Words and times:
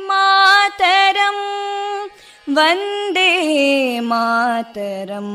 मातरं 0.09 1.38
वन्दे 2.56 3.32
मातरम् 4.10 5.34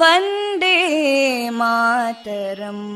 वन्दे 0.00 0.76
मातरम् 1.58 2.86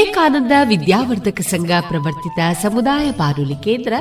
ವಿವೇಕಾನಂದ 0.00 0.52
ವಿದ್ಯಾವರ್ಧಕ 0.64 1.40
ಸಂಘ 1.40 1.70
ಪ್ರವರ್ತಿತ 1.88 2.62
ಸಮುದಾಯ 2.62 3.10
ಬಾನುಲಿ 3.10 3.54
ಕೇಂದ್ರ 3.54 3.92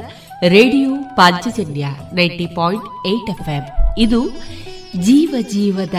radio 0.47 0.95
Panchajanya 1.15 1.85
ninety 2.13 2.45
point 2.55 3.07
eight 3.07 3.29
F 3.29 3.95
ಇದು 3.97 4.29
ಜೀವ 4.99 5.35
ಜೀವದ 5.39 5.95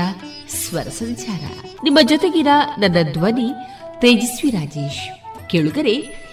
ಸ್ವರ 0.48 0.82
ಸಂಚಾರ. 0.82 1.40
ನಿಮ್ಮ 1.84 1.98
ಜೊತೆಗಿನ 2.02 2.46
ನನ್ನ 2.78 3.12
ಧ್ವನಿ 3.12 3.50
ತೇಜಸ್ವಿ 3.98 4.50
ರಾಜೇಶ್. 4.50 5.24
ಕೇಳುಗರೆ, 5.50 5.92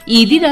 ಈ 0.10 0.30
ದಿನ 0.30 0.46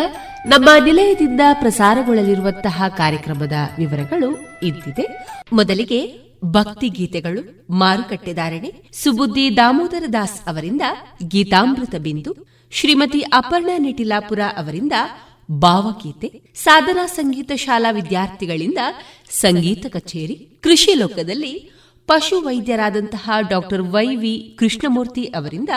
ನಮ್ಮ 0.46 0.70
ನಿಲಯದಿಂದ 0.86 1.42
ಪ್ರಸಾರಗೊಳ್ಳಲಿರುವಂತಹ 1.54 2.84
ಕಾರ್ಯಕ್ರಮದ 2.88 3.54
ವಿವರಗಳು 3.78 4.60
ಇಂತಿದೆ. 4.64 5.28
ಮೊದಲಿಗೆ 5.54 6.20
ಭಕ್ತಿ 6.46 6.90
ಗೀತೆಗಳು 6.90 7.68
ಮಾರುಕಟ್ಟೆದಾರಣೆ 7.70 8.74
ಸುಬುದ್ದಿ 8.94 9.58
ದಾಮೋದರ 9.58 10.04
ದಾಸ್ 10.14 10.48
ಅವರಿಂದ 10.48 10.82
ಗೀತಾಮೃತ 11.28 11.96
ಬಿಂದು 11.96 12.55
ಶ್ರೀಮತಿ 12.72 13.20
ಅಪರ್ಣಾ 13.20 13.78
ನಿಟಿಲಾಪುರ 13.78 14.40
ಅವರಿಂದ 14.58 14.94
ಭಾವಗೀತೆ, 15.52 16.42
ಸಾಧನಾ 16.56 17.06
ಸಂಗೀತ 17.06 17.52
ಶಾಲಾ 17.56 17.92
ವಿದ್ಯಾರ್ಥಿಗಳಿಂದ 17.92 18.78
ಸಂಗೀತ 19.30 19.86
ಕಚೇರಿ, 19.90 20.60
ಕೃಷಿ 20.62 20.94
ಲೋಕದಲ್ಲಿ 20.94 21.72
ಪಶು 22.08 22.42
ವೈದ್ಯರಾದಂತಹ 22.42 23.32
ಡಾಕ್ಟರ್ 23.50 23.82
ವೈ 23.82 24.16
ವಿ 24.16 24.56
ಕೃಷ್ಣಮೂರ್ತಿ 24.60 25.24
ಅವರಿಂದ 25.24 25.70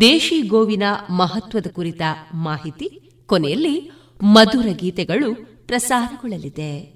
ದೇಶಿ 0.00 0.40
ಗೋವಿನ 0.42 0.82
ಮಹತ್ವದ 1.10 1.66
ಕುರಿತ 1.72 2.02
ಮಾಹಿತಿ, 2.34 3.10
ಕೊನೆಯಲ್ಲಿ 3.26 3.90
ಮಧುರ 4.22 4.66
ಗೀತೆಗಳು 4.72 5.34
ಪ್ರಸಾರಗೊಳ್ಳಲಿದೆ. 5.66 6.95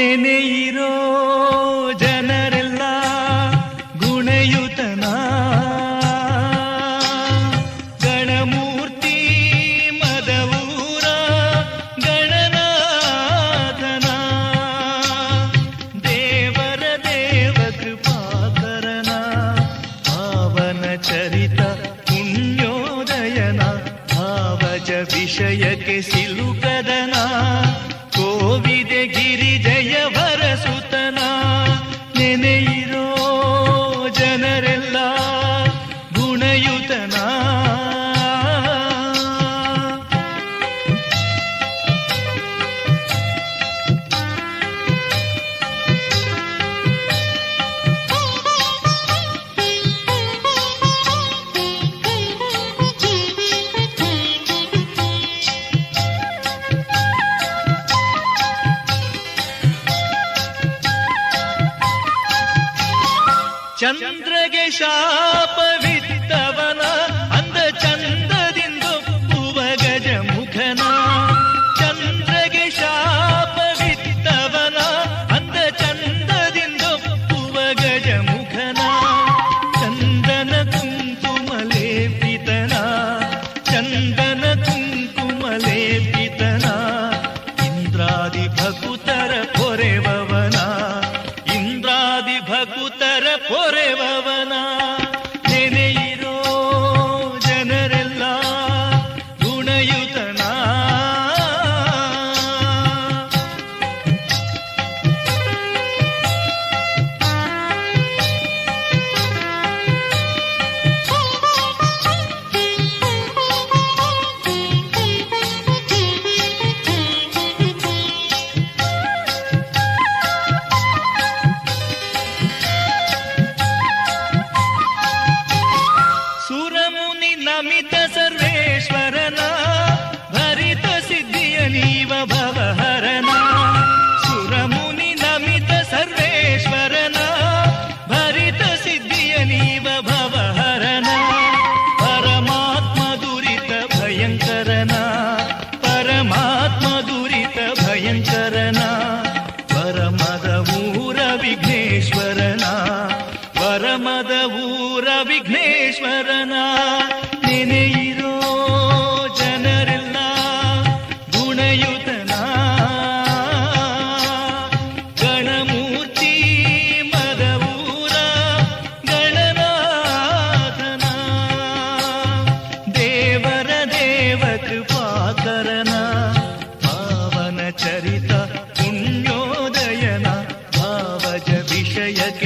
ನೆನೆಯಿರೋ 0.00 0.90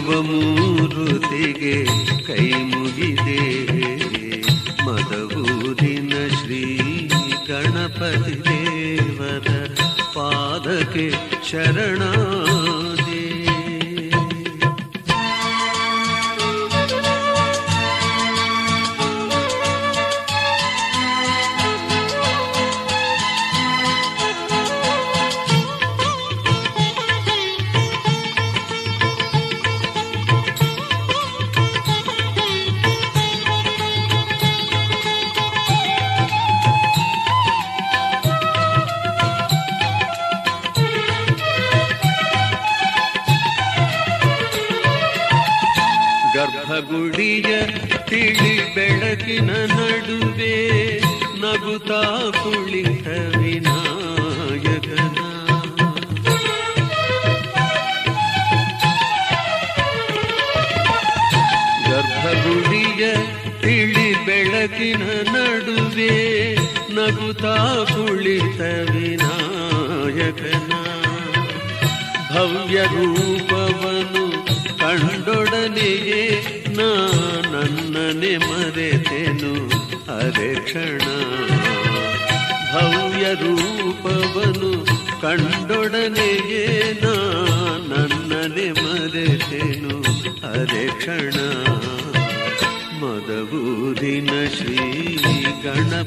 ಶಿವಮೂರುತಿಗೆ 0.00 1.74
ಕೈ 2.26 2.44
ಮುಗಿದೆ. 2.70 3.40
ಮದಗೂರಿನ 4.86 6.12
ಶ್ರೀ 6.36 6.62
ಗಣಪತಿ 7.48 8.36
ದೇವರ 8.46 9.48
ಪಾದಕ್ಕೆ 10.14 11.06
ಶರಣ 11.50 12.02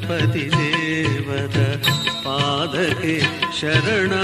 पतिदेवत 0.10 1.58
पादके 2.26 3.18
शरणा 3.60 4.24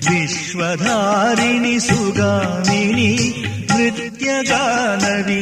विश्वधारिणि 0.07 1.76
सुगामिनि 1.88 3.09
नृत्यदाननि 3.72 5.41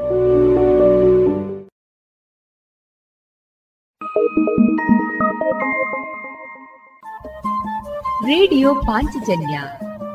Radio 8.25 8.75
Panchajanya 8.75 9.61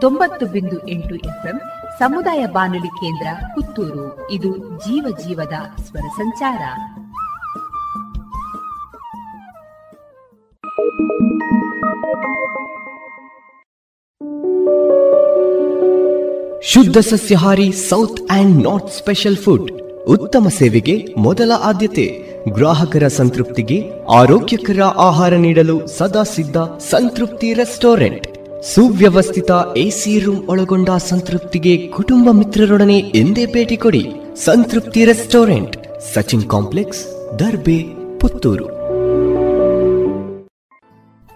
ತೊಂಬತ್ತು 0.01 0.47
ಬಿಂದು 0.47 0.89
ಎಂಟು 0.89 1.15
ಎಫ್ಎಂ 1.15 1.61
ಸಮುದಾಯ 1.99 2.47
ಬಾನುಲಿ 2.47 2.89
ಕೇಂದ್ರ 2.89 3.27
ಪುತ್ತೂರು. 3.55 4.31
ಇದು 4.31 4.57
ಜೀವ 4.57 5.17
ಜೀವದ 5.27 5.81
ಸ್ವರ 5.83 6.01
ಸಂಚಾರ. 6.01 6.63
ಶುದ್ಧ 16.63 16.99
ಸಸ್ಯಹಾರಿ 16.99 17.73
south 17.73 18.21
and 18.31 18.69
north 18.69 18.93
special 18.93 19.37
food 19.37 19.73
ಉತ್ತಮ 20.09 20.49
ಸೇವೆಗೆ 20.49 21.15
ಮೊದಲ 21.19 21.53
ಆದ್ಯತೆ. 21.63 22.26
ಗ್ರಾಹಕರ 22.53 23.09
ಸಂತೃಪ್ತಿಗೆ 23.09 23.91
ಆರೋಗ್ಯಕರ 24.09 24.81
ಆಹಾರ 24.83 25.35
ನೀಡಲು 25.35 25.87
ಸದಾ 25.87 26.23
ಸಿದ್ಧ 26.23 26.57
ಸಂತೃಪ್ತಿ 26.91 27.53
ರೆಸ್ಟೋರೆಂಟ್. 27.53 28.27
ಸುವ್ಯವಸ್ಥಿತ 28.63 29.51
ಎಸಿ 29.77 30.19
ರೂಮ್ 30.19 30.49
ಒಳಗೊಂಡ 30.49 30.89
ಸಂತೃಪ್ತಿಗೆ 30.91 31.87
ಕುಟುಂಬ 31.87 32.29
ಮಿತ್ರರೊಡನೆ 32.31 32.99
ಎಂದೇ 32.99 33.47
ಭೇಟಿ 33.47 33.77
ಕೊಡಿ 33.77 34.11
ಸಂತೃಪ್ತಿ 34.35 35.05
ರೆಸ್ಟೋರೆಂಟ್, 35.05 35.77
ಸಚಿನ್ 36.15 36.49
ಕಾಂಪ್ಲೆಕ್ಸ್, 36.49 37.07
ದರ್ಬೆ, 37.39 37.85
ಪುತ್ತೂರು. 38.19 38.67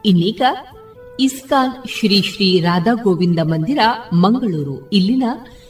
ಇನ್ನೀಗ 0.04 0.42
ಇಸ್ಕಾನ್ 1.20 1.88
ಶ್ರೀ 1.88 2.22
ಶ್ರೀ 2.22 2.60
ರಾಧಾ 2.60 2.94
ಗೋವಿಂದ 2.94 3.38
ಮಂದಿರ, 3.42 3.78
ಮಂಗಳೂರು. 4.12 4.90
ಇಲ್ಲಿನ 4.90 5.22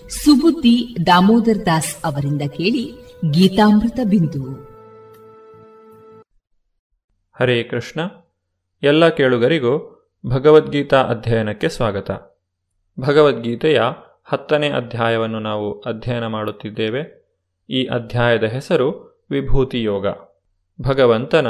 ಸುಬುದ್ದಿ 0.09 0.97
ದಾಮೋದರ್ 1.07 1.67
ದಾಸ್ 1.67 1.95
ಅವರಿಂದ 2.05 2.43
ಕೇಳಿ 2.43 2.93
ಗೀತಾಮೃತ 3.31 4.01
ಬಿಂದು. 4.05 4.70
ಹರೇ 7.41 7.63
ಕೃಷ್ಣ. 7.63 8.01
ಎಲ್ಲ 8.83 9.09
ಕೇಳುಗರಿಗೂ 9.09 10.05
ಭಗವದ್ಗೀತಾ 10.27 11.03
ಅಧ್ಯಯನಕ್ಕೆ 11.03 11.69
ಸ್ವಾಗತ. 11.69 12.11
ಭಗವದ್ಗೀತೆಯ 13.01 13.83
ಹತ್ತನೇ 14.25 14.71
ಅಧ್ಯಾಯವನ್ನು 14.71 15.41
ನಾವು 15.41 15.81
ಅಧ್ಯಯನ 15.81 16.27
ಮಾಡುತ್ತಿದ್ದೇವೆ. 16.27 17.29
ಈ 17.71 17.87
ಅಧ್ಯಾಯದ 17.87 18.45
ಹೆಸರು 18.45 19.19
ವಿಭೂತಿ 19.31 19.83
ಯೋಗ 19.83 20.07
ಭಗವಂತನ 20.83 21.47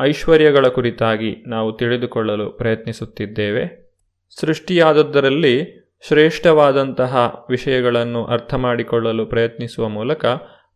ಐಶ್ವರ್ಯಗಳ 0.00 0.66
ಕುರಿತಾಗಿ 0.66 1.36
ನಾವು 1.46 1.72
ತಿಳಿದುಕೊಳ್ಳಲು 1.72 2.50
ಪ್ರಯತ್ನಿಸುತ್ತಿದ್ದೇವೆ. 2.50 3.94
ಸೃಷ್ಟಿಯಾದದ್ದರಲ್ಲಿ 4.40 5.88
ಶ್ರೇಷ್ಠವಾದಂತಹ 6.08 7.44
ವಿಷಯಗಳನ್ನು 7.50 8.24
ಅರ್ಥ 8.24 8.54
ಮಾಡಿಕೊಳ್ಳಲು 8.54 9.26
ಪ್ರಯತ್ನಿಸುವ 9.26 9.88
ಮೂಲಕ 9.88 10.24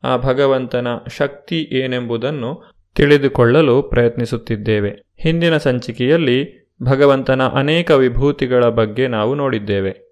ಆ 0.02 0.16
ಭಗವಂತನ 0.16 0.86
ಶಕ್ತಿ 1.18 1.62
ಏನೆಂಬುದನ್ನು 1.62 2.75
ತಿಳಿದುಕೊಳ್ಳಲು 2.96 3.82
ಪ್ರಯತ್ನಿಸುತ್ತಿದ್ದೇವೆ. 3.82 4.90
ಹಿಂದಿನ 5.18 5.56
ಸಂಚಿಕೆಯಲ್ಲಿ 5.56 6.66
ಭಗವಂತನ 6.82 7.48
ಅನೇಕ 7.48 7.90
ವಿಭೂತಿಗಳ 7.90 8.64
ಬಗ್ಗೆ 8.64 9.08
ನಾವು 9.08 9.34
ನೋಡಿದ್ದೇವೆ. 9.34 10.06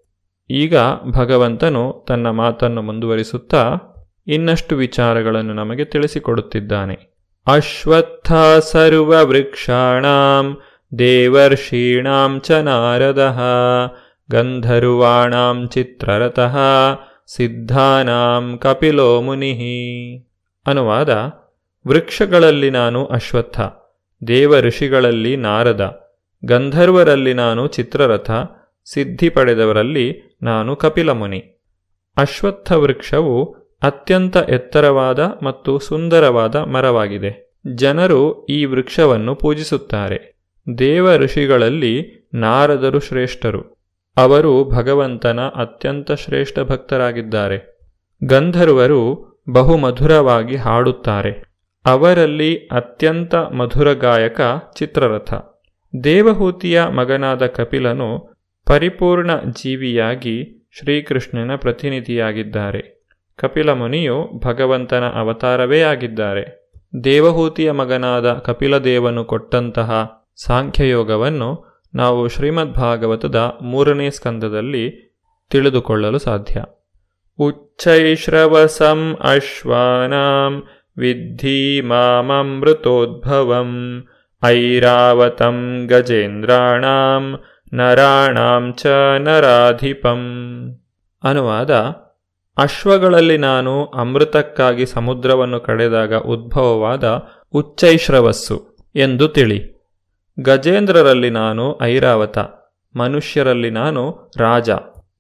ಈಗ 0.51 0.77
ಭಗವಂತನು 1.11 2.05
ತನ್ನ 2.09 2.31
ಮಾತನ್ನು 2.31 2.83
ಮುಂದುವರಿಸುತ್ತಾ 2.83 3.77
ಇನ್ನಷ್ಟು 4.27 4.77
ವಿಚಾರಗಳನ್ನು 4.77 5.55
ನಮಗೆ 5.55 5.85
ತಿಳಿಸಿಕೊಡುತ್ತಿದ್ದಾನೆ. 5.85 6.99
ಅಶ್ವತ್ಥ 7.47 8.33
ಸರ್ವವೃಕ್ಷಾಣಾಂ 8.73 10.59
ದೇವರ್ಷೀಣಾಂ 10.99 12.41
ಚ 12.41 12.51
ನಾರದ, 12.51 13.37
ಗಂಧರ್ವಾಣಾಂ 14.31 15.69
ಚಿತ್ರರಥ 15.69 16.41
ಸಿದ್ಧಾನಾಂ 17.27 18.59
ಕಪಿಲೋ 18.59 19.21
ಮುನಿ. 19.21 19.53
ಅನುವಾದ 20.67 21.11
ವೃಕ್ಷಗಳಲ್ಲಿ 21.89 22.71
ನಾನು 22.71 23.07
ಅಶ್ವತ್ಥ 23.07 23.61
ದೇವ 24.27 24.61
ಋಷಿಗಳಲ್ಲಿ 24.61 25.37
ನಾರದ, 25.37 26.09
ಗಂಧರ್ವರಲ್ಲಿ 26.45 27.35
ನಾನು 27.35 27.67
ಚಿತ್ರರಥ, 27.67 28.31
ಸಿದ್ಧಿ 28.85 29.29
ಪಡೆದವರಲ್ಲಿ 29.29 30.39
ನಾನು 30.43 30.77
ಕಪಿಲಮುನಿ. 30.77 31.39
ಅಶ್ವತ್ಥ 32.17 32.73
ವೃಕ್ಷವು 32.73 33.65
ಅತ್ಯಂತ 33.83 34.37
ಎತ್ತರವಾದ 34.37 35.19
ಮತ್ತು 35.43 35.79
ಸುಂದರವಾದ 35.79 36.57
ಮರವಾಗಿದೆ. 36.57 37.55
ಜನರು 37.75 38.47
ಈ 38.47 38.65
ವೃಕ್ಷವನ್ನು 38.65 39.35
ಪೂಜಿಸುತ್ತಾರೆ. 39.35 40.41
ದೇವ 40.79 41.17
ಋಷಿಗಳಲ್ಲಿ 41.17 42.29
ನಾರದರು 42.35 43.01
ಶ್ರೇಷ್ಠರು. 43.01 43.93
ಅವರು 44.17 44.65
ಭಗವಂತನ 44.65 45.41
ಅತ್ಯಂತ 45.41 46.13
ಶ್ರೇಷ್ಠ 46.13 46.59
ಭಕ್ತರಾಗಿದ್ದಾರೆ. 46.61 47.79
ಗಂಧರ್ವರು 48.25 49.25
ಬಹುಮಧುರವಾಗಿ 49.51 50.57
ಹಾಡುತ್ತಾರೆ. 50.57 51.54
ಅವರಲ್ಲಿ 51.87 52.57
ಅತ್ಯಂತ 52.57 53.35
ಮಧುರ 53.35 53.93
ಗಾಯಕ 53.93 54.41
ಚಿತ್ರರಥ. 54.77 55.35
ದೇವಹೂತಿಯ 56.05 56.85
ಮಗನಾದ 56.85 57.47
ಕಪಿಲನು 57.47 58.35
ಪರಿಪೂರ್ಣ 58.67 59.31
ಜೀವಿಯಾಗಿ 59.37 60.67
ಶ್ರೀಕೃಷ್ಣನ 60.79 61.57
ಪ್ರತಿನಿಧಿಯಾಗಿದ್ದಾರೆ. 61.57 63.07
ಕಪಿಲ 63.37 63.73
ಮುನಿಯು 63.73 64.41
ಭಗವಂತನ 64.47 65.05
ಅವತಾರವೇ 65.09 65.81
ಆಗಿದ್ದಾರೆ. 65.81 66.71
ದೇವಹೂತಿಯ 67.05 67.71
ಮಗನಾದ 67.71 68.33
ಕಪಿಲದೇವನು 68.33 69.25
ಕೊಟ್ಟಂತಹ 69.25 70.21
ಸಾಂಖ್ಯಯೋಗವನ್ನು 70.37 71.81
ನಾವು 71.95 72.29
ಶ್ರೀಮದ್ 72.29 72.73
ಭಾಗವತದ 72.73 73.59
ಮೂರನೇ 73.63 74.11
ಸ್ಕಂದದಲ್ಲಿ 74.11 75.15
ತಿಳಿದುಕೊಳ್ಳಲು 75.51 76.19
ಸಾಧ್ಯ. 76.19 76.65
ಉಚ್ಚೈಶ್ರವಸಂ 77.39 79.17
ಅಶ್ವಾನಾಂ 79.21 80.63
ವಿದ್ಧಿ 80.97 81.81
ಮಾಮೃತೋದ್ಭವಂ 81.81 83.73
ಐರಾವತಂ 84.45 85.87
ಗಜೇಂದ್ರಾಣಾಂ 85.87 87.41
ನರಾಣಾಂ 87.75 88.75
ಚ 88.75 88.87
ನರಾಧಿಪಂ 89.19 90.21
ಅನುವಾದ 91.25 91.71
ಅಶ್ವಗಳಲ್ಲಿ 92.59 93.39
ನಾನು 93.39 93.85
ಅಮೃತಕ್ಕಾಗಿ 93.85 94.87
ಸಮುದ್ರವನ್ನು 94.87 95.61
ಕಡೆದಾಗ 95.61 96.15
ಉದ್ಭವವಾದ 96.15 97.23
ಉಚ್ಚೈಶ್ರವಸ್ಸು 97.53 98.77
ಎಂದು 98.97 99.29
ತಿಳಿ. 99.29 99.91
ಗಜೇಂದ್ರರಲ್ಲಿ 100.41 101.31
ನಾನು 101.31 101.83
ಐರಾವತ, 101.83 102.39
ಮನುಷ್ಯರಲ್ಲಿ 102.97 103.71
ನಾನು 103.71 104.31
ರಾಜ. 104.39 104.71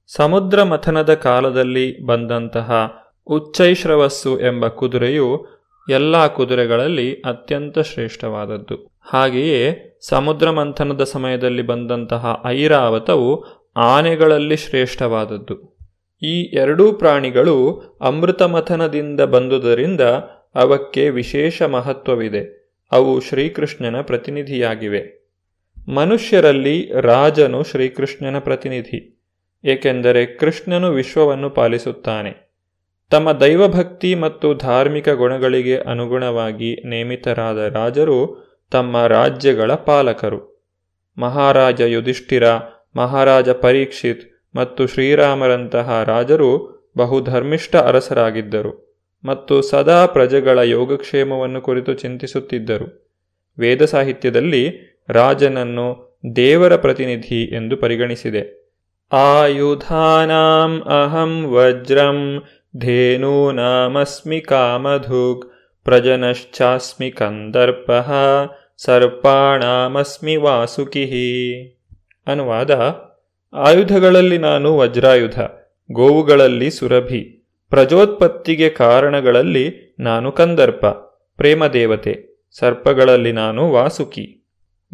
ಸಮುದ್ರ 0.06 0.62
ಮಥನದ 0.62 1.14
ಕಾಲದಲ್ಲಿ 1.14 2.06
ಬಂದಂತಹ 2.06 2.92
ಉಚ್ಚೈಶ್ರವಸ್ಸು 3.26 4.40
ಎಂಬ 4.40 4.66
ಕುದುರೆಯು 4.66 5.53
ಎಲ್ಲ 5.90 6.26
ಕುದುರೆಗಳಲ್ಲಿ 6.26 7.14
ಅತ್ಯಂತ 7.14 7.78
ಶ್ರೇಷ್ಠವಾದದ್ದು. 7.78 8.98
ಹಾಗೆಯೇ 9.00 9.98
ಸಮುದ್ರ 10.08 10.50
ಮಂಥನದ 10.50 11.04
ಸಮಯದಲ್ಲಿ 11.04 11.62
ಬಂದಂತಹ 11.62 12.42
ಐರಾವತವು 12.46 13.44
ಆನೆಗಳಲ್ಲಿ 13.76 14.56
ಶ್ರೇಷ್ಠವಾದದ್ದು. 14.56 15.78
ಈ 16.22 16.42
ಎರಡೂ 16.42 16.92
ಪ್ರಾಣಿಗಳು 16.92 17.80
ಅಮೃತ 18.00 18.42
ಮಥನದಿಂದ 18.42 19.20
ಬಂದುದರಿಂದ 19.20 20.00
ಅವಕ್ಕೆ 20.54 21.10
ವಿಶೇಷ 21.10 21.62
ಮಹತ್ವವಿದೆ. 21.62 22.64
ಅವು 22.92 23.20
ಶ್ರೀಕೃಷ್ಣನ 23.20 24.00
ಪ್ರತಿನಿಧಿಯಾಗಿವೆ. 24.00 25.24
ಮನುಷ್ಯರಲ್ಲಿ 25.88 27.00
ರಾಜನು 27.00 27.62
ಶ್ರೀಕೃಷ್ಣನ 27.62 28.38
ಪ್ರತಿನಿಧಿ, 28.38 29.22
ಏಕೆಂದರೆ 29.64 30.26
ಕೃಷ್ಣನು 30.26 30.90
ವಿಶ್ವವನ್ನು 30.90 31.50
ಪಾಲಿಸುತ್ತಾನೆ. 31.50 32.43
ತಮ್ಮ 33.14 33.32
ದೈವಭಕ್ತಿ 33.32 34.14
ಮತ್ತು 34.14 34.54
ಧಾರ್ಮಿಕ 34.54 35.08
ಗುಣಗಳಿಗೆ 35.08 35.76
ಅನುಗುಣವಾಗಿ 35.76 36.88
ನೇಮಿತರಾದ 36.88 37.58
ರಾಜರು 37.58 38.18
ತಮ್ಮ 38.70 39.06
ರಾಜ್ಯಗಳ 39.06 39.74
ಪಾಲಕರು. 39.74 40.66
ಮಹಾರಾಜ 41.18 41.80
ಯುಧಿಷ್ಠಿರ, 41.80 42.44
ಮಹಾರಾಜ 42.96 43.48
ಪರೀಕ್ಷಿತ್ 43.48 44.56
ಮತ್ತು 44.56 44.86
ಶ್ರೀರಾಮರಂತಹ 44.86 46.02
ರಾಜರು 46.02 46.50
ಬಹುಧರ್ಮಿಷ್ಠ 46.98 47.76
ಅರಸರಾಗಿದ್ದರು 47.76 49.02
ಮತ್ತು 49.24 49.62
ಸದಾ 49.62 50.06
ಪ್ರಜೆಗಳ 50.06 50.58
ಯೋಗಕ್ಷೇಮವನ್ನು 50.58 51.60
ಕುರಿತು 51.60 51.94
ಚಿಂತಿಸುತ್ತಿದ್ದರು. 51.94 53.14
ವೇದ 53.58 53.84
ಸಾಹಿತ್ಯದಲ್ಲಿ 53.84 54.62
ರಾಜನನ್ನು 55.08 56.18
ದೇವರ 56.36 56.76
ಪ್ರತಿನಿಧಿ 56.76 57.44
ಎಂದು 57.44 57.76
ಪರಿಗಣಿಸಿದೆ. 57.76 58.64
ಆಯುಧಾನಾಂ 59.12 60.80
ಅಹಂ 60.80 61.44
ವಜ್ರಂ 61.52 62.42
ಧೇನೂನಾಮಸ್ಮಿ 62.78 64.40
ಕಾಮಧೂಗ್ 64.40 65.50
ಪ್ರಜನಶ್ಚಾಸ್ಮಿ 65.84 67.10
ಕಂದರ್ಪ 67.10 67.90
ಸರ್ಪಾಣಾಮಸ್ಮಿ 68.76 70.36
ವಾಸುಕಿ 70.36 71.04
ಅನುವಾದ 72.26 72.96
ಆಯುಧಗಳಲ್ಲಿ 73.52 74.38
ನಾನು 74.38 74.76
ವಜ್ರಾಯುಧ, 74.76 75.40
ಗೋವುಗಳಲ್ಲಿ 75.92 76.70
ಸುರಭಿ, 76.70 77.48
ಪ್ರಜೋತ್ಪತ್ತಿಗೆ 77.68 78.68
ಕಾರಣಗಳಲ್ಲಿ 78.68 79.96
ನಾನು 80.00 80.32
ಕಂದರ್ಪ, 80.32 80.86
ಪ್ರೇಮದೇವತೆ, 81.36 82.46
ಸರ್ಪಗಳಲ್ಲಿ 82.58 83.32
ನಾನು 83.32 83.72
ವಾಸುಕಿ. 83.72 84.48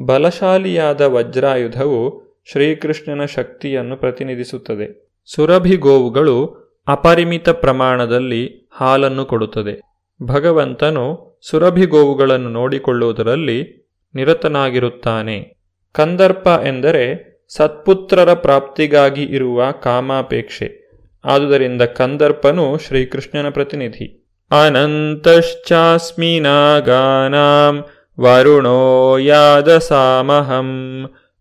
ಬಲಶಾಲಿಯಾದ 0.06 1.00
ವಜ್ರಾಯುಧವು 1.00 2.30
ಶ್ರೀಕೃಷ್ಣನ 2.52 3.24
ಶಕ್ತಿಯನ್ನು 3.24 3.96
ಪ್ರತಿನಿಧಿಸುತ್ತದೆ. 3.96 5.10
ಸುರಭಿ 5.34 5.76
ಗೋವುಗಳು 5.76 6.69
ಅಪರಿಮಿತ 6.88 7.48
ಪ್ರಮಾಣದಲ್ಲಿ 7.48 8.68
ಹಾಲನ್ನು 8.72 9.24
ಕೊಡುತ್ತದೆ. 9.24 9.80
ಭಗವಂತನು 10.22 11.30
ಸುರಭಿ 11.50 11.86
ಗೋವುಗಳನ್ನು 11.86 12.48
ನೋಡಿಕೊಳ್ಳುವುದರಲ್ಲಿ 12.48 13.88
ನಿರತನಾಗಿರುತ್ತಾನೆ. 14.14 15.56
ಕಂದರ್ಪ 15.92 16.46
ಎಂದರೆ 16.46 17.30
ಸತ್ಪುತ್ರರ 17.48 18.34
ಪ್ರಾಪ್ತಿಗಾಗಿ 18.34 19.22
ಇರುವ 19.22 19.70
ಕಾಮಾಪೇಕ್ಷೆ. 19.70 20.90
ಆದುದರಿಂದ 21.24 21.82
ಕಂದರ್ಪನು 21.82 22.78
ಶ್ರೀಕೃಷ್ಣನ 22.78 23.48
ಪ್ರತಿನಿಧಿ. 23.48 24.20
ಅನಂತಶ್ಚಾಸ್ಮಿ 24.66 26.40
ನಾಗಾನಾಂ 26.40 27.84
ವರುಣೋ 28.20 29.16
ಯಾದಸಾಮಹಂ 29.18 30.70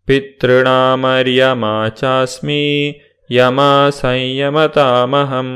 ಪಿತೃಣಾಮರ್ಯಮಾ 0.06 1.88
ಚಾಸ್ಮಿ 1.90 2.92
ಯಮ 3.32 3.60
ಸಂಯಮತಾಮಹಂ. 3.90 5.48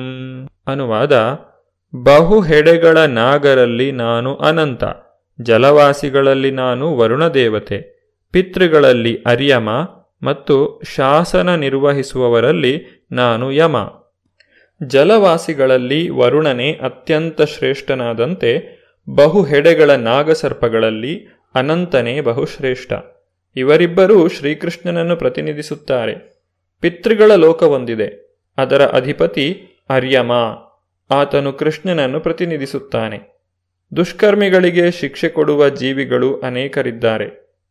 ಅನುವಾದ, 0.67 1.39
ಬಹು 2.03 2.41
ಹೆಡೆಗಳ 2.41 2.97
ನಾಗರಲ್ಲಿ 2.97 3.91
ನಾನು 3.91 4.36
ಅನಂತ, 4.36 4.84
ಜಲವಾಸಿಗಳಲ್ಲಿ 5.41 6.51
ನಾನು 6.51 6.97
ವರುಣದೇವತೆ 6.97 7.93
ಪಿತೃಗಳಲ್ಲಿ 8.32 9.24
ಅರ್ಯಮ 9.26 9.69
ಮತ್ತು 10.24 10.82
ಶಾಸನ 10.95 11.55
ನಿರ್ವಹಿಸುವವರಲ್ಲಿ 11.55 13.05
ನಾನು 13.11 13.51
ಯಮ. 13.51 13.76
ಜಲವಾಸಿಗಳಲ್ಲಿ 14.88 16.09
ವರುಣನೇ 16.09 16.71
ಅತ್ಯಂತ 16.71 17.41
ಶ್ರೇಷ್ಠನಾದಂತೆ, 17.41 18.84
ಬಹು 19.15 19.43
ಹೆಡೆಗಳ 19.43 19.91
ನಾಗಸರ್ಪಗಳಲ್ಲಿ 19.91 21.28
ಅನಂತನೇ 21.55 22.21
ಬಹುಶ್ರೇಷ್ಠ. 22.21 22.93
ಇವರಿಬ್ಬರೂ 23.55 24.28
ಶ್ರೀಕೃಷ್ಣನನ್ನು 24.28 25.15
ಪ್ರತಿನಿಧಿಸುತ್ತಾರೆ. 25.15 26.32
ಪಿತೃಗಳ 26.84 27.31
ಲೋಕವೊಂದಿದೆ. 27.31 28.38
ಅದರ 28.57 28.86
ಅಧಿಪತಿ 28.86 29.63
ಅರ್ಯಮ. 29.89 30.31
ಆತನು 31.11 31.53
ಕೃಷ್ಣನನ್ನು 31.53 32.19
ಪ್ರತಿನಿಧಿಸುತ್ತಾನೆ. 32.19 33.41
ದುಷ್ಕರ್ಮಿಗಳಿಗೆ 33.95 34.91
ಶಿಕ್ಷೆ 34.91 35.29
ಕೊಡುವ 35.29 35.69
ಜೀವಿಗಳು 35.69 36.39
ಅನೇಕರಿದ್ದಾರೆ. 36.39 37.25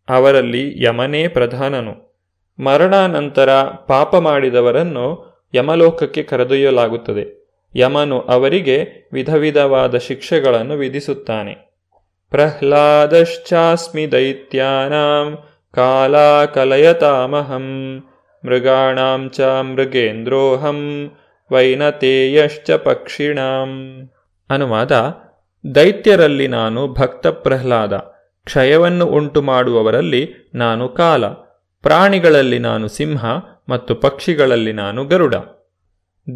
ಅವರಲ್ಲಿ 0.08 0.82
ಯಮನೇ 0.84 1.28
ಪ್ರಧಾನನು. 1.28 2.20
ಮರಣಾನಂತರ 2.58 3.62
ಪಾಪ 3.62 4.16
ಮಾಡಿದವರನ್ನು 4.16 5.34
ಯಮಲೋಕಕ್ಕೆ 5.54 6.22
ಕರೆದೊಯ್ಯಲಾಗುತ್ತದೆ. 6.22 7.48
ಯಮನು 7.76 8.20
ಅವರಿಗೆ 8.20 9.08
ವಿಧ 9.12 9.34
ವಿಧವಾದ 9.34 9.96
ಶಿಕ್ಷೆಗಳನ್ನು 9.96 10.74
ವಿಧಿಸುತ್ತಾನೆ. 10.74 11.54
ಪ್ರಹ್ಲಾದಶ್ಚಾಸ್ಮಿ 12.30 14.12
ದೈತ್ಯಾನಾಂ 14.12 15.38
ಕಾಲಾಕಲಯತಾಮಹಂ. 15.74 17.64
ಮೃಗಾಣಾಂ 18.44 19.30
ಚ 19.30 19.40
ಮೃಗೇಂದ್ರೋಹಂ 19.40 21.10
ವೈನತೇಯಶ್ಚ 21.52 22.70
ಪಕ್ಷಿಣಾಂ 22.70 23.70
ಅನುವಾದ 24.50 24.92
ದೈತ್ಯರಲ್ಲಿ 25.74 26.48
ನಾನು 26.48 26.88
ಭಕ್ತ 26.92 27.26
ಪ್ರಹ್ಲಾದ, 27.26 27.92
ಕ್ಷಯವನ್ನು 28.44 29.06
ಉಂಟು 29.06 29.42
ಮಾಡುವವರಲ್ಲಿ 29.42 30.50
ನಾನು 30.54 30.88
ಕಾಲ, 30.88 31.26
ಪ್ರಾಣಿಗಳಲ್ಲಿ 31.82 32.58
ನಾನು 32.58 32.88
ಸಿಂಹ 32.88 33.24
ಮತ್ತು 33.68 33.94
ಪಕ್ಷಿಗಳಲ್ಲಿ 33.94 34.72
ನಾನು 34.72 35.04
ಗರುಡ. 35.04 35.34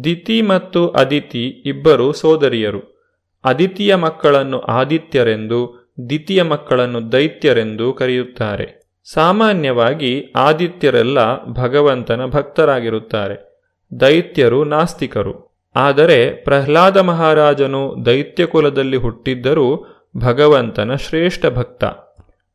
ದಿತಿ 0.03 0.41
ಮತ್ತು 0.41 0.87
ಅದಿತಿ 0.87 1.47
ಇಬ್ಬರು 1.47 2.13
ಸೋದರಿಯರು. 2.13 2.97
ಅದಿತಿಯ 3.45 3.95
ಮಕ್ಕಳನ್ನು 3.95 4.59
ಆದಿತ್ಯರೆಂದು, 4.59 5.91
ದಿತಿಯ 6.09 6.43
ಮಕ್ಕಳನ್ನು 6.43 7.11
ದೈತ್ಯರೆಂದು 7.11 7.93
ಕರೆಯುತ್ತಾರೆ. 7.93 8.76
ಸಾಮಾನ್ಯವಾಗಿ 9.13 10.33
ಆದಿತ್ಯರೆಲ್ಲ 10.35 11.45
ಭಗವಂತನ 11.45 12.25
ಭಕ್ತರಾಗಿರುತ್ತಾರೆ. 12.25 13.63
ದೈತ್ಯರು 13.99 14.63
ನಾಸ್ತಿಕರು. 14.63 15.61
ಆದರೆ 15.75 16.31
ಪ್ರಹ್ಲಾದ 16.31 16.97
ಮಹಾರಾಜನು 16.97 18.05
ದೈತ್ಯ 18.05 18.45
ಕುಲದಲ್ಲಿ 18.45 18.97
ಹುಟ್ಟಿದ್ದರೂ 18.97 19.85
ಭಗವಂತನ 20.17 20.95
ಶ್ರೇಷ್ಠ 20.95 21.45
ಭಕ್ತ. 21.45 21.83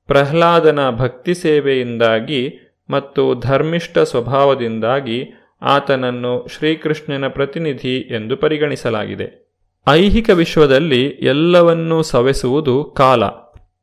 ಪ್ರಹ್ಲಾದನ 0.06 0.90
ಭಕ್ತಿ 0.90 1.34
ಸೇವೆಯಿಂದಾಗಿ 1.34 2.54
ಮತ್ತು 2.90 3.34
ಧರ್ಮಿಷ್ಠ 3.34 3.98
ಸ್ವಭಾವದಿಂದಾಗಿ 3.98 5.24
ಆತನನ್ನು 5.62 6.46
ಶ್ರೀಕೃಷ್ಣನ 6.48 7.28
ಪ್ರತಿನಿಧಿ 7.28 7.96
ಎಂದು 7.96 8.36
ಪರಿಗಣಿಸಲಾಗಿದೆ. 8.36 9.56
ಐಹಿಕ 9.88 10.30
ವಿಶ್ವದಲ್ಲಿ 10.30 11.04
ಎಲ್ಲವನ್ನೂ 11.04 12.02
ಸವೆಸುವುದು 12.02 12.84
ಕಾಲ. 12.84 13.24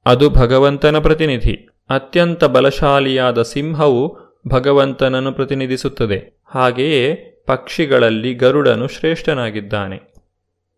ಅದು 0.05 0.29
ಭಗವಂತನ 0.29 0.99
ಪ್ರತಿನಿಧಿ. 0.99 1.68
ಅತ್ಯಂತ 1.89 2.43
ಬಲಶಾಲಿಯಾದ 2.43 3.41
ಸಿಂಹವು 3.41 4.17
ಭಗವಂತನನ್ನು 4.47 5.31
ಪ್ರತಿನಿಧಿಸುತ್ತದೆ. 5.31 6.41
ಹಾಗೆಯೇ 6.45 7.13
ಪಕ್ಷಿಗಳಲ್ಲಿ 7.47 8.33
ಗರುಡನು 8.33 8.87
ಶ್ರೇಷ್ಠನಾಗಿದ್ದಾನೆ. 8.87 9.97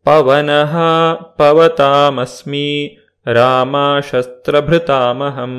ಪವನಃ 0.04 0.78
ಪವತಾಮಸ್ಮಿ 1.14 2.98
ರಾಮ 3.26 3.76
ಶಸ್ತ್ರಭೃತಾಮಹಂ 4.12 5.56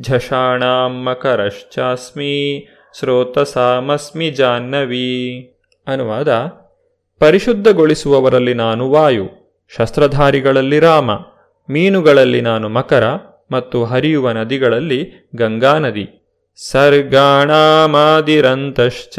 ಝಷಾಣಾಂ 0.00 1.04
ಮಕರಶ್ಚಾಸ್ಮಿ 1.04 2.68
ಸ್ರೋತಸಾಮಸ್ಮಿ 2.98 4.30
ಜಾಹ್ನವಿ. 4.30 5.40
ಅನುವಾದ, 5.86 6.28
ಪರಿಶುದ್ಧಗೊಳಿಸುವವರಲ್ಲಿ 7.18 8.54
ನಾನು 8.54 8.90
ವಾಯು, 8.90 9.26
ಶಸ್ತ್ರಧಾರಿಗಳಲ್ಲಿ 9.76 10.78
ರಾಮ, 10.80 11.10
ಮೀನುಗಳಲ್ಲಿ 11.70 12.40
ನಾನು 12.40 12.68
ಮಕರ 12.68 13.04
ಮತ್ತು 13.52 13.84
ಹರಿಯುವ 13.84 14.30
ನದಿಗಳಲ್ಲಿ 14.30 15.12
ಗಂಗಾ 15.36 15.78
ನದಿ. 15.78 16.08
ಸರ್ಗಾಣಾಮಾದಿರಂತಶ್ಚ 16.70 19.18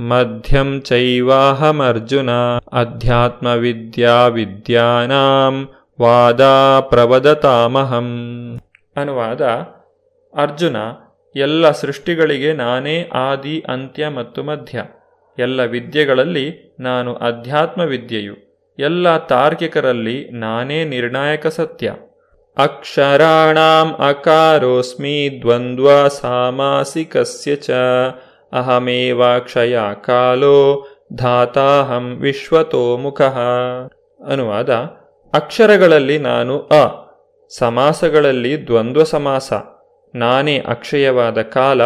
ಮಧ್ಯಂ 0.00 0.80
ಚೈವಾಹಮರ್ಜುನ 0.80 2.30
ಅಧ್ಯಾತ್ಮವಿದ್ಯಾ 2.72 4.26
ವಿದ್ಯಾನಾಂ 4.26 5.68
ವಾದಾ 6.00 6.80
ಪ್ರವದತಾಮಹಂ. 6.80 8.60
ಅನುವಾದ, 8.96 9.66
ಅರ್ಜುನ, 10.36 10.76
ಎಲ್ಲ 11.36 11.70
ಸೃಷ್ಟಿಗಳಿಗೆ 11.70 12.52
ನಾನೇ 12.52 13.10
ಆದಿ, 13.12 13.64
ಅಂತ್ಯ 13.68 14.08
ಮತ್ತು 14.08 14.42
ಮಧ್ಯ. 14.42 14.84
ಎಲ್ಲ 15.38 15.64
ವಿದ್ಯೆಗಳಲ್ಲಿ 15.64 16.76
ನಾನು 16.80 17.14
ಅಧ್ಯಾತ್ಮ 17.14 17.82
ವಿದ್ಯೆಯು 17.82 18.52
ಎಲ್ಲ 18.78 19.18
ತಾರ್ಕಿಕರಲ್ಲಿ 19.18 20.30
ನಾನೇ 20.30 20.84
ನಿರ್ಣಾಯಕ 20.84 21.46
ಸತ್ಯ. 21.46 21.92
ಅಕ್ಷರಾಣಾಂ 22.56 23.94
ಅಕಾರೋಸ್ಮಿ 24.08 25.38
ದ್ವಂದ್ವ 25.42 26.08
ಸಾಮಾಸಿಕಸ್ಯ 26.08 27.56
ಚ 27.56 27.70
ಅಹಮೇವಾಕ್ಷಯ 28.52 29.78
ಕಾಲೋ 30.04 30.88
ಧಾತಾಹಂ 31.12 32.18
ವಿಶ್ವತೋಮುಖ 32.20 33.22
ಅನುವಾದ 34.28 34.70
ಅಕ್ಷರಗಳಲ್ಲಿ 35.34 36.18
ನಾನು 36.18 36.60
ಅ। 36.60 37.08
ಸಮಾಸಗಳಲ್ಲಿ 37.58 38.66
ದ್ವಂದ್ವ 38.66 39.04
ಸಮಾಸ 39.04 39.52
ನಾನೇ 40.14 40.58
ಅಕ್ಷಯವಾದ 40.58 41.42
ಕಾಲ। 41.42 41.80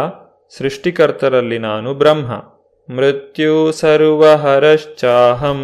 ಸೃಷ್ಟಿಕರ್ತರಲ್ಲಿ 0.59 1.59
ನಾನು 1.59 1.95
ಬ್ರಹ್ಮ। 1.95 2.33
ಮೃತ್ಯು 2.97 3.73
ಸರ್ವಹರಶ್ಚಾಹಂ। 3.73 5.61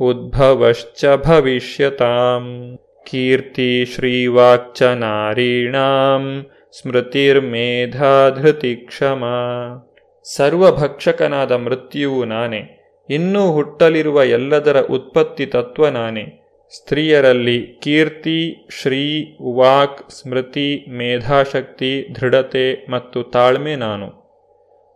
ಉದ್ಭವಶ್ಚ 0.00 1.04
ಭವಿಷ್ಯತಾಂ। 1.26 2.78
ನಾರೀಣಾಂ 4.94 6.46
ಸ್ಮೃತಿರ್ಮೇಧಾಧೃತಿ 6.80 8.74
ಕ್ಷಮ 8.74 9.24
ಸರ್ವಭಕ್ಷಕನಾದ 10.36 11.52
ಮೃತ್ಯುವು 11.52 12.24
ನಾನೇ, 12.24 12.92
ಇನ್ನೂ 13.10 13.52
ಹುಟ್ಟಲಿರುವ 13.52 14.24
ಎಲ್ಲದರ 14.24 14.80
ಉತ್ಪತ್ತಿ 14.80 15.46
ತತ್ವ 15.46 15.88
ನಾನೇ. 15.88 16.42
ಸ್ತ್ರೀಯರಲ್ಲಿ 16.76 17.78
ಕೀರ್ತಿ, 17.82 18.68
ಶ್ರೀ, 18.80 19.34
ವಾಕ್, 19.54 20.10
ಸ್ಮೃತಿ, 20.10 20.84
ಮೇಧಾಶಕ್ತಿ, 20.88 22.08
ದೃಢತೆ 22.20 22.86
ಮತ್ತು 22.90 23.22
ತಾಳ್ಮೆ 23.22 23.76
ನಾನು. 23.76 24.26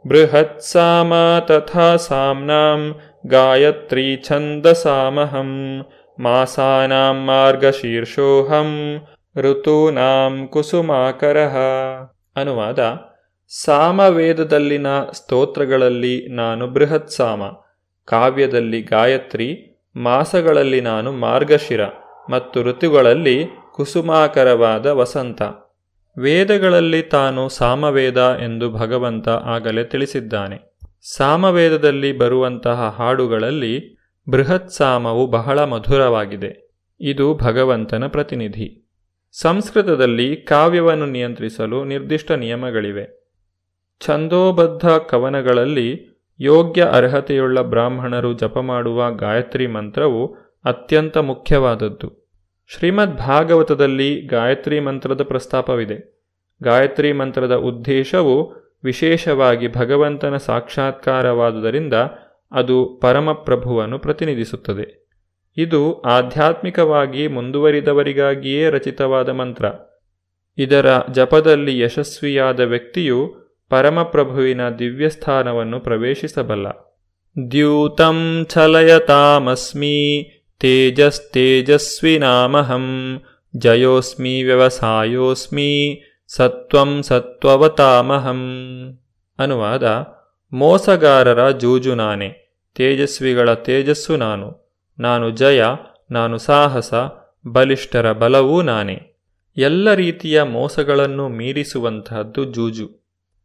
ಬೃಹತ್ 0.06 0.60
ಸಾಮ 0.60 1.12
ತಥಾ 1.48 1.96
ಸಾಮ್ನಾಂ 1.96 3.00
ಗಾಯತ್ರಿ 3.26 4.22
ಛಂದಸಾಮಹಂ 4.24 5.50
ಮಾಸಾನಾಂ 6.20 7.24
ಮಾರ್ಗಶೀರ್ಷೋಹಂ 7.24 9.00
ಋತೂನಾಂ 9.36 10.46
ಕುಸುಮಾಕರಃ 10.46 11.56
ಅನುವಾದ 12.36 12.78
ಸಾಮವೇದದಲ್ಲಿನ 13.64 14.86
ಸ್ತೋತ್ರಗಳಲ್ಲಿ 15.12 16.28
ನಾನು 16.28 16.66
ಬೃಹತ್ 16.66 17.10
ಸಾಮ, 17.10 17.42
ಕಾವ್ಯದಲ್ಲಿ 18.04 18.82
ಗಾಯತ್ರಿ, 18.82 19.78
ಮಾಸಗಳಲ್ಲಿ 19.96 20.80
ನಾನು 20.80 21.12
ಮಾರ್ಗಶಿರ 21.12 21.80
ಮತ್ತು 22.30 22.62
ಋತುಗಳಲ್ಲಿ 22.62 23.44
ಕುಸುಮಾಕರವಾದ 23.72 24.86
ವಸಂತ. 24.86 25.42
ವೇದಗಳಲ್ಲಿ 26.18 27.02
ತಾನು 27.02 27.48
ಸಾಮವೇದ 27.48 28.38
ಎಂದು 28.42 28.70
ಭಗವಂತ 28.70 29.28
ಆಗಲೇ 29.28 29.84
ತಿಳಿಸಿದ್ದಾನೆ. 29.84 30.78
ಸಾಮವೇದದಲ್ಲಿ 31.16 32.18
ಬರುವಂತಹ 32.18 32.94
ಹಾಡುಗಳಲ್ಲಿ 32.98 33.99
ಬೃಹತ್ 34.30 34.70
ಸಾಮವು 34.70 35.26
ಬಹಳ 35.26 35.64
ಮಧುರವಾಗಿದೆ. 35.64 36.70
ಇದು 37.00 37.34
ಭಗವಂತನ 37.34 38.06
ಪ್ರತಿನಿಧಿ. 38.06 38.90
ಸಂಸ್ಕೃತದಲ್ಲಿ 39.32 40.36
ಕಾವ್ಯವನ್ನು 40.36 41.06
ನಿಯಂತ್ರಿಸಲು 41.06 41.84
ನಿರ್ದಿಷ್ಟ 41.84 42.32
ನಿಯಮಗಳಿವೆ. 42.32 43.34
ಛಂದೋಬದ್ಧ 44.06 44.88
ಕವನಗಳಲ್ಲಿ 44.88 46.20
ಯೋಗ್ಯ 46.40 46.84
ಅರ್ಹತೆಯುಳ್ಳ 46.84 47.60
ಬ್ರಾಹ್ಮಣರು 47.60 48.32
ಜಪ 48.32 48.58
ಮಾಡುವ 48.58 49.10
ಗಾಯತ್ರಿ 49.10 49.66
ಮಂತ್ರವು 49.66 50.26
ಅತ್ಯಂತ 50.64 51.18
ಮುಖ್ಯವಾದದ್ದು. 51.18 52.30
ಶ್ರೀಮದ್ 52.66 53.18
ಭಾಗವತದಲ್ಲಿ 53.18 54.20
ಗಾಯತ್ರಿ 54.20 54.80
ಮಂತ್ರದ 54.80 55.22
ಪ್ರಸ್ತಾಪವಿದೆ. 55.22 56.20
ಗಾಯತ್ರಿ 56.62 57.12
ಮಂತ್ರದ 57.12 57.54
ಉದ್ದೇಶವು 57.54 58.60
ವಿಶೇಷವಾಗಿ 58.84 59.72
ಭಗವಂತನ 59.72 60.36
ಸಾಕ್ಷಾತ್ಕಾರವಾದುದರಿಂದ 60.36 61.94
ಅದು 62.52 62.98
ಪರಮಪ್ರಭುವನ್ನು 63.02 63.98
ಪ್ರತಿನಿಧಿಸುತ್ತದೆ. 63.98 65.00
ಇದು 65.56 66.00
ಆಧ್ಯಾತ್ಮಿಕವಾಗಿ 66.00 67.28
ಮುಂದುವರಿದವರಿಗಾಗಿಯೇ 67.28 68.70
ರಚಿತವಾದ 68.70 69.28
ಮಂತ್ರ. 69.28 69.64
ಇದರ 70.58 70.86
ಜಪದಲ್ಲಿ 71.12 71.78
ಯಶಸ್ವಿಯಾದ 71.78 72.60
ವ್ಯಕ್ತಿಯು 72.60 73.34
ಪರಮಪ್ರಭುವಿನ 73.68 74.68
ದಿವ್ಯಸ್ಥಾನವನ್ನು 74.68 75.80
ಪ್ರವೇಶಿಸಬಲ್ಲ. 75.80 76.66
ದ್ಯೂತಂ 77.50 78.46
ಛಲಯತಾಮಸ್ಮಿ 78.48 80.30
ತೇಜಸ್ತೇಜಸ್ವಿನಾಮಹಂ 80.60 83.20
ಜಯೋಸ್ಮಿ 83.56 84.42
ವ್ಯವಸಾಯೋಸ್ಮಿ 84.42 86.02
ಸತ್ವಂ 86.28 87.02
ಸತ್ವವತಾಮಹಂ. 87.02 88.40
ಅನುವಾದ 89.38 90.04
ಮೋಸಗಾರರ 90.52 91.50
ಜೂಜು 91.50 91.94
ನಾನೆ 91.94 92.39
ತೇಜಸ್ವಿಗಳ 92.76 93.54
ತೇಜಸ್ಸು 93.54 94.16
ನಾನು. 94.16 94.70
ನಾನು 94.98 95.30
ಜಯ, 95.30 95.62
ನಾನು 96.10 96.38
ಸಾಹಸ, 96.38 96.94
ಬಲಿಷ್ಠರ 97.46 98.12
ಬಲವೂ 98.12 98.62
ನಾನೇ. 98.62 99.16
ಎಲ್ಲ 99.56 99.94
ರೀತಿಯ 99.94 100.42
ಮೋಸಗಳನ್ನು 100.42 101.28
ಮೀರಿಸುವಂತಹದ್ದು 101.28 102.44
ಜೂಜು. 102.44 103.00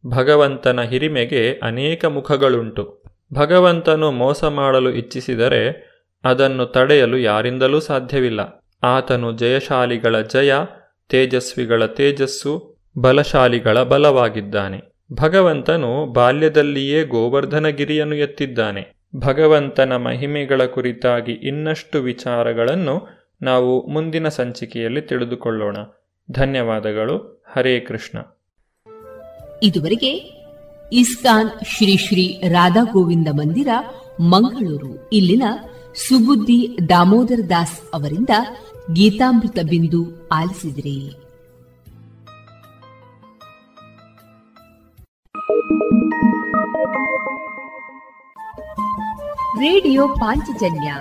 ಭಗವಂತನ 0.07 0.81
ಹಿರಿಮೆಗೆ 0.81 1.59
ಅನೇಕ 1.63 2.05
ಮುಖಗಳುಂಟು. 2.05 3.03
ಭಗವಂತನು 3.33 4.11
ಮೋಸ 4.11 4.43
ಮಾಡಲು 4.43 4.89
ಇಚ್ಛಿಸಿದರೆ 4.89 5.95
ಅದನ್ನು 6.23 6.65
ತಡೆಯಲು 6.65 7.17
ಯಾರಿಂದಲೂ 7.17 7.79
ಸಾಧ್ಯವಿಲ್ಲ. 7.79 8.65
ಆತನು 8.83 9.31
ಜಯಶಾಲಿಗಳ 9.31 10.21
ಜಯ, 10.21 10.53
ತೇಜಸ್ವಿಗಳ 11.09 11.85
ತೇಜಸ್ಸು, 11.85 12.75
ಬಲಶಾಲಿಗಳ 12.97 13.83
ಬಲವಾಗಿದ್ದಾನೆ. 13.83 14.81
ಭಗವಂತನು 15.13 16.05
ಬಾಲ್ಯದಲ್ಲಿಯೇ 16.05 17.03
ಗೋವರ್ಧನಗಿರಿಯನ್ನು 17.03 18.15
ಎತ್ತಿದ್ದಾನೆ. 18.15 18.95
ಭಗವಂತನ 19.15 19.95
ಮಹಿಮೆಗಳ 19.95 20.65
ಕುರಿತಾಗಿ 20.65 21.31
ಇನ್ನಷ್ಟು 21.31 22.01
ವಿಚಾರಗಳನ್ನು 22.01 23.07
ನಾವು 23.41 23.87
ಮುಂದಿನ 23.87 24.27
ಸಂಚಿಕೆಯಲ್ಲಿ 24.27 25.01
ತಿಳಿದುಕೊಳ್ಳೋಣ. 25.01 25.77
ಧನ್ಯವಾದಗಳು. 26.31 27.43
ಹರೇ 27.53 27.79
ಕೃಷ್ಣ. 27.79 28.19
ಇದುವರೆಗೆ 29.63 30.11
ಇಸ್ಕಾನ್ 30.93 31.49
ಶ್ರೀ 31.65 31.97
ಶ್ರೀ 31.97 32.41
ರಾಧಾ 32.49 32.83
ಗೋವಿಂದ 32.83 33.27
ಮಂದಿರ, 33.31 33.67
ಮಂಗಳೂರು. 34.19 35.09
ಇಲ್ಲಿನ 35.13 35.43
ಸುಬುದ್ದಿ 35.95 36.77
ದಾಮೋದರ 36.89 37.39
ದಾಸ್ 37.49 37.79
ಅವರಿಂದ 37.93 38.29
ಗೀತಾಮೃತ 38.93 39.59
ಬಿಂದು 39.69 40.27
ಆಲಿಸಿದ್ರಿ. 40.31 41.24
ರೇಡಿಯೋ 49.59 50.07
ಪಾಂಚಜನ್ಯ 50.07 50.95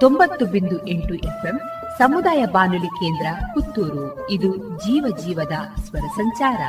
ತೊಂಬತ್ತು 0.00 0.46
ಬಿಂದು 0.46 0.86
ಎಂಟು 0.86 1.14
ಎಫ್ಎಂ 1.14 1.60
ಸಮುದಾಯ 1.98 2.44
ಬಾನುಲಿ 2.44 2.86
ಕೇಂದ್ರ 2.86 3.26
ಪುತ್ತೂರು. 3.54 4.30
ಇದು 4.30 4.56
ಜೀವ 4.56 5.16
ಜೀವದ 5.24 5.52
ಸ್ವರ 5.80 6.00
ಸಂಚಾರ. 6.00 6.60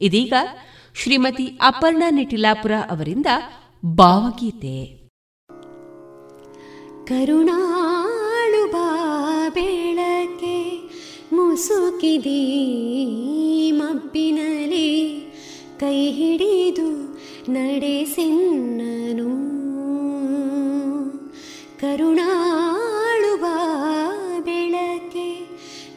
ಇದೀಗ 0.00 0.32
ಶ್ರೀಮತಿ 0.94 1.46
ಅಪರ್ಣಾ 1.46 2.10
ನಿಟಿಲಾಪುರ 2.10 2.72
ಅವರಿಂದ 2.90 3.26
ಭಾವಗೀತೆ. 3.86 5.04
ಕರುಣಾಳು 7.04 8.72
ಬೆಳಕೆ 8.72 9.83
ಮುಸುಕಿದಿ 11.53 12.39
ಮಬ್ಬಿನಲಿ 13.79 14.87
ಕೈ 15.79 15.97
ಹಿಡಿದು 16.11 16.87
ನಡೆಸೆನ್ನನು 17.49 19.29
ಕರುಣಾಳುವ 21.81 23.45
ಬೆಳಕೆ 24.47 25.27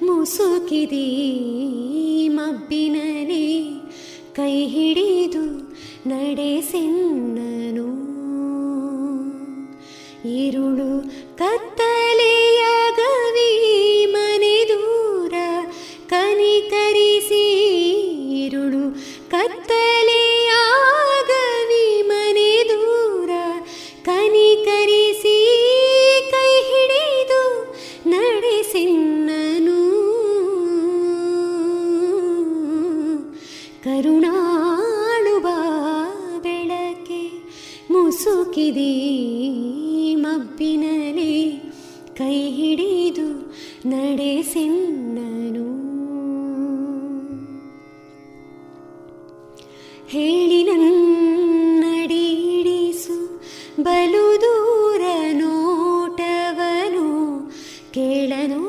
ಮುಸುಕಿದಿ 0.03 1.07
ಮಬ್ಬಿನಲಿ 2.39 3.47
ಕೈ 4.39 4.55
ಹಿಡಿದು 4.75 5.45
ನಡೆಸೆನ್ನನು 6.07 7.89
ഇരുളു 10.39 10.91
ಕತ್ತಲೆಯಾಗವಿ 11.41 11.91
ಮನೆ 14.15 14.57
ದೂರ 14.71 15.06
ಕನಿಕರಿಸಿ 16.10 17.46
ಇರುಳು. 18.46 18.96
ಕತ್ತಲೆಯಾಗವಿ 19.30 22.02
ಮನೆ 22.02 22.64
ದೂರ. 22.64 23.30
ಕನಿಕರಿಸಿ 24.06 25.38
ಕೈ 26.32 26.62
ಹಿಡಿದು 26.62 27.76
ನಡೆಸಿನ್ನನು 28.10 29.88
ಕರುಣಾಳುವ 33.84 35.48
ಬೆಳಕೆ 36.42 37.32
ಮುಸುಕಿದೆ 37.92 38.96
ಮಬ್ಬಿನಲಿ. 40.16 41.62
ಕೈ 42.18 42.52
ಹಿಡಿದು 42.52 43.56
ನಡೆಸಿನ್ನನು 43.90 45.87
ಹೇಳಿ 50.08 50.60
ನನ್ನಡಿಡಿಸು 50.68 50.96
ಬಲು 53.82 54.26
ದೂರ 54.44 55.04
ನೋಟವನು 55.34 57.08
ಕೇಳನು 57.92 58.62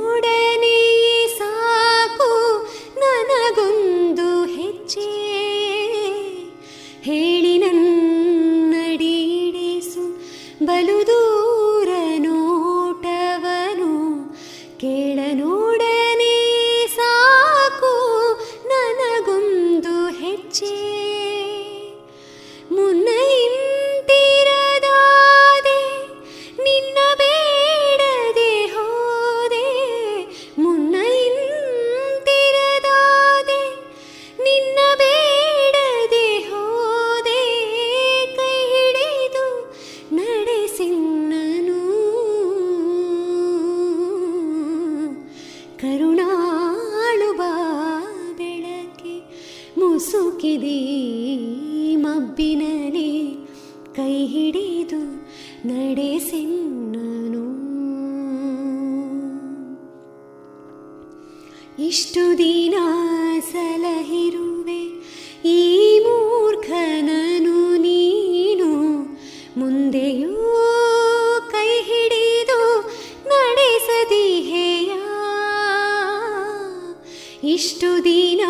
ಇಷ್ಟು 77.45 78.05
ದಿನ 78.05 78.41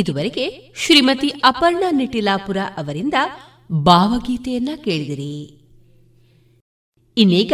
ಇದುವರೆಗೆ 0.00 0.72
ಶ್ರೀಮತಿ 0.76 1.28
ಅಪರ್ಣಾ 1.28 1.90
ನಿಟಿಲಾಪುರ 1.90 2.56
ಅವರಿಂದ 2.76 3.14
ಭಾವಗೀತೆಯನ್ನ 3.72 4.68
ಕೇಳಿದಿರಿ. 4.76 5.60
ಇನ್ನೀಗ 7.16 7.52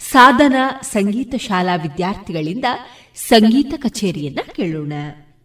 ಸಾಧನ 0.00 0.54
ಸಂಗೀತ 0.82 1.34
ಶಾಲಾ 1.34 1.74
ವಿದ್ಯಾರ್ಥಿಗಳಿಂದ 1.74 2.64
ಸಂಗೀತ 3.14 3.74
ಕಚೇರಿಯನ್ನ 3.76 4.38
ಕೇಳೋಣ. 4.56 4.92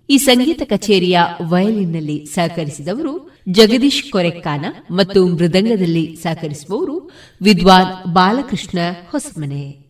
ಈ 0.09 0.17
ಸಂಗೀತ 0.17 0.61
ಕಚೇರಿಯ 0.65 1.19
ವಯಲಿನ್ನಲ್ಲಿ 1.41 2.25
ಸಹಕರಿಸಿದವರು 2.25 3.31
ಜಗದೀಶ್ 3.49 4.11
ಕೊರೆಕ್ಕಾನ 4.11 4.65
ಮತ್ತು 4.91 5.27
ಮೃದಂಗದಲ್ಲಿ 5.27 6.15
ಸಹಕರಿಸುವವರು 6.15 7.11
ವಿದ್ವಾನ್ 7.41 8.13
ಬಾಲಕೃಷ್ಣ 8.13 8.79
ಹೊಸಮನೆ. 9.09 9.87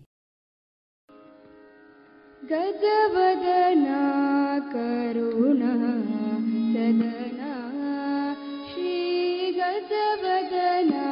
ಗಜವದನ 2.48 3.88
ಕರುಣಾ 4.72 6.07
श्रीग 8.71 9.59
बदन 10.23 11.07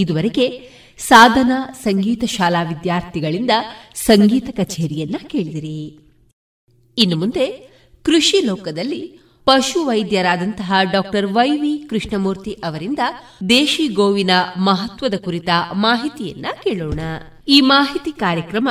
ಇದುವರೆಗೆ 0.00 0.46
ಸಾಧನಾ 0.98 1.72
ಸಂಗೀತ 1.72 2.24
ಶಾಲಾ 2.24 2.62
ವಿದ್ಯಾರ್ಥಿಗಳಿಂದ 2.62 3.50
ಸಂಗೀತ 3.94 4.48
ಕಚೇರಿಯನ್ನ 4.56 5.16
ಕೇಳಿದಿರಿ. 5.26 6.00
ಇನ್ನು 6.98 7.16
ಮುಂದೆ 7.16 7.46
ಕೃಷಿ 8.04 8.40
ಲೋಕದಲ್ಲಿ 8.40 9.20
ಪಶು 9.44 9.86
ವೈದ್ಯರಾದಂತಹ 9.86 10.72
ಡಾಕ್ಟರ್ 10.92 11.26
ವೈವಿ 11.26 11.78
ಕೃಷ್ಣಮೂರ್ತಿ 11.90 12.52
ಅವರಿಂದ 12.52 12.98
ದೇಶಿ 13.48 13.88
ಗೋವಿನ 13.88 14.30
ಮಹತ್ವದ 14.56 15.14
ಕುರಿತ 15.14 15.48
ಮಾಹಿತಿಯನ್ನ 15.72 16.46
ಕೇಳೋಣ. 16.64 17.00
ಈ 17.48 17.60
ಮಾಹಿತಿ 17.60 18.12
ಕಾರ್ಯಕ್ರಮ 18.12 18.68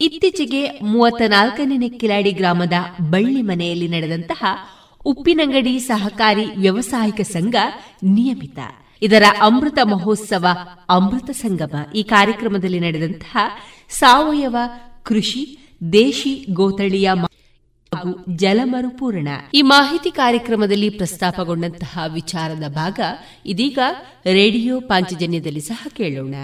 ಇತ್ತೀಚೆಗೆ 0.00 0.70
ಮೂವತ್ತ 0.80 1.22
ನಾಲ್ಕನೇ 1.26 1.88
ಕಿಲಾಡಿ 1.88 2.30
ಗ್ರಾಮದ 2.30 2.72
ಬಳ್ಳಿ 3.10 3.42
ಮನೆಯಲ್ಲಿ 3.42 3.88
ನಡೆದಂತಹ 3.88 4.44
ಉಪ್ಪಿನಂಗಡಿ 5.04 5.78
ಸಹಕಾರಿ 5.78 6.44
ವ್ಯವಸಾಯಿಕ 6.44 7.20
ಸಂಘ 7.20 7.54
ನಿಯಮಿತ. 8.02 8.58
ಇದರ 9.02 9.22
ಅಮೃತ 9.40 9.78
ಮಹೋತ್ಸವ 9.82 10.46
ಅಮೃತ 10.88 11.30
ಸಂಗಮ 11.30 11.92
ಈ 11.94 12.02
ಕಾರ್ಯಕ್ರಮದಲ್ಲಿ 12.02 12.80
ನಡೆದಂತಹ 12.80 13.36
ಸಾವಯವ 13.90 14.56
ಕೃಷಿ, 15.02 15.58
ದೇಶಿ 15.92 16.46
ಗೋತಳಿಯ 16.50 17.10
ಹಾಗೂ 17.94 18.24
ಜಲಮರುಪೂರಣ. 18.36 19.28
ಈ 19.54 19.62
ಮಾಹಿತಿ 19.62 20.10
ಕಾರ್ಯಕ್ರಮದಲ್ಲಿ 20.10 20.88
ಪ್ರಸ್ತಾಪಗೊಂಡಂತಹ 20.88 21.98
ವಿಚಾರದ 22.12 22.68
ಭಾಗ 22.68 23.00
ಇದೀಗ 23.46 23.78
ರೇಡಿಯೋ 24.32 24.80
ಪಾಂಚಜನ್ಯದಲ್ಲಿ 24.80 25.60
ಸಹ 25.60 25.86
ಕೇಳೋಣ. 25.90 26.34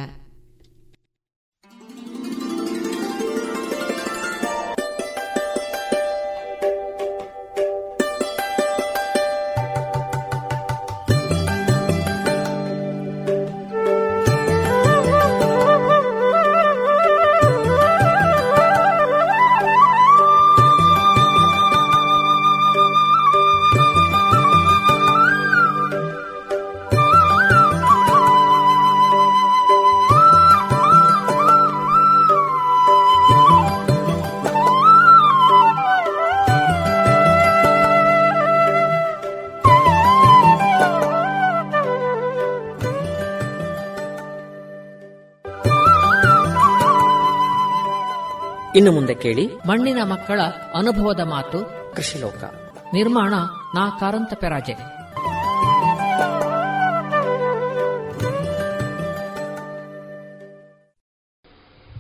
ಇನ್ನು 48.77 48.93
ಮುಂದೆ 48.93 49.15
ಕೇಳಿ. 49.15 49.47
ಮಣ್ಣಿನ 49.47 49.99
ಮಕ್ಕಳ 50.05 50.41
ಅನುಭವದ 50.75 51.21
ಮಾತು. 51.21 51.59
ಕೃಷಿಲೋಕ. 51.97 52.45
ನಿರ್ಮಾಣ 52.93 53.35
ನಾ 53.75 53.91
ಕಾರಂತ 54.01 54.35
ಪೆರಾಜೆ. 54.35 54.73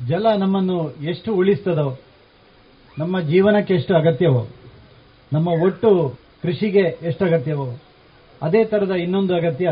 ಜಲ 0.09 0.27
ನಮ್ಮನ್ನು 0.39 0.91
ಎಷ್ಟು 0.91 1.35
ಉಳಿಸ್ತದೋ 1.35 1.99
ನಮ್ಮ 2.99 3.21
ಜೀವನಕ್ಕೆ 3.21 3.75
ಎಷ್ಟು 3.75 3.95
ಅಗತ್ಯವೋ 3.95 4.49
ನಮ್ಮ 5.33 5.49
ಒಟ್ಟು 5.49 6.19
ಕೃಷಿಗೆ 6.43 6.99
ಎಷ್ಟು 7.03 7.25
ಅಗತ್ಯವೋ 7.25 7.79
ಅದೇ 8.43 8.65
ತರದ 8.65 8.91
ಇನ್ನೊಂದು 8.91 9.35
ಅಗತ್ಯ 9.35 9.71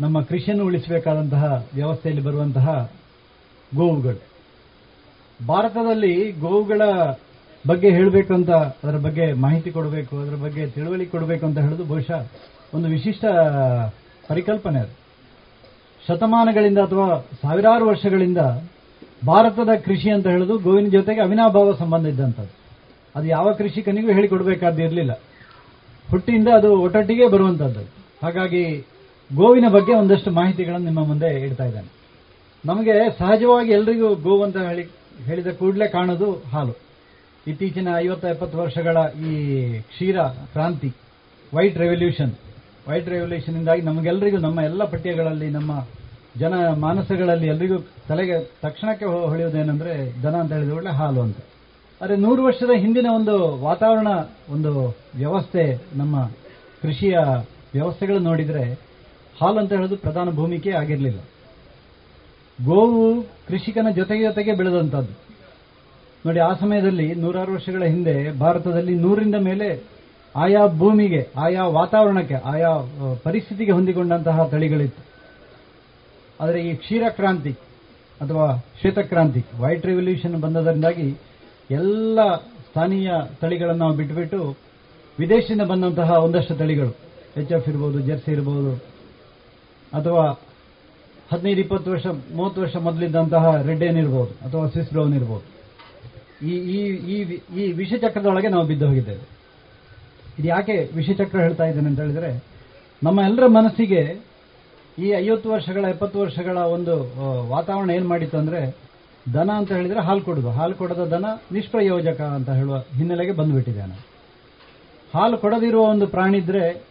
ನಮ್ಮ 0.00 0.22
ಕೃಷಿಯನ್ನು 0.22 0.64
ಉಳಿಸಬೇಕಾದಂತಹ 0.64 1.66
ವ್ಯವಸ್ಥೆಯಲ್ಲಿ 1.74 2.24
ಬರುವಂತಹ 2.24 2.92
ಗೋವುಗಳು. 3.74 4.29
ಭಾರತದಲ್ಲಿ 5.46 6.32
ಗೋವುಗಳ 6.32 6.82
ಬಗ್ಗೆ 7.66 7.90
ಹೇಳಬೇಕು 7.90 8.34
ಅಂತ 8.34 8.50
ಅದರ 8.50 8.96
ಬಗ್ಗೆ 8.96 9.32
ಮಾಹಿತಿ 9.32 9.70
ಕೊಡಬೇಕು, 9.70 10.18
ಅದರ 10.18 10.34
ಬಗ್ಗೆ 10.34 10.66
ತಿಳುವಳಿಕೆ 10.66 11.10
ಕೊಡಬೇಕು 11.10 11.46
ಅಂತ 11.46 11.58
ಹೇಳೋದು 11.58 11.84
ಬಹುಶಃ 11.84 12.20
ಒಂದು 12.74 12.88
ವಿಶಿಷ್ಟ 12.88 13.24
ಪರಿಕಲ್ಪನೆ 14.28 14.78
ಅದು. 14.78 14.94
ಶತಮಾನಗಳಿಂದ 16.08 16.78
ಅಥವಾ 16.78 17.06
ಸಾವಿರಾರು 17.42 17.86
ವರ್ಷಗಳಿಂದ 17.86 18.38
ಭಾರತದ 19.26 19.72
ಕೃಷಿ 19.84 20.10
ಅಂತ 20.10 20.26
ಹೇಳೋದು 20.26 20.58
ಗೋವಿನ 20.58 20.88
ಜೊತೆಗೆ 20.88 21.20
ಅವಿನಾಭಾವ 21.20 21.72
ಸಂಬಂಧ 21.72 22.06
ಇದ್ದಂಥದ್ದು. 22.06 22.52
ಅದು 23.16 23.26
ಯಾವ 23.26 23.52
ಕೃಷಿಕನಿಗೂ 23.52 24.12
ಹೇಳಿಕೊಡಬೇಕಾದಿರಲಿಲ್ಲ 24.12 25.12
ಹುಟ್ಟಿಯಿಂದ 26.10 26.48
ಅದು 26.48 26.80
ಒಟ್ಟೊಟ್ಟಿಗೆ 26.82 27.26
ಬರುವಂತದ್ದು 27.28 27.80
ಹಾಗಾಗಿ 28.22 28.86
ಗೋವಿನ 29.34 29.64
ಬಗ್ಗೆ 29.68 29.92
ಒಂದಷ್ಟು 29.94 30.30
ಮಾಹಿತಿಗಳನ್ನು 30.30 30.86
ನಿಮ್ಮ 30.86 31.06
ಮುಂದೆ 31.06 31.40
ಇಡ್ತಾ 31.46 31.64
ಇದ್ದಾನೆ. 31.64 31.90
ನಮಗೆ 32.66 33.18
ಸಹಜವಾಗಿ 33.18 33.70
ಎಲ್ರಿಗೂ 33.70 34.14
ಗೋವು 34.14 34.42
ಅಂತ 34.44 34.56
ಹೇಳಿ 34.56 34.99
ಹೇಳಿದ 35.24 35.46
ಕೂಡಲೇ 35.46 35.88
ಕಾಣೋದು 35.88 36.32
ಹಾಲು. 36.32 36.74
ಇತ್ತೀಚಿನ 37.46 37.88
ಐವತ್ತ 37.96 38.24
ಎಪ್ಪತ್ತು 38.24 38.58
ವರ್ಷಗಳ 38.58 38.96
ಈ 39.26 39.64
ಕ್ಷೀರ 39.78 40.22
ಕ್ರಾಂತಿ, 40.22 40.92
ವೈಟ್ 41.54 41.78
ರೆವಲ್ಯೂಷನ್. 41.78 42.32
ವೈಟ್ 42.88 43.08
ರೆವಲ್ಯೂಷನ್ 43.08 43.56
ಇಂದಾಗಿ 43.56 43.82
ನಮಗೆಲ್ಲರಿಗೂ 43.82 44.36
ನಮ್ಮ 44.36 44.60
ಎಲ್ಲ 44.60 44.84
ಪಠ್ಯಗಳಲ್ಲಿ, 44.84 45.50
ನಮ್ಮ 45.50 45.86
ಜನ 46.38 46.54
ಮಾನಸಗಳಲ್ಲಿ 46.68 47.46
ಎಲ್ಲರಿಗೂ 47.46 47.78
ತಲೆಗೆ 48.08 48.50
ತಕ್ಷಣಕ್ಕೆ 48.62 49.04
ಹೊ- 49.04 49.28
ಹೊಳೆಯೋದೇನೆಂದ್ರೆ 49.28 50.22
ದನ 50.22 50.34
ಅಂತ 50.36 50.52
ಹೇಳಿದ 50.52 50.72
ಕೂಡಲೇ 50.72 50.90
ಹಾಲು 50.90 51.20
ಅಂತ. 51.20 51.36
ಆದರೆ 52.02 52.16
ನೂರು 52.16 52.44
ವರ್ಷದ 52.44 52.70
ಹಿಂದಿನ 52.76 53.06
ಒಂದು 53.14 53.62
ವಾತಾವರಣ, 53.62 54.06
ಒಂದು 54.48 54.96
ವ್ಯವಸ್ಥೆ, 55.14 55.84
ನಮ್ಮ 55.96 56.30
ಕೃಷಿಯ 56.82 57.18
ವ್ಯವಸ್ಥೆಗಳು 57.74 58.18
ನೋಡಿದರೆ 58.18 58.72
ಹಾಲು 59.42 59.58
ಅಂತ 59.58 59.72
ಹೇಳೋದು 59.72 59.96
ಪ್ರಧಾನ 59.96 60.30
ಭೂಮಿಕೆ 60.30 60.70
ಆಗಿರಲಿಲ್ಲ. 60.70 61.20
ಗೋವು 62.68 63.04
ಕೃಷಿಕನ 63.48 63.88
ಜೊತೆಗೆ 63.98 64.22
ಜೊತೆಗೆ 64.28 64.52
ಬೆಳೆದಂತದ್ದು 64.58 65.14
ನೋಡಿ, 66.24 66.40
ಆ 66.48 66.50
ಸಮಯದಲ್ಲಿ 66.62 67.06
ನೂರಾರು 67.22 67.50
ವರ್ಷಗಳ 67.56 67.84
ಹಿಂದೆ 67.92 68.14
ಭಾರತದಲ್ಲಿ 68.42 68.94
ನೂರಿಂದ 69.04 69.36
ಮೇಲೆ 69.48 69.68
ಆಯಾ 70.34 70.62
ಭೂಮಿಗೆ, 70.80 71.22
ಆಯಾ 71.44 71.62
ವಾತಾವರಣಕ್ಕೆ, 71.78 72.36
ಆಯಾ 72.52 72.70
ಪರಿಸ್ಥಿತಿಗೆ 73.24 73.72
ಹೊಂದಿಕೊಂಡಂತಹ 73.76 74.44
ತಳಿಗಳಿತ್ತು. 74.52 75.02
ಆದರೆ 76.40 76.58
ಈ 76.68 76.72
ಕ್ಷೀರ 76.82 77.04
ಕ್ರಾಂತಿ 77.16 77.52
ಅಥವಾ 78.20 78.46
ಶ್ವೇತಕ್ರಾಂತಿ 78.80 79.42
ವೈಟ್ 79.62 79.86
ರೆವಲ್ಯೂಷನ್ 79.90 80.36
ಬಂದದರಿಂದಾಗಿ 80.44 81.08
ಎಲ್ಲ 81.70 82.18
ಸ್ಥಾನೀಯ 82.66 83.10
ತಳಿಗಳನ್ನು 83.40 83.82
ನಾವು 83.84 83.96
ಬಿಟ್ಟುಬಿಟ್ಟು 84.00 84.40
ವಿದೇಶದಿಂದ 85.18 85.64
ಬಂದಂತಹ 85.72 86.10
ಒಂದಷ್ಟು 86.26 86.54
ತಳಿಗಳು, 86.60 86.92
ಎಚ್ 87.40 87.52
ಎಫ್ 87.56 87.68
ಇರ್ಬೋದು, 87.70 87.98
ಜೆರ್ಸಿ 88.08 88.30
ಇರ್ಬೋದು, 88.36 88.72
ಅಥವಾ 89.92 90.24
ಹದಿನೈದು, 91.30 91.60
ಇಪ್ಪತ್ತು 91.60 91.90
ವರ್ಷ, 91.90 92.06
ಮೂವತ್ತು 92.34 92.60
ವರ್ಷ 92.60 92.76
ಮೊದಲಿದ್ದಂತಹ 92.76 93.62
ರೆಡ್ 93.62 93.82
ಏನ್ 93.82 93.98
ಇರ್ಬೋದು 93.98 94.32
ಅಥವಾ 94.46 94.66
ಸ್ವಿಸ್ 94.66 94.90
ಬ್ರೌನ್ 94.90 95.14
ಇರ್ಬೋದು 95.14 95.46
ಈ 96.46 96.54
ಈ 96.76 96.78
ಈ 97.14 97.16
ಈ 97.60 97.72
ವಿಷಚಕ್ರದೊಳಗೆ 97.72 98.48
ನಾವು 98.48 98.66
ಬಿದ್ದು 98.66 98.86
ಹೋಗಿದ್ದೇವೆ. 98.88 99.28
ಇದು 100.38 100.48
ಯಾಕೆ 100.48 100.90
ವಿಷಚಕ್ರ 100.96 101.40
ಹೇಳ್ತಾ 101.40 101.64
ಇದ್ದೇನೆ 101.64 101.88
ಅಂತ 101.88 102.00
ಹೇಳಿದ್ರೆ, 102.00 102.44
ನಮ್ಮ 103.02 103.20
ಎಲ್ಲರ 103.20 103.46
ಮನಸ್ಸಿಗೆ 103.46 104.20
ಈ 104.98 105.08
ಐವತ್ತು 105.08 105.50
ವರ್ಷಗಳ, 105.50 105.84
ಎಪ್ಪತ್ತು 105.84 106.20
ವರ್ಷಗಳ 106.20 106.56
ಒಂದು 106.56 106.94
ವಾತಾವರಣ 107.48 107.90
ಏನ್ 107.90 108.08
ಮಾಡಿತ್ತು 108.08 108.38
ಅಂದ್ರೆ, 108.38 108.76
ದನ 109.34 109.50
ಅಂತ 109.50 109.72
ಹೇಳಿದ್ರೆ 109.72 110.00
ಹಾಲು 110.00 110.20
ಕೊಡೋದು. 110.20 110.50
ಹಾಲು 110.50 110.74
ಕೊಡದ 110.74 111.04
ದನ 111.04 111.24
ನಿಷ್ಪ್ರಯೋಜಕ 111.52 112.20
ಅಂತ 112.20 112.50
ಹೇಳುವ 112.50 112.78
ಹಿನ್ನೆಲೆಗೆ 112.96 113.32
ಬಂದುಬಿಟ್ಟಿದ್ದಾನೆ. 113.32 114.06
ಹಾಲು 115.14 115.38
ಕೊಡದಿರುವ 115.38 115.82
ಒಂದು 115.82 116.06
ಪ್ರಾಣಿ 116.06 116.38
ಇದ್ರೆ 116.38 116.82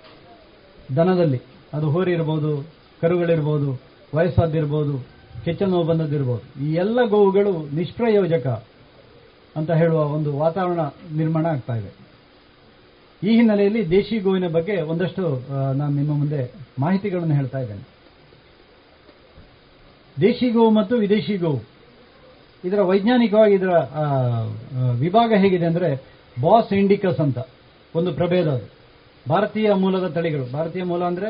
ದನದಲ್ಲಿ. 0.96 1.42
ಅದು 1.74 1.90
ಹೋರಿ 1.90 2.12
ಇರ್ಬೋದು 2.12 2.66
ಕರುಗಳಿರ್ಬೋದು 3.02 3.89
ವಯಸ್ಸಾದಿರ್ಬೋದು 4.16 4.94
ಕೆಚ್ಚ 5.46 5.62
ನೋವು 5.72 5.86
ಬಂದದ್ದಿರ್ಬೋದು, 5.90 6.44
ಈ 6.64 6.68
ಎಲ್ಲ 6.74 7.00
ಗೋವುಗಳು 7.14 7.54
ನಿಷ್ಪ್ರಯೋಜಕ 7.76 8.48
ಅಂತ 9.56 9.72
ಹೇಳುವ 9.72 10.00
ಒಂದು 10.16 10.30
ವಾತಾವರಣ 10.38 10.82
ನಿರ್ಮಾಣ 11.20 11.46
ಆಗ್ತಾ 11.46 11.76
ಇದೆ. 11.76 11.92
ಈ 13.22 13.32
ಹಿನ್ನೆಲೆಯಲ್ಲಿ 13.38 13.82
ದೇಶಿ 13.92 14.18
ಗೋವಿನ 14.20 14.48
ಬಗ್ಗೆ 14.48 14.76
ಒಂದಷ್ಟು 14.92 15.24
ನಾನು 15.78 15.94
ನಿಮ್ಮ 15.96 16.12
ಮುಂದೆ 16.18 16.42
ಮಾಹಿತಿಗಳನ್ನು 16.80 17.36
ಹೇಳ್ತಾ 17.36 17.60
ಇದ್ದೇನೆ. 17.60 17.86
ದೇಶಿ 20.18 20.48
ಗೋವು 20.50 20.72
ಮತ್ತು 20.72 20.96
ವಿದೇಶಿ 20.96 21.36
ಗೋವು. 21.38 21.62
ಇದರ 22.64 22.80
ವೈಜ್ಞಾನಿಕವಾಗಿ 22.82 23.54
ಇದರ 23.56 23.74
ವಿಭಾಗ 25.00 25.32
ಹೇಗಿದೆ 25.42 25.66
ಅಂದ್ರೆ 25.66 25.90
ಬಾಸ್ 26.38 26.72
ಇಂಡಿಕಸ್ 26.74 27.20
ಅಂತ 27.20 27.40
ಒಂದು 27.96 28.12
ಪ್ರಭೇದ 28.14 28.48
ಅದು. 28.48 28.68
ಭಾರತೀಯ 29.26 29.70
ಮೂಲದ 29.74 30.08
ತಳಿಗಳು. 30.16 30.46
ಭಾರತೀಯ 30.54 30.84
ಮೂಲ 30.84 31.04
ಅಂದ್ರೆ 31.04 31.30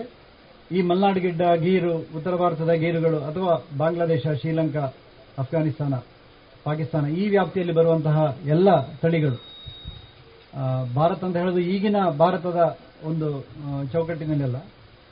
ಈ 0.75 0.79
ಮಲ್ನಾಡು 0.89 1.19
ಗಿಡ್ಡ 1.25 1.41
ಗೀರು, 1.65 1.93
ಉತ್ತರ 2.17 2.33
ಭಾರತದ 2.41 2.71
ಗೀರುಗಳು 2.81 3.19
ಅಥವಾ 3.29 3.53
ಬಾಂಗ್ಲಾದೇಶ, 3.77 4.23
ಶ್ರೀಲಂಕಾ, 4.41 4.83
ಅಫ್ಘಾನಿಸ್ತಾನ, 5.41 5.95
ಪಾಕಿಸ್ತಾನ 6.65 7.05
ಈ 7.21 7.23
ವ್ಯಾಪ್ತಿಯಲ್ಲಿ 7.35 7.75
ಬರುವಂತಹ 7.79 8.17
ಎಲ್ಲ 8.55 8.69
ತಳಿಗಳು. 9.03 9.37
ಭಾರತ 10.97 11.21
ಅಂತ 11.27 11.35
ಹೇಳೋದು 11.41 11.61
ಈಗಿನ 11.73 11.97
ಭಾರತದ 12.21 12.59
ಒಂದು 13.09 13.27
ಚೌಕಟ್ಟಿನಲ್ಲೆಲ್ಲ. 13.93 14.59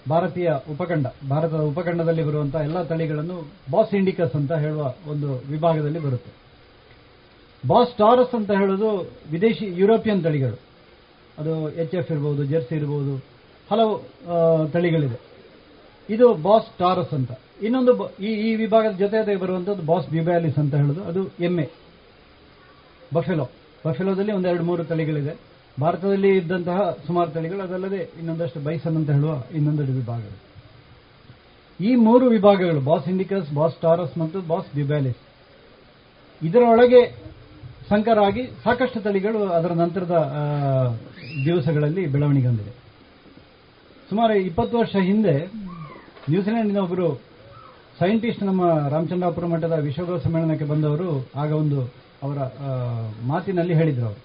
ಭಾರತೀಯ 0.09 0.49
ಉಪಖಂಡ, 0.73 1.07
ಭಾರತದ 1.31 1.61
ಉಪಖಂಡದಲ್ಲಿ 1.71 2.23
ಬರುವಂತಹ 2.29 2.61
ಎಲ್ಲ 2.67 2.79
ತಳಿಗಳನ್ನು 2.91 3.37
ಬಾಸ್ 3.73 3.93
ಇಂಡಿಕಸ್ 3.99 4.35
ಅಂತ 4.39 4.53
ಹೇಳುವ 4.63 4.83
ಒಂದು 5.11 5.29
ವಿಭಾಗದಲ್ಲಿ 5.51 6.01
ಬರುತ್ತೆ. 6.07 6.31
ಬಾಸ್ 7.63 7.93
ಟಾರಸ್ 8.01 8.33
ಅಂತ 8.39 8.51
ಹೇಳೋದು 8.61 8.89
ವಿದೇಶಿ 9.31 9.65
ಯುರೋಪಿಯನ್ 9.81 10.21
ತಳಿಗಳು. 10.27 10.57
ಅದು 11.39 11.53
ಎಚ್ 11.83 11.95
ಎಫ್ 11.99 12.11
ಇರ್ಬೋದು, 12.13 12.41
ಜೆರ್ಸಿ 12.51 12.73
ಇರ್ಬೋದು, 12.79 13.15
ಹಲವು 13.71 13.93
ತಳಿಗಳಿದೆ 14.75 15.19
ಇದು 16.09 16.33
ಬಾಸ್ 16.33 16.69
ಟಾರಸ್ 16.79 17.13
ಅಂತ. 17.13 17.31
ಇನ್ನೊಂದು 17.61 17.91
ಈ 18.19 18.55
ವಿಭಾಗದ 18.55 18.95
ಜೊತೆ 18.99 19.35
ಬರುವಂತದ್ದು 19.35 19.83
ಬಾಸ್ 19.85 20.07
ಬಿಬ್ಯಾಲಿಸ್ 20.09 20.57
ಅಂತ 20.59 20.75
ಹೇಳುದು. 20.75 21.03
ಅದು 21.03 21.21
ಎಮ್ಮೆ 21.39 21.67
ಬಫೆಲೋ. 23.13 23.45
ಬಫೆಲೋದಲ್ಲಿ 23.85 24.31
ಒಂದೆರಡು 24.31 24.63
ಮೂರು 24.63 24.83
ತಳಿಗಳಿದೆ. 24.83 25.33
ಭಾರತದಲ್ಲಿ 25.81 26.29
ಇದ್ದಂತಹ 26.37 26.79
ಸುಮಾರು 27.07 27.29
ತಳಿಗಳು, 27.31 27.61
ಅದಲ್ಲದೆ 27.61 28.01
ಇನ್ನೊಂದಷ್ಟು 28.19 28.59
ಬೈಸನ್ 28.59 28.95
ಅಂತ 28.95 29.09
ಹೇಳುವ 29.09 29.33
ಇನ್ನೊಂದೆರಡು 29.55 29.93
ವಿಭಾಗಗಳು. 29.93 30.37
ಈ 31.85 31.95
ಮೂರು 31.95 32.25
ವಿಭಾಗಗಳು, 32.25 32.79
ಬಾಸ್ 32.81 33.07
ಇಂಡಿಕಸ್, 33.09 33.53
ಬಾಸ್ 33.53 33.77
ಟಾರಸ್ 33.81 34.17
ಮತ್ತು 34.17 34.41
ಬಾಸ್ 34.41 34.75
ಬಿಬ್ಯಾಲಿಸ್ 34.75 35.21
ಇದರೊಳಗೆ 36.41 37.01
ಸಂಕರಾಗಿ 37.89 38.43
ಸಾಕಷ್ಟು 38.63 38.99
ತಳಿಗಳು 39.01 39.39
ಅದರ 39.57 39.71
ನಂತರದ 39.71 40.15
ದಿವಸಗಳಲ್ಲಿ 41.45 42.05
ಬೆಳವಣಿಗೆ 42.05 42.47
ಹೊಂದಿದೆ. 42.47 42.73
ಸುಮಾರು 44.09 44.33
ಇಪ್ಪತ್ತು 44.33 44.77
ವರ್ಷ 44.77 44.95
ಹಿಂದೆ 44.95 45.35
ನ್ಯೂಜಿಲೆಂಡಿನ 46.31 46.79
ಒಬ್ಬರು 46.85 47.07
ಸೈಂಟಿಸ್ಟ್ 47.99 48.43
ನಮ್ಮ 48.43 48.63
ರಾಮಚಂದ್ರಾಪುರ 48.93 49.45
ಮಠದ 49.51 49.75
ವಿಶ್ವಗೋಳ 49.85 50.17
ಸಮ್ಮೇಳನಕ್ಕೆ 50.25 50.65
ಬಂದವರು, 50.71 51.09
ಆಗ 51.41 51.49
ಒಂದು 51.61 51.79
ಅವರ 52.23 52.37
ಮಾತಿನಲ್ಲಿ 53.27 53.73
ಹೇಳಿದರು 53.73 54.05
ಅವರು. 54.05 54.21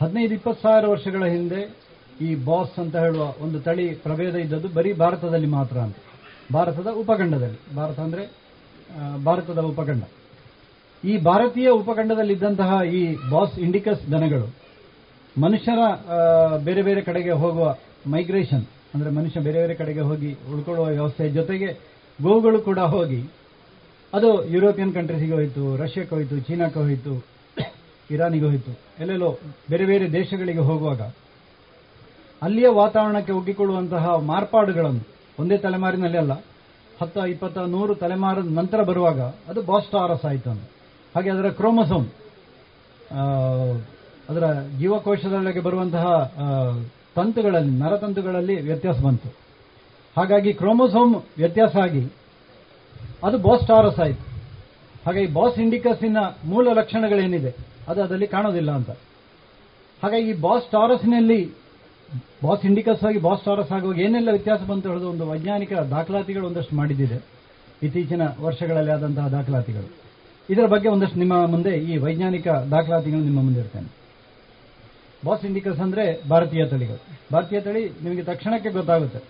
ಹದಿನೈದು 0.00 0.34
ಇಪ್ಪತ್ತು 0.34 0.62
ಸಾವಿರ 0.62 0.86
ವರ್ಷಗಳ 0.92 1.24
ಹಿಂದೆ 1.34 1.60
ಈ 2.20 2.28
ಬಾಸ್ 2.48 2.74
ಅಂತ 2.82 2.94
ಹೇಳುವ 3.04 3.24
ಒಂದು 3.44 3.58
ತಳಿ 3.66 3.86
ಪ್ರಭೇದ 4.04 4.34
ಇದ್ದದ್ದು 4.44 4.68
ಬರೀ 4.78 4.90
ಭಾರತದಲ್ಲಿ 5.02 5.48
ಮಾತ್ರ 5.56 5.76
ಅಂತ. 5.86 5.96
ಭಾರತದ 6.52 6.90
ಉಪಖಂಡದಲ್ಲಿ. 7.02 7.60
ಭಾರತ 7.76 7.98
ಅಂದ್ರೆ 8.06 8.24
ಭಾರತದ 9.24 9.60
ಉಪಖಂಡ. 9.72 10.02
ಈ 11.04 11.12
ಭಾರತೀಯ 11.28 11.68
ಉಪಖಂಡದಲ್ಲಿದ್ದಂತಹ 11.82 12.70
ಈ 12.98 13.00
ಬಾಸ್ 13.30 13.54
ಇಂಡಿಕಸ್ 13.58 14.02
ದನಗಳು, 14.12 14.48
ಮನುಷ್ಯರ 15.36 15.80
ಬೇರೆ 16.66 16.82
ಬೇರೆ 16.82 17.00
ಕಡೆಗೆ 17.00 17.34
ಹೋಗುವ 17.42 17.66
ಮೈಗ್ರೇಷನ್ 18.14 18.64
ಅಂದ್ರೆ 18.94 19.10
ಮನುಷ್ಯ 19.10 19.40
ಬೇರೆ 19.40 19.58
ಬೇರೆ 19.60 19.74
ಕಡೆಗೆ 19.74 20.00
ಹೋಗಿ 20.00 20.30
ಉಳ್ಕೊಳ್ಳುವ 20.52 20.86
ವ್ಯವಸ್ಥೆ 20.86 21.28
ಜೊತೆಗೆ 21.28 21.68
ಗೋವುಗಳು 22.18 22.58
ಕೂಡ 22.62 22.80
ಹೋಗಿ. 22.94 23.20
ಅದು 24.12 24.30
ಯುರೋಪಿಯನ್ 24.44 24.92
ಕಂಟ್ರೀಸಿಗೆ 24.94 25.32
ಹೋಯಿತು, 25.32 25.76
ರಷ್ಯಾಕ್ಕೆ 25.76 26.14
ಹೋಯಿತು, 26.14 26.36
ಚೀನಾಕ್ಕೆ 26.40 26.80
ಹೋಯಿತು, 26.80 27.14
ಇರಾನಿಗೆ 28.10 28.44
ಹೋಯಿತು, 28.44 28.72
ಎಲ್ಲೆಲ್ಲೋ 28.98 29.30
ಬೇರೆ 29.70 29.84
ಬೇರೆ 29.84 30.06
ದೇಶಗಳಿಗೆ 30.12 30.62
ಹೋಗುವಾಗ 30.70 31.02
ಅಲ್ಲಿಯ 32.42 32.68
ವಾತಾವರಣಕ್ಕೆ 32.68 33.32
ಒಗ್ಗಿಕೊಳ್ಳುವಂತಹ 33.32 34.06
ಮಾರ್ಪಾಡುಗಳನ್ನು, 34.30 35.04
ಒಂದೇ 35.38 35.56
ತಲೆಮಾರಿನಲ್ಲಿ 35.56 36.18
ಅಲ್ಲ, 36.18 36.34
ಹತ್ತ, 37.00 37.16
ಇಪ್ಪತ್ತ, 37.28 37.58
ನೂರು 37.74 37.94
ತಲೆಮಾರದ 37.94 38.50
ನಂತರ 38.58 38.80
ಬರುವಾಗ 38.82 39.20
ಅದು 39.20 39.60
ಬಾಸ್ಟಾರಸ್ 39.62 40.24
ಆಯಿತು 40.24 40.48
ಅಂತ. 40.50 40.64
ಹಾಗೆ 41.14 41.30
ಅದರ 41.30 41.48
ಕ್ರೋಮಸೋಮ್ 41.50 42.08
ಅದರ 44.28 44.44
ಜೀವಕೋಶದೊಳಗೆ 44.78 45.60
ಬರುವಂತಹ 45.60 46.04
ತಂತುಗಳಲ್ಲಿ, 47.16 47.78
ನರತಂತುಗಳಲ್ಲಿ 47.78 48.60
ವ್ಯತ್ಯಾಸ 48.60 49.00
ಬಂತು. 49.00 49.34
ಹಾಗಾಗಿ 50.16 50.52
ಕ್ರೋಮೋಸೋಮ್ 50.52 51.14
ವ್ಯತ್ಯಾಸ 51.14 51.76
ಆಗಿ, 51.76 52.06
ಅದು 53.24 53.38
ಬಾಸ್ 53.38 53.66
ಟಾರಸ್ 53.66 53.98
ಆಯಿತು. 53.98 54.32
ಹಾಗಾಗಿ 55.06 55.26
ಬಾಸ್ 55.26 55.58
ಇಂಡಿಕಸ್ಸಿನ 55.58 56.16
ಮೂಲ 56.44 56.68
ಲಕ್ಷಣಗಳೇನಿದೆ, 56.72 57.54
ಅದು 57.88 58.02
ಅದರಲ್ಲಿ 58.02 58.26
ಕಾಣೋದಿಲ್ಲ 58.26 58.70
ಅಂತ. 58.70 58.90
ಹಾಗಾಗಿ 60.02 60.30
ಈ 60.30 60.40
ಬಾಸ್ 60.40 60.70
ಟಾರಸ್ನಲ್ಲಿ, 60.70 61.52
ಬಾಸ್ 62.44 62.66
ಇಂಡಿಕಸ್ 62.66 63.04
ಆಗಿ 63.04 63.18
ಬಾಸ್ 63.18 63.44
ಟಾರಸ್ 63.44 63.72
ಆಗುವಾಗ 63.72 63.98
ಏನೆಲ್ಲ 63.98 64.28
ವ್ಯತ್ಯಾಸ 64.30 64.62
ಬಂತು 64.62 64.88
ಹೇಳೋದು 64.88 65.10
ಒಂದು 65.10 65.30
ವೈಜ್ಞಾನಿಕ 65.30 65.72
ದಾಖಲಾತಿಗಳು 65.72 66.46
ಒಂದಷ್ಟು 66.46 66.76
ಮಾಡಿದ್ದಿದೆ. 66.76 67.24
ಇತ್ತೀಚಿನ 67.82 68.22
ವರ್ಷಗಳಲ್ಲಿ 68.40 68.90
ಆದಂತಹ 68.90 69.28
ದಾಖಲಾತಿಗಳು. 69.28 69.90
ಇದರ 70.50 70.66
ಬಗ್ಗೆ 70.66 70.88
ಒಂದಷ್ಟು 70.88 71.18
ನಿಮ್ಮ 71.18 71.46
ಮುಂದೆ 71.46 71.70
ಈ 71.70 71.96
ವೈಜ್ಞಾನಿಕ 71.96 72.48
ದಾಖಲಾತಿಗಳು 72.48 73.20
ನಿಮ್ಮ 73.20 73.42
ಮುಂದೆ 73.42 73.60
ಇರ್ತೇನೆ. 73.60 74.01
ಬಾಸ್ 75.26 75.44
ಇಂಡಿಕಸ್ 75.44 75.80
ಅಂದ್ರೆ 75.80 76.28
ಭಾರತೀಯ 76.28 76.66
ತಳಿಗಳು. 76.66 77.00
ಭಾರತೀಯ 77.32 77.60
ತಳಿ 77.60 77.82
ನಿಮಗೆ 78.04 78.22
ತಕ್ಷಣಕ್ಕೆ 78.22 78.70
ಗೊತ್ತಾಗುತ್ತೆ. 78.70 79.20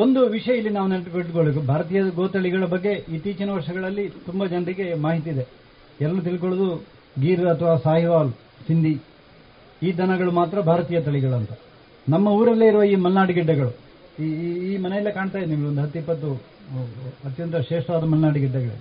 ಒಂದು 0.00 0.20
ವಿಷಯ 0.26 0.52
ಇಲ್ಲಿ 0.56 0.70
ನಾವು 0.70 0.88
ನೆನಪಿಟ್ಕೊಳ್ಳಬೇಕು. 0.88 1.66
ಭಾರತೀಯ 1.66 2.02
ಗೋತಳಿಗಳ 2.02 2.64
ಬಗ್ಗೆ 2.64 2.92
ಇತ್ತೀಚಿನ 3.08 3.50
ವರ್ಷಗಳಲ್ಲಿ 3.50 4.08
ತುಂಬಾ 4.08 4.46
ಜನರಿಗೆ 4.46 4.94
ಮಾಹಿತಿ 4.94 5.30
ಇದೆ. 5.30 5.46
ಎಲ್ಲರೂ 6.00 6.22
ತಿಳ್ಕೊಳ್ಳೋದು 6.22 6.68
ಗೀರ್ 7.20 7.46
ಅಥವಾ 7.46 7.76
ಸಾಹಿವಾಲ್, 7.76 8.30
ಸಿಂಧಿ. 8.66 8.94
ಈ 9.82 9.92
ದನಗಳು 9.92 10.32
ಮಾತ್ರ 10.32 10.60
ಭಾರತೀಯ 10.60 11.00
ತಳಿಗಳಂತ. 11.00 11.52
ನಮ್ಮ 12.08 12.28
ಊರಲ್ಲೇ 12.28 12.66
ಇರುವ 12.66 12.82
ಈ 12.82 12.94
ಮಲ್ನಾಡು 12.94 13.32
ಗಿಡ್ಡಗಳು. 13.32 13.72
ಈ 14.70 14.76
ಮನೆಯಲ್ಲೇ 14.76 15.10
ಕಾಣ್ತಾ 15.10 15.38
ಇದೆ 15.38 15.46
ನಿಮಗೆ 15.46 15.68
ಒಂದು 15.68 15.80
ಹತ್ತಿಪ್ಪತ್ತು 15.80 16.30
ಅತ್ಯಂತ 17.24 17.56
ಶ್ರೇಷ್ಠವಾದ 17.56 18.04
ಮಲ್ನಾಡು 18.04 18.38
ಗಿಡ್ಡಗಳು. 18.40 18.76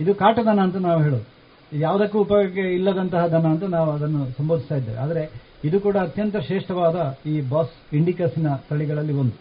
ಇದು 0.00 0.14
ಕಾಟದನ 0.14 0.60
ಅಂತ 0.60 0.76
ನಾವು 0.76 1.02
ಹೇಳೋದು. 1.02 1.26
ಯಾವುದಕ್ಕೂ 1.72 2.18
ಉಪಯೋಗಕ್ಕೆ 2.26 2.64
ಇಲ್ಲದಂತಹ 2.74 3.22
ಧನ 3.34 3.46
ಅಂತ 3.54 3.64
ನಾವು 3.76 3.90
ಅದನ್ನು 3.96 4.20
ಸಂಬೋಧಿಸ್ತಾ 4.38 4.76
ಇದ್ದೇವೆ. 4.80 4.98
ಆದರೆ 5.04 5.22
ಇದು 5.68 5.76
ಕೂಡ 5.86 5.96
ಅತ್ಯಂತ 6.06 6.36
ಶ್ರೇಷ್ಠವಾದ 6.46 6.96
ಈ 7.32 7.34
ಬಾಸ್ 7.52 7.74
ಇಂಡಿಕಸ್ನ 7.98 8.48
ತಳಿಗಳಲ್ಲಿ 8.70 9.14
ಒಂದು 9.22 9.34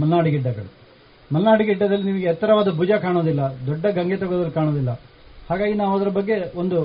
ಮಲ್ನಾಡಿ 0.00 0.30
ಗಿಡ್ಡಗಳು. 0.34 0.70
ಮಲ್ನಾಡು 1.30 1.64
ಗಿಡ್ಡದಲ್ಲಿ 1.68 2.06
ನಿಮಗೆ 2.10 2.26
ಎತ್ತರವಾದ 2.32 2.70
ಭುಜ 2.80 2.90
ಕಾಣೋದಿಲ್ಲ, 3.04 3.42
ದೊಡ್ಡ 3.68 3.86
ಗಂಗೆ 3.98 4.16
ತಗೋದಲ್ಲಿ 4.16 4.54
ಕಾಣೋದಿಲ್ಲ. 4.58 4.90
ಹಾಗಾಗಿ 5.48 5.74
ನಾವು 5.80 5.92
ಅದರ 5.98 6.10
ಬಗ್ಗೆ 6.18 6.36
ಒಂದು 6.60 6.76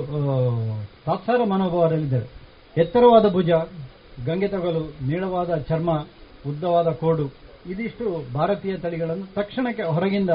ತಾತ್ಸಾರ 1.06 1.40
ಮನೋಭಾವದಲ್ಲಿದ್ದೇವೆ. 1.52 2.26
ಎತ್ತರವಾದ 2.76 3.26
ಭುಜ, 3.36 3.50
ಗಂಗೆ 4.26 4.48
ತಗಲು 4.48 4.82
ನೀಳವಾದ 5.10 5.54
ಚರ್ಮ, 5.70 5.90
ಉದ್ದವಾದ 6.50 6.90
ಕೋಡು, 7.02 7.26
ಇದಿಷ್ಟು 7.72 8.04
ಭಾರತೀಯ 8.34 8.74
ತಳಿಗಳನ್ನು 8.84 9.26
ತಕ್ಷಣಕ್ಕೆ 9.34 9.84
ಹೊರಗಿಂದ 9.94 10.30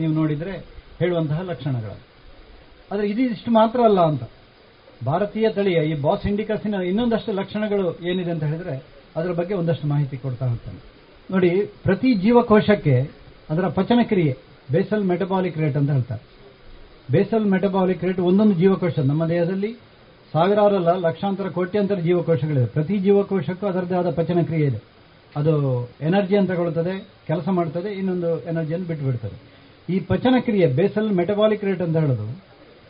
ನೀವು 0.00 0.12
ನೋಡಿದರೆ 0.12 0.54
ಹೇಳುವಂತಹ 1.00 1.40
ಲಕ್ಷಣಗಳು. 1.50 1.96
ಆದರೆ 2.92 3.06
ಇದಿಷ್ಟು 3.12 3.50
ಮಾತ್ರ 3.58 3.80
ಅಲ್ಲ 3.88 4.00
ಅಂತ. 4.10 4.24
ಭಾರತೀಯ 5.06 5.46
ತಳಿಯ 5.56 5.78
ಈ 5.90 5.94
ಬಾಸ್ 6.04 6.24
ಇಂಡಿಕಸಿನ 6.26 6.76
ಇನ್ನೊಂದಷ್ಟು 6.90 7.32
ಲಕ್ಷಣಗಳು 7.40 7.86
ಏನಿದೆ 8.10 8.30
ಅಂತ 8.34 8.44
ಹೇಳಿದ್ರೆ 8.50 8.74
ಅದರ 9.16 9.32
ಬಗ್ಗೆ 9.40 9.54
ಒಂದಷ್ಟು 9.54 9.86
ಮಾಹಿತಿ 9.92 10.16
ಕೊಡ್ತಾ 10.16 10.44
ಹೋಗ್ತಾನೆ. 10.50 10.80
ನೋಡಿ, 11.30 11.50
ಪ್ರತಿ 11.86 12.10
ಜೀವಕೋಶಕ್ಕೆ 12.24 12.96
ಅದರ 13.52 13.66
ಪಚನ 13.78 14.00
ಕ್ರಿಯೆ 14.10 14.32
ಬೇಸಲ್ 14.72 15.04
ಮೆಟಬಾಲಿಕ್ 15.10 15.58
ರೇಟ್ 15.62 15.76
ಅಂತ 15.80 15.90
ಹೇಳ್ತಾರೆ. 15.90 16.22
ಬೇಸಲ್ 17.12 17.46
ಮೆಟಬಾಲಿಕ್ 17.54 18.02
ರೇಟ್ 18.06 18.20
ಒಂದೊಂದು 18.30 18.56
ಜೀವಕೋಶ, 18.62 18.94
ನಮ್ಮ 19.10 19.22
ದೇಹದಲ್ಲಿ 19.28 19.70
ಸಾವಿರಾರಲ್ಲ, 20.32 20.90
ಲಕ್ಷಾಂತರ, 21.06 21.46
ಕೋಟ್ಯಾಂತರ 21.48 22.00
ಜೀವಕೋಶಗಳಿವೆ. 22.06 22.66
ಪ್ರತಿ 22.76 22.96
ಜೀವಕೋಶಕ್ಕೂ 23.06 23.66
ಅದರದೇ 23.66 23.94
ಆದ 24.00 24.10
ಪಚನ 24.18 24.42
ಕ್ರಿಯೆ 24.48 24.66
ಇದೆ. 24.70 24.80
ಅದು 25.36 25.54
ಎನರ್ಜಿಯನ್ನು 26.08 26.48
ತಗೊಳ್ತದೆ 26.52 26.94
ಕೆಲಸ 27.30 27.48
ಮಾಡ್ತದೆ, 27.58 27.90
ಇನ್ನೊಂದು 28.00 28.30
ಎನರ್ಜಿಯನ್ನು 28.50 28.86
ಬಿಟ್ಟು 28.90 29.06
ಬಿಡ್ತದೆ 29.06 29.36
ಈ 29.88 29.98
ಪಚನ 30.10 30.34
ಕ್ರಿಯೆ 30.46 30.66
ಬೇಸಲ್ 30.78 31.10
ಮೆಟಬಾಲಿಕ್ 31.20 31.64
ರೇಟ್ 31.68 31.82
ಅಂತ 31.86 31.96
ಹೇಳೋದು 31.96 32.26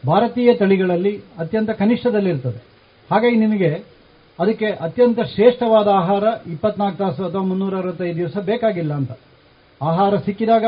ಭಾರತೀಯ 0.06 0.54
ತಳಿಗಳಲ್ಲಿ 0.54 1.22
ಅತ್ಯಂತ 1.38 1.70
ಕನಿಷ್ಠದಲ್ಲಿರ್ತದೆ. 1.70 2.64
ಹಾಗಾಗಿ 3.10 3.36
ನಿಮಗೆ 3.36 3.98
ಅದಕ್ಕೆ 4.38 4.66
ಅತ್ಯಂತ 4.66 5.20
ಶ್ರೇಷ್ಠವಾದ 5.20 5.88
ಆಹಾರ 5.88 6.24
ಇಪ್ಪತ್ನಾಲ್ಕು 6.46 6.98
ತಾಸು 6.98 7.24
ಅಥವಾ 7.24 7.42
ಮುನ್ನೂರ 7.42 7.76
ಅರವತ್ತೈದು 7.76 8.16
ದಿವಸ 8.16 8.36
ಬೇಕಾಗಿಲ್ಲ 8.36 8.94
ಅಂತ. 8.94 9.10
ಆಹಾರ 9.82 10.16
ಸಿಕ್ಕಿದಾಗ 10.16 10.64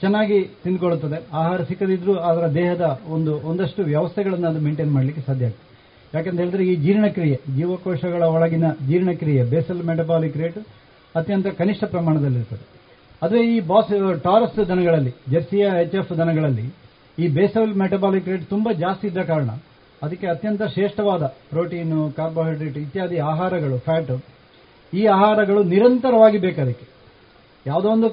ಚೆನ್ನಾಗಿ 0.00 0.44
ತಿಂದ್ಕೊಳ್ಳುತ್ತದೆ. 0.44 1.22
ಆಹಾರ 1.32 1.62
ಸಿಕ್ಕದಿದ್ರೂ 1.62 2.14
ಅದರ 2.14 2.46
ದೇಹದ 2.46 3.00
ಒಂದು, 3.08 3.40
ಒಂದಷ್ಟು 3.40 3.82
ವ್ಯವಸ್ಥೆಗಳನ್ನು 3.82 4.48
ಅದು 4.48 4.60
ಮೇಂಟೈನ್ 4.60 4.92
ಮಾಡಲಿಕ್ಕೆ 4.92 5.22
ಸಾಧ್ಯ 5.26 5.46
ಆಗ್ತದೆ. 5.46 5.78
ಯಾಕಂತ 6.14 6.38
ಹೇಳಿದ್ರೆ 6.38 6.64
ಈ 6.64 6.74
ಜೀರ್ಣಕ್ರಿಯೆ, 6.74 7.40
ಜೀವಕೋಶಗಳ 7.56 8.22
ಒಳಗಿನ 8.22 8.64
ಜೀರ್ಣಕ್ರಿಯೆ 8.88 9.44
ಬೇಸಲ್ 9.44 9.84
ಮೆಟಬಾಲಿಕ್ 9.84 10.36
ರೇಟ್ 10.36 10.58
ಅತ್ಯಂತ 11.14 11.46
ಕನಿಷ್ಠ 11.46 11.84
ಪ್ರಮಾಣದಲ್ಲಿರ್ತದೆ. 11.84 12.68
ಅದೇ 13.22 13.56
ಈ 13.56 13.60
ಬಾಸ್, 13.60 14.22
ಟಾರಸ್ 14.22 14.68
ದನಗಳಲ್ಲಿ, 14.68 15.14
ಜೆರ್ಸಿಯ 15.30 15.70
ಎಚ್ 15.82 15.94
ಎಫ್ 15.94 16.18
ದನಗಳಲ್ಲಿ 16.18 16.83
ಈ 17.18 17.28
ಬೇಸಲ್ 17.28 17.74
ಮೆಟಬಾಲಿಕ್ 17.74 18.28
ರೇಟ್ 18.28 18.46
ತುಂಬಾ 18.46 18.72
ಜಾಸ್ತಿ 18.72 19.06
ಇದ್ದ 19.06 19.18
ಕಾರಣ 19.18 19.48
ಅದಕ್ಕೆ 20.02 20.26
ಅತ್ಯಂತ 20.26 20.62
ಶ್ರೇಷ್ಠವಾದ 20.62 21.24
ಪ್ರೋಟೀನು 21.24 22.10
ಕಾರ್ಬೋಹೈಡ್ರೇಟ್ 22.10 22.78
ಇತ್ಯಾದಿ 22.78 23.18
ಆಹಾರಗಳು 23.18 23.78
ಫ್ಯಾಟ್ 23.78 24.24
ಈ 24.94 25.04
ಆಹಾರಗಳು 25.04 25.62
ನಿರಂತರವಾಗಿ 25.62 26.38
ಬೇಕದಕ್ಕೆ. 26.38 26.86
ಯಾವುದೋ 27.66 27.88
ಒಂದು 27.88 28.10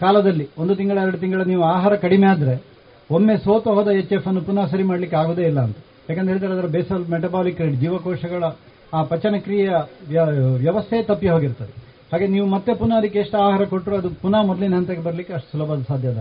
ಕಾಲದಲ್ಲಿ, 0.00 0.48
ಒಂದು 0.58 0.76
ತಿಂಗಳ, 0.76 0.98
ಎರಡು 0.98 1.18
ತಿಂಗಳ 1.18 1.42
ನೀವು 1.42 1.62
ಆಹಾರ 1.62 1.96
ಕಡಿಮೆ 1.96 2.26
ಆದ್ರೆ 2.26 2.62
ಒಮ್ಮೆ 3.10 3.36
ಸೋತು 3.36 3.70
ಹೋದ 3.70 3.88
ಎಚ್ 3.88 4.12
ಎಫ್ 4.12 4.26
ಅನ್ನು 4.26 4.40
ಪುನಃ 4.40 4.66
ಸರಿ 4.66 4.82
ಮಾಡಲಿಕ್ಕೆ 4.82 5.16
ಆಗೋದೇ 5.16 5.42
ಇಲ್ಲ 5.42 5.60
ಅಂತ. 5.60 5.76
ಯಾಕಂದ್ರೆ 6.10 6.32
ಹೇಳ್ತಾರೆ 6.32 6.52
ಅದರ 6.52 6.66
ಬೇಸಲ್ 6.66 7.08
ಮೆಟಬಾಲಿಕ್ 7.08 7.60
ರೇಟ್ 7.60 7.76
ಜೀವಕೋಶಗಳ 7.76 8.44
ಆ 8.94 9.02
ಪಚನ 9.02 9.36
ಕ್ರಿಯೆಯ 9.36 9.70
ವ್ಯ- 10.08 10.56
ವ್ಯವಸ್ಥೆ 10.58 11.02
ತಪ್ಪಿ 11.02 11.28
ಹೋಗಿರ್ತದೆ. 11.28 11.74
ಹಾಗೆ 12.12 12.26
ನೀವು 12.26 12.46
ಮತ್ತೆ 12.46 12.74
ಪುನಃ 12.74 12.94
ಅದಕ್ಕೆ 12.94 13.18
ಎಷ್ಟು 13.18 13.36
ಆಹಾರ 13.38 13.64
ಕೊಟ್ಟರು 13.64 13.96
ಅದು 13.96 14.10
ಪುನಃ 14.10 14.42
ಮೊದಲಿನ 14.42 14.74
ಹಂತಕ್ಕೆ 14.74 15.02
ಬರಲಿಕ್ಕೆ 15.02 15.32
ಅಷ್ಟು 15.32 15.58
ಸುಲಭ 15.58 15.82
ಸಾಧ್ಯ 15.88 16.08
ಅಲ್ಲ 16.08 16.20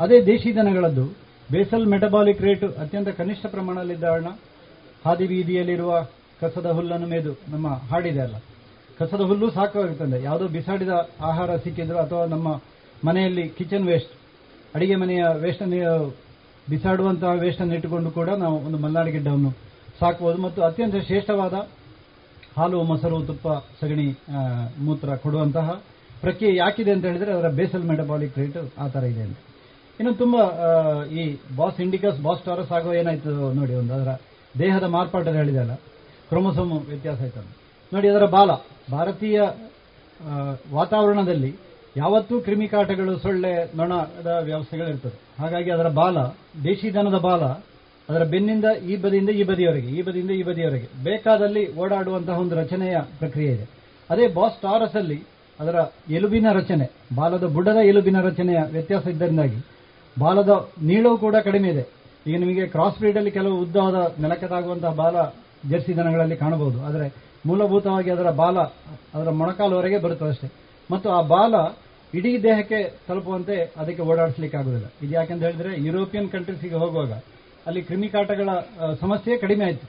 ಅದೇ 0.00 0.26
ದೇಶಿ 0.26 0.56
ದನಗಳದ್ದು 0.56 1.21
ಬೇಸಲ್ 1.50 1.86
ಮೆಟಬಾಲಿಕ್ 1.94 2.40
ರೇಟ್ 2.46 2.64
ಅತ್ಯಂತ 2.82 3.10
ಕನಿಷ್ಠ 3.20 3.46
ಪ್ರಮಾಣದಲ್ಲಿದ್ದ 3.46 4.04
ಕಾರಣ 4.04 4.28
ಹಾದಿ 5.04 5.26
ಬೀದಿಯಲ್ಲಿರುವ 5.26 5.92
ಕಸದ 6.40 6.68
ಹುಲ್ಲನ್ನು 6.76 7.08
ಮೇದು 7.12 7.32
ನಮ್ಮ 7.52 7.68
ಹಾಡಿದೆ 7.90 8.20
ಅಲ್ಲ. 8.20 8.36
ಕಸದ 8.98 9.22
ಹುಲ್ಲು 9.30 9.46
ಸಾಕಾಗುತ್ತದೆ 9.50 10.18
ಯಾವುದೋ 10.22 10.46
ಬಿಸಾಡಿದ 10.48 10.94
ಆಹಾರ 11.20 11.50
ಸಿಕ್ಕಿದ್ರು 11.56 11.98
ಅಥವಾ 11.98 12.24
ನಮ್ಮ 12.26 12.48
ಮನೆಯಲ್ಲಿ 13.06 13.44
ಕಿಚನ್ 13.58 13.86
ವೇಸ್ಟ್, 13.90 14.12
ಅಡಿಗೆ 14.74 14.96
ಮನೆಯ 14.96 15.22
ವೇಸ್ಟ್ 15.44 15.64
ಬಿಸಾಡುವಂತಹ 16.70 17.32
ವೇಸ್ಟ್ 17.44 17.62
ಅನ್ನು 17.62 17.74
ಇಟ್ಟುಕೊಂಡು 17.74 18.10
ಕೂಡ 18.10 18.30
ನಾವು 18.42 18.56
ಒಂದು 18.66 18.78
ಮಲ್ನಾಡು 18.78 19.10
ಗಿಡ್ಡವನ್ನು 19.10 19.50
ಸಾಕಬಹುದು 20.00 20.38
ಮತ್ತು 20.42 20.60
ಅತ್ಯಂತ 20.62 20.96
ಶ್ರೇಷ್ಠವಾದ 21.06 21.54
ಹಾಲು, 22.58 22.78
ಮೊಸರು, 22.82 23.18
ತುಪ್ಪ, 23.22 23.48
ಸಗಣಿ 23.80 24.06
ಮೂತ್ರ 24.86 25.14
ಕೊಡುವಂತಹ 25.24 25.68
ಪ್ರಕ್ರಿಯೆ 26.20 26.52
ಯಾಕಿದೆ 26.56 26.90
ಅಂತ 26.94 27.04
ಹೇಳಿದ್ರೆ 27.04 27.32
ಅದರ 27.32 27.48
ಬೇಸಲ್ 27.58 27.86
ಮೆಟಬಾಲಿಕ್ 27.90 28.36
ರೇಟ್ 28.38 28.58
ಆ 28.78 28.86
ಥರ 28.94 29.04
ಇದೆ 29.12 29.22
ಅಂತ. 29.28 29.38
ಇನ್ನು 30.02 30.14
ತುಂಬಾ 30.22 30.44
ಈ 31.18 31.24
ಬಾಸ್ 31.58 31.76
ಇಂಡಿಕಸ್, 31.84 32.16
ಬಾಸ್ 32.24 32.40
ಟಾರಸ್ 32.46 32.70
ಆಗೋ 32.76 32.92
ಏನಾಯ್ತು 33.00 33.32
ನೋಡಿ 33.58 33.74
ಒಂದು 33.80 33.92
ಅದರ 33.96 34.12
ದೇಹದ 34.62 34.86
ಮಾರ್ಪಾಟು 34.94 35.34
ಹೇಳಿದೆ 35.40 35.60
ಅಲ್ಲ, 35.64 35.74
ಕ್ರೋಮೋಸೋಮ್ 36.28 36.72
ವ್ಯತ್ಯಾಸ 36.88 37.18
ಆಯ್ತು 37.26 37.42
ನೋಡಿ 37.92 38.08
ಅದರ 38.12 38.26
ಬಾಲ, 38.34 38.50
ಭಾರತೀಯ 38.94 39.38
ವಾತಾವರಣದಲ್ಲಿ 40.78 41.52
ಯಾವತ್ತೂ 41.96 42.34
ಕ್ರಿಮಿಕಾಟಗಳು 42.46 43.12
ಸೊಳ್ಳೆ 43.24 43.52
ನೊಣದ 43.78 44.30
ವ್ಯವಸ್ಥೆಗಳಿರ್ತದೆ. 44.48 45.16
ಹಾಗಾಗಿ 45.42 45.70
ಅದರ 45.76 45.88
ಬಾಲ, 46.00 46.18
ದೇಶಿ 46.68 46.90
ದನದ 46.96 47.18
ಬಾಲ, 47.28 47.42
ಅದರ 48.08 48.24
ಬೆನ್ನಿಂದ 48.32 48.68
ಈ 48.90 48.96
ಬದಿಯಿಂದ 49.04 49.32
ಈ 49.40 49.44
ಬದಿಯವರೆಗೆ, 49.50 49.90
ಈ 49.98 50.02
ಬದಿಯಿಂದ 50.08 50.32
ಈ 50.40 50.42
ಬದಿಯವರೆಗೆ 50.50 50.88
ಬೇಕಾದಲ್ಲಿ 51.08 51.64
ಓಡಾಡುವಂತಹ 51.82 52.38
ಒಂದು 52.44 52.56
ರಚನೆಯ 52.62 52.96
ಪ್ರಕ್ರಿಯೆ 53.20 53.52
ಇದೆ. 53.56 53.66
ಅದೇ 54.10 54.26
ಬಾಸ್ 54.38 54.58
ಟಾರಸ್ 54.64 54.96
ಅಲ್ಲಿ 55.02 55.20
ಅದರ 55.58 55.76
ಎಲುಬಿನ 56.18 56.48
ರಚನೆ, 56.60 56.88
ಬಾಲದ 57.20 57.46
ಬುಡದ 57.58 57.82
ಎಲುಬಿನ 57.92 58.20
ರಚನೆಯ 58.30 58.62
ವ್ಯತ್ಯಾಸ 58.76 59.06
ಇದ್ದರಿಂದಾಗಿ 59.14 59.60
ಬಾಲದ 60.18 60.68
ನೀಳವು 60.82 61.18
ಕೂಡ 61.18 61.36
ಕಡಿಮೆ 61.36 61.68
ಇದೆ. 61.68 61.84
ಈಗ 62.26 62.38
ನಿಮಗೆ 62.38 62.66
ಕ್ರಾಸ್ 62.66 62.98
ಬ್ರೀಡ್ 62.98 63.16
ಅಲ್ಲಿ 63.16 63.30
ಕೆಲವು 63.30 63.58
ಉದ್ದವಾದ 63.58 64.14
ನೆಲಕದಾಗುವಂತಹ 64.20 64.94
ಬಾಲ 64.94 65.16
ಜರ್ಸಿ 65.70 65.96
ದನಗಳಲ್ಲಿ 65.96 66.36
ಕಾಣಬಹುದು. 66.36 66.82
ಆದರೆ 66.82 67.14
ಮೂಲಭೂತವಾಗಿ 67.46 68.10
ಅದರ 68.10 68.30
ಬಾಲ 68.30 68.58
ಅದರ 69.14 69.30
ಮೊಣಕಾಲುವರೆಗೆ 69.30 69.98
ಬರುತ್ತದೆ 69.98 70.28
ಅಷ್ಟೇ. 70.28 70.52
ಮತ್ತು 70.90 71.10
ಆ 71.10 71.20
ಬಾಲ 71.22 71.54
ಇಡೀ 72.14 72.42
ದೇಹಕ್ಕೆ 72.42 72.92
ತಲುಪುವಂತೆ 73.08 73.72
ಅದಕ್ಕೆ 73.76 74.02
ಓಡಾಡಿಸ್ಲಿಕ್ಕೆ 74.02 74.58
ಆಗುವುದಿಲ್ಲ 74.58 74.92
ಇದು 75.02 75.12
ಯಾಕೆಂತ 75.14 75.42
ಹೇಳಿದ್ರೆ 75.42 75.86
ಯುರೋಪಿಯನ್ 75.86 76.28
ಕಂಟ್ರೀಸ್ಗೆ 76.30 76.74
ಹೋಗುವಾಗ 76.74 77.12
ಅಲ್ಲಿ 77.66 77.82
ಕ್ರಿಮಿಕಾಟಗಳ 77.82 78.48
ಸಮಸ್ಯೆ 79.00 79.36
ಕಡಿಮೆ 79.36 79.64
ಆಯಿತು. 79.64 79.86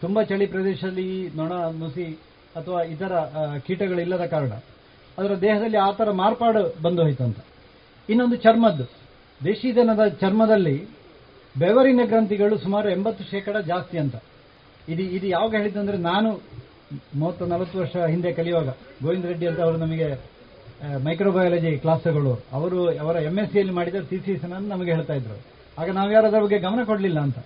ತುಂಬಾ 0.00 0.22
ಚಳಿ 0.22 0.46
ಪ್ರದೇಶದಲ್ಲಿ 0.46 1.20
ಈ 1.20 1.36
ನೊಣ, 1.36 1.52
ನುಸಿ 1.52 2.18
ಅಥವಾ 2.56 2.82
ಇತರ 2.82 3.12
ಕೀಟಗಳು 3.16 3.60
ಕೀಟಗಳಿಲ್ಲದ 3.66 4.24
ಕಾರಣ. 4.24 4.52
ಅದರ 5.18 5.34
ದೇಹದಲ್ಲಿ 5.34 5.76
ಆ 5.76 5.90
ಥರ 5.90 6.10
ಮಾರ್ಪಾಡು 6.10 6.82
ಬಂದು 6.82 7.02
ಹೋಯ್ತಂತ. 7.02 7.36
ಇನ್ನೊಂದು 8.08 8.36
ಚರ್ಮದ್ದು. 8.36 8.99
ದೇಶಿ 9.44 9.68
ದನದ 9.76 10.04
ಚರ್ಮದಲ್ಲಿ 10.20 10.76
ಬೆವರಿನ 11.54 12.00
ಗ್ರಂಥಿಗಳು 12.04 12.56
ಸುಮಾರು 12.58 12.88
ಎಂಬತ್ತು 12.90 13.22
ಶೇಕಡ 13.30 13.56
ಜಾಸ್ತಿ 13.66 13.96
ಅಂತ. 13.98 14.16
ಇದು 14.88 15.02
ಇದು 15.16 15.26
ಯಾವಾಗ 15.26 15.52
ಹೇಳಿದ್ದಂದ್ರೆ 15.52 15.98
ನಾನು 16.10 16.30
ಮೂವತ್ತು 17.16 17.46
ನಲವತ್ತು 17.46 17.76
ವರ್ಷ 17.78 17.96
ಹಿಂದೆ 18.12 18.30
ಕಲಿಯುವಾಗ. 18.32 18.68
ಗೋವಿಂದ 19.02 19.24
ರೆಡ್ಡಿ 19.24 19.46
ಅಂತ 19.46 19.60
ಅವರು 19.60 19.76
ನಮಗೆ 19.76 20.08
ಮೈಕ್ರೋಬಯಾಲಜಿ 21.06 21.70
ಕ್ಲಾಸ್ 21.78 22.02
ತಗೊಳ್ಳುವರು 22.04 22.42
ಅವರು 22.58 22.78
ಅವರ 22.98 23.16
ಎಂ 23.28 23.36
ಎಸ್ 23.38 23.50
ಸಿಯಲ್ಲಿ 23.52 23.74
ಮಾಡಿದ 23.78 23.98
ಥೀಸಿಸ್ 24.10 24.44
ನಮಗೆ 24.44 24.90
ಹೇಳ್ತಾ 24.92 25.14
ಇದ್ರು. 25.14 25.36
ಆಗ 25.80 25.88
ನಾವು 25.98 26.10
ಯಾರು 26.12 26.26
ಅದರ 26.26 26.40
ಬಗ್ಗೆ 26.44 26.58
ಗಮನ 26.58 26.84
ಕೊಡಲಿಲ್ಲ 26.84 27.18
ಅಂತ. 27.26 27.38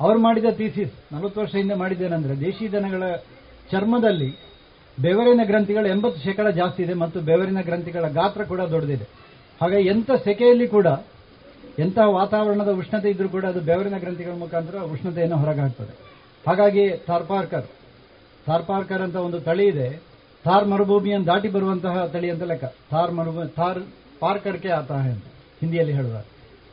ಅವರು 0.00 0.18
ಮಾಡಿದ 0.18 0.48
ಥೀಸಿಸ್ 0.56 0.94
ನಲವತ್ತು 1.12 1.40
ವರ್ಷ 1.40 1.54
ಹಿಂದೆ 1.54 1.74
ಮಾಡಿದ್ದೇನೆಂದ್ರೆ 1.74 2.34
ದೇಶಿ 2.40 2.66
ದನಗಳ 2.72 3.02
ಚರ್ಮದಲ್ಲಿ 3.72 4.30
ಬೆವರಿನ 4.98 5.40
ಗ್ರಂಥಿಗಳು 5.44 5.86
ಎಂಬತ್ತು 5.86 6.20
ಶೇಕಡ 6.22 6.46
ಜಾಸ್ತಿ 6.60 6.80
ಇದೆ 6.82 6.94
ಮತ್ತು 7.02 7.18
ಬೆವರಿನ 7.20 7.60
ಗ್ರಂಥಿಗಳ 7.60 8.06
ಗಾತ್ರ 8.18 8.42
ಕೂಡ 8.44 8.60
ದೊಡ್ಡದಿದೆ. 8.74 9.06
ಹಾಗೆ 9.60 9.80
ಎಂಥ 9.88 10.10
ಸೆಕೆಯಲ್ಲಿ 10.24 10.68
ಕೂಡ 10.68 10.88
ಎಂತಹ 11.84 12.06
ವಾತಾವರಣದ 12.18 12.72
ಉಷ್ಣತೆ 12.80 13.08
ಇದ್ರೂ 13.14 13.28
ಕೂಡ 13.34 13.44
ಅದು 13.52 13.60
ಬೆವರಿನ 13.70 13.96
ಗ್ರಂಥಿಗಳ 14.04 14.34
ಮುಖಾಂತರ 14.44 14.76
ಉಷ್ಣತೆಯನ್ನು 14.94 15.36
ಹೊರಗೆ 15.42 15.62
ಹಾಕ್ತದೆ 15.66 15.94
ಹಾಗಾಗಿ 16.48 16.84
ಥಾರ್ಪಾರ್ಕರ್ 17.08 17.66
ಥಾರ್ಪಾರ್ಕರ್ 18.46 19.02
ಅಂತ 19.06 19.16
ಒಂದು 19.26 19.38
ತಳಿ 19.46 19.64
ಇದೆ. 19.72 19.88
ಥಾರ್ 20.44 20.66
ಮರುಭೂಮಿಯನ್ನು 20.72 21.26
ದಾಟಿ 21.30 21.48
ಬರುವಂತಹ 21.54 22.04
ತಳಿ 22.12 22.28
ಅಂತ 22.32 22.44
ಲೆಕ್ಕ. 22.50 22.66
ಥಾರ್ 22.92 23.12
ಮರುಭೂಮಿ, 23.18 23.48
ಥಾರ್ 23.58 23.80
ಪಾರ್ಕರ್ಕೆ 24.20 24.70
ಆತ 24.78 24.90
ಅಂತ 25.10 25.26
ಹಿಂದಿಯಲ್ಲಿ 25.60 25.94
ಹೇಳುವ. 25.98 26.16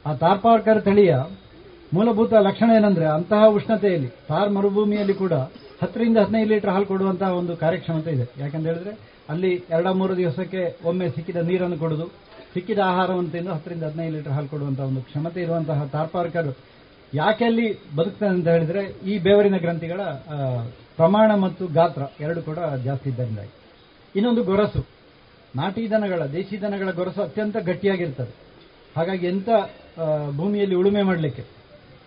ಆ 0.05 0.11
ಥಾರ್ಪಾರ್ಕರ್ 0.23 0.79
ತಳಿಯ 0.87 1.13
ಮೂಲಭೂತ 1.95 2.33
ಲಕ್ಷಣ 2.47 2.69
ಏನಂದ್ರೆ 2.77 3.05
ಅಂತಹ 3.17 3.41
ಉಷ್ಣತೆಯಲ್ಲಿ, 3.57 4.09
ಥಾರ್ 4.29 4.51
ಮರುಭೂಮಿಯಲ್ಲಿ 4.57 5.15
ಕೂಡ 5.23 5.33
ಹತ್ತರಿಂದ 5.81 6.17
ಹದಿನೈದು 6.25 6.49
ಲೀಟರ್ 6.53 6.71
ಹಾಲು 6.75 6.87
ಕೊಡುವಂತಹ 6.91 7.29
ಒಂದು 7.41 7.53
ಕಾರ್ಯಕ್ಷಮತೆ 7.63 8.11
ಇದೆ. 8.17 8.25
ಯಾಕಂತ 8.43 8.65
ಹೇಳಿದ್ರೆ 8.71 8.93
ಅಲ್ಲಿ 9.33 9.51
ಎರಡ 9.75 9.87
ಮೂರು 9.99 10.13
ದಿವಸಕ್ಕೆ 10.21 10.61
ಒಮ್ಮೆ 10.89 11.07
ಸಿಕ್ಕಿದ 11.15 11.41
ನೀರನ್ನು 11.49 11.77
ಕೊಡುದು 11.83 12.05
ಸಿಕ್ಕಿದ 12.55 12.81
ಆಹಾರವನ್ನು 12.91 13.31
ತಿಂದು 13.35 13.51
ಹತ್ತರಿಂದ 13.53 13.83
ಹದಿನೈದು 13.89 14.13
ಲೀಟರ್ 14.15 14.33
ಹಾಲು 14.35 14.49
ಕೊಡುವಂತಹ 14.53 14.85
ಒಂದು 14.91 15.01
ಕ್ಷಮತೆ 15.07 15.39
ಇರುವಂತಹ 15.45 15.79
ತಾರ್ಪಾರ್ಕರು 15.95 16.53
ಯಾಕೆ 17.13 17.43
ಅಲ್ಲಿ 17.49 17.67
ಬದುಕ್ತಾನೆ 17.97 18.33
ಅಂತ 18.35 18.47
ಹೇಳಿದ್ರೆ 18.55 18.81
ಈ 19.11 19.13
ಬೇವರಿನ 19.25 19.57
ಗ್ರಂಥಿಗಳ 19.65 20.01
ಪ್ರಮಾಣ 20.99 21.29
ಮತ್ತು 21.45 21.63
ಗಾತ್ರ 21.77 22.03
ಎರಡು 22.25 22.41
ಕೂಡ 22.41 22.59
ಜಾಸ್ತಿ 22.85 23.07
ಇದ್ದರಿಂದಾಗಿ. 23.09 23.53
ಇನ್ನೊಂದು 24.15 24.43
ಗೊರಸು. 24.49 24.81
ನಾಟಿ 25.55 25.83
ದನಗಳ, 25.91 26.21
ದೇಶಿ 26.37 26.55
ದನಗಳ 26.61 26.89
ಗೊರಸು 26.99 27.21
ಅತ್ಯಂತ 27.27 27.57
ಗಟ್ಟಿಯಾಗಿರ್ತದೆ. 27.69 28.33
ಹಾಗಾಗಿ 28.95 29.25
ಎಂತ 29.33 29.49
ಭೂಮಿಯಲ್ಲಿ 30.37 30.75
ಉಳುಮೆ 30.81 31.01
ಮಾಡಲಿಕ್ಕೆ? 31.09 31.43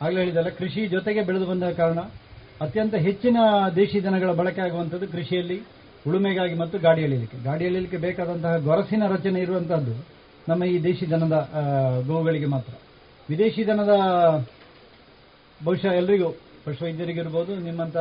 ಆಗಲೇ 0.02 0.20
ಹೇಳಿದಲ್ಲ 0.22 0.50
ಕೃಷಿ 0.60 0.82
ಜೊತೆಗೆ 0.94 1.22
ಬೆಳೆದು 1.28 1.46
ಬಂದ 1.52 1.64
ಕಾರಣ 1.80 2.00
ಅತ್ಯಂತ 2.64 2.94
ಹೆಚ್ಚಿನ 3.06 3.38
ದೇಶಿ 3.76 3.98
ದನಗಳ 4.04 4.30
ಬಳಕೆ 4.40 4.60
ಆಗುವಂಥದ್ದು 4.66 5.08
ಕೃಷಿಯಲ್ಲಿ, 5.14 5.58
ಉಳುಮೆಗಾಗಿ 6.08 6.54
ಮತ್ತು 6.62 6.76
ಗಾಡಿ 6.86 7.02
ಎಳಿಲಿಕ್ಕೆ 7.08 7.38
ಗಾಡಿ 7.44 7.64
ಎಳಿಲಿಕ್ಕೆ 7.64 7.98
ಬೇಕಾದಂತಹ 8.06 8.54
ಗೊರಸಿನ 8.68 9.04
ರಚನೆ 9.14 9.40
ಇರುವಂತಹದ್ದು 9.46 9.94
ನಮ್ಮ 10.48 10.62
ಈ 10.64 10.76
ದೇಶಿ 10.82 11.06
ದನದ 11.10 11.36
ಗೋವುಗಳಿಗೆ 12.08 12.48
ಮಾತ್ರ. 12.54 12.72
ವಿದೇಶಿ 13.30 13.62
ದನದ 13.66 13.94
ಬಹುಶಃ 15.60 15.92
ಎಲ್ರಿಗೂ, 16.00 16.28
ಪಶುವೈದ್ಯರಿಗಿರ್ಬೋದು, 16.64 17.52
ನಿಮ್ಮಂತ 17.66 17.96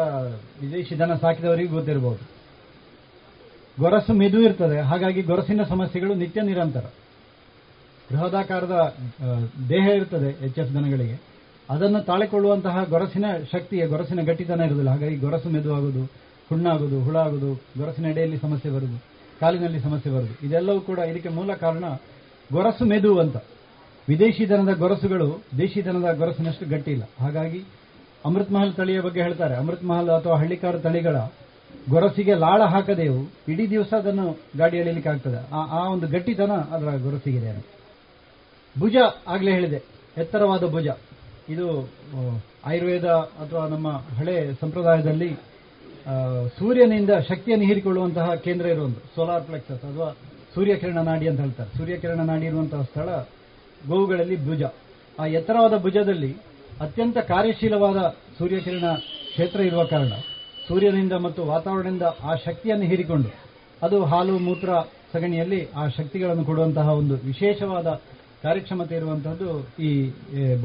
ವಿದೇಶಿ 0.64 0.96
ದನ 1.00 1.14
ಸಾಕಿದವರಿಗೂ 1.24 1.72
ಗೊತ್ತಿರಬಹುದು 1.76 2.24
ಗೊರಸು 3.78 4.14
ಮೆದು 4.14 4.40
ಇರ್ತದೆ, 4.42 4.78
ಹಾಗಾಗಿ 4.90 5.22
ಗೊರಸಿನ 5.22 5.64
ಸಮಸ್ಯೆಗಳು 5.74 6.14
ನಿತ್ಯ 6.22 6.42
ನಿರಂತರ. 6.42 6.86
ಬೃಹದಾಕಾರದ 8.10 8.76
ದೇಹ 9.70 9.86
ಇರ್ತದೆ 10.00 10.30
ಎಚ್ 10.48 10.60
ಎಫ್ 10.62 10.72
ದನಗಳಿಗೆ. 10.76 11.18
ಅದನ್ನು 11.70 12.00
ತಾಳಿಕೊಳ್ಳುವಂತಹ 12.10 12.84
ಗೊರಸಿನ 12.94 13.26
ಶಕ್ತಿಯ, 13.54 13.84
ಗೊರಸಿನ 13.94 14.22
ಗಟ್ಟಿತನ 14.30 14.68
ಇರುವುದಿಲ್ಲ. 14.68 14.92
ಹಾಗಾಗಿ 14.96 15.18
ಗೊರಸು 15.26 15.50
ಮೆದುವಾಗುವುದು 15.56 16.04
ಹುಣ್ಣಾಗುವುದು 16.50 16.98
ಹುಳ 17.06 17.18
ಆಗುವುದು 17.26 17.50
ಗೊರಸಿನ 17.80 18.06
ಎಡೆಯಲ್ಲಿ 18.14 18.38
ಸಮಸ್ಯೆ 18.44 18.70
ಬರುವುದು 18.76 18.98
ಕಾಲಿನಲ್ಲಿ 19.40 19.80
ಸಮಸ್ಯೆ 19.88 20.10
ಬರುವುದು 20.12 20.36
ಇದೆಲ್ಲವೂ 20.48 20.80
ಕೂಡ 20.90 21.00
ಇದಕ್ಕೆ 21.12 21.32
ಮೂಲ 21.38 21.54
ಕಾರಣ 21.64 21.86
ಗೊರಸು 22.52 22.86
ಮೆದು 22.86 23.20
ಅಂತ. 23.20 23.36
ವಿದೇಶಿ 24.10 24.50
ದನದ 24.50 24.78
ಗೊರಸುಗಳು, 24.78 25.44
ದೇಶಿ 25.58 25.86
ದನದ 25.86 26.18
ಗೊರಸಿನಷ್ಟು 26.18 26.66
ಗಟ್ಟಿ 26.66 26.92
ಇಲ್ಲ. 26.92 27.04
ಹಾಗಾಗಿ 27.20 27.64
ಅಮೃತ್ 28.26 28.52
ಮಹಲ್ 28.52 28.74
ತಳಿಯ 28.74 29.00
ಬಗ್ಗೆ 29.00 29.22
ಹೇಳ್ತಾರೆ. 29.22 29.56
ಅಮೃತ್ 29.56 29.84
ಮಹಲ್ 29.84 30.10
ಅಥವಾ 30.10 30.38
ಹಳ್ಳಿಕಾರ 30.38 30.78
ತಳಿಗಳ 30.78 31.18
ಗೊರಸಿಗೆ 31.90 32.34
ಲಾಳ 32.34 32.64
ಹಾಕದೇವು 32.64 33.32
ಇಡೀ 33.48 33.70
ದಿವಸ 33.70 33.94
ಅದನ್ನು 33.94 34.38
ಗಾಡಿ 34.58 34.78
ಎಳಿಲಿಕ್ಕೆ 34.78 35.10
ಆಗ್ತದೆ. 35.10 35.54
ಆ- 35.54 35.88
ಒಂದು 35.88 36.08
ಗಟ್ಟಿತನ 36.08 36.52
ಅದರ 36.52 36.86
ಗೊರಸಿಗಿದೆ. 36.86 37.66
ಭುಜ 38.80 38.96
ಆಗ್ಲೇ 39.28 39.52
ಹೇಳಿದೆ. 39.52 39.82
ಎತ್ತರವಾದ 40.18 40.72
ಭುಜ. 40.72 40.88
ಇದು 41.50 41.90
ಆಯುರ್ವೇದ 42.66 43.06
ಅಥವಾ 43.06 43.68
ನಮ್ಮ 43.68 43.92
ಹಳೆ 43.92 44.54
ಸಂಪ್ರದಾಯದಲ್ಲಿ 44.62 45.34
ಸೂರ್ಯನಿಂದ 46.60 47.10
ಶಕ್ತಿಯನ್ನು 47.30 47.66
ಹೀರಿಕೊಳ್ಳುವಂತಹ 47.66 48.36
ಕೇಂದ್ರ 48.36 48.66
ಇರುವಂತ 48.66 48.98
ಸೋಲಾರ್ 49.16 49.44
ಪ್ಲೆಕ್ಸಸ್ 49.44 49.82
ಅಥವಾ 49.82 50.16
ಸೂರ್ಯಕಿರಣ 50.58 51.00
ನಾಡಿ 51.08 51.26
ಅಂತ 51.30 51.40
ಹೇಳ್ತಾರೆ. 51.46 51.70
ಸೂರ್ಯಕಿರಣ 51.78 52.22
ನಾಡಿ 52.30 52.46
ಇರುವಂತಹ 52.50 52.82
ಸ್ಥಳ 52.90 53.10
ಗೋವುಗಳಲ್ಲಿ 53.90 54.38
ಭುಜ. 54.46 54.62
ಆ 55.20 55.26
ಎತ್ತರವಾದ 55.38 55.76
ಭುಜದಲ್ಲಿ 55.84 56.30
ಅತ್ಯಂತ 56.86 57.18
ಕಾರ್ಯಶೀಲವಾದ 57.32 58.00
ಸೂರ್ಯಕಿರಣ 58.38 58.88
ಕ್ಷೇತ್ರ 59.32 59.60
ಇರುವ 59.70 59.82
ಕಾರಣ 59.92 60.14
ಸೂರ್ಯನಿಂದ 60.68 61.16
ಮತ್ತು 61.26 61.42
ವಾತಾವರಣದಿಂದ 61.52 62.06
ಆ 62.30 62.32
ಶಕ್ತಿಯನ್ನು 62.46 62.86
ಹೀರಿಕೊಂಡು 62.92 63.30
ಅದು 63.86 63.98
ಹಾಲು, 64.12 64.36
ಮೂತ್ರ 64.48 64.70
ಸಗಣಿಯಲ್ಲಿ 65.14 65.62
ಆ 65.82 65.84
ಶಕ್ತಿಗಳನ್ನು 65.98 66.46
ಕೊಡುವಂತಹ 66.50 66.88
ಒಂದು 67.02 67.16
ವಿಶೇಷವಾದ 67.30 67.90
ಕಾರ್ಯಕ್ಷಮತೆ 68.44 68.96
ಇರುವಂತಹದ್ದು 68.96 69.52
ಈ 69.88 69.92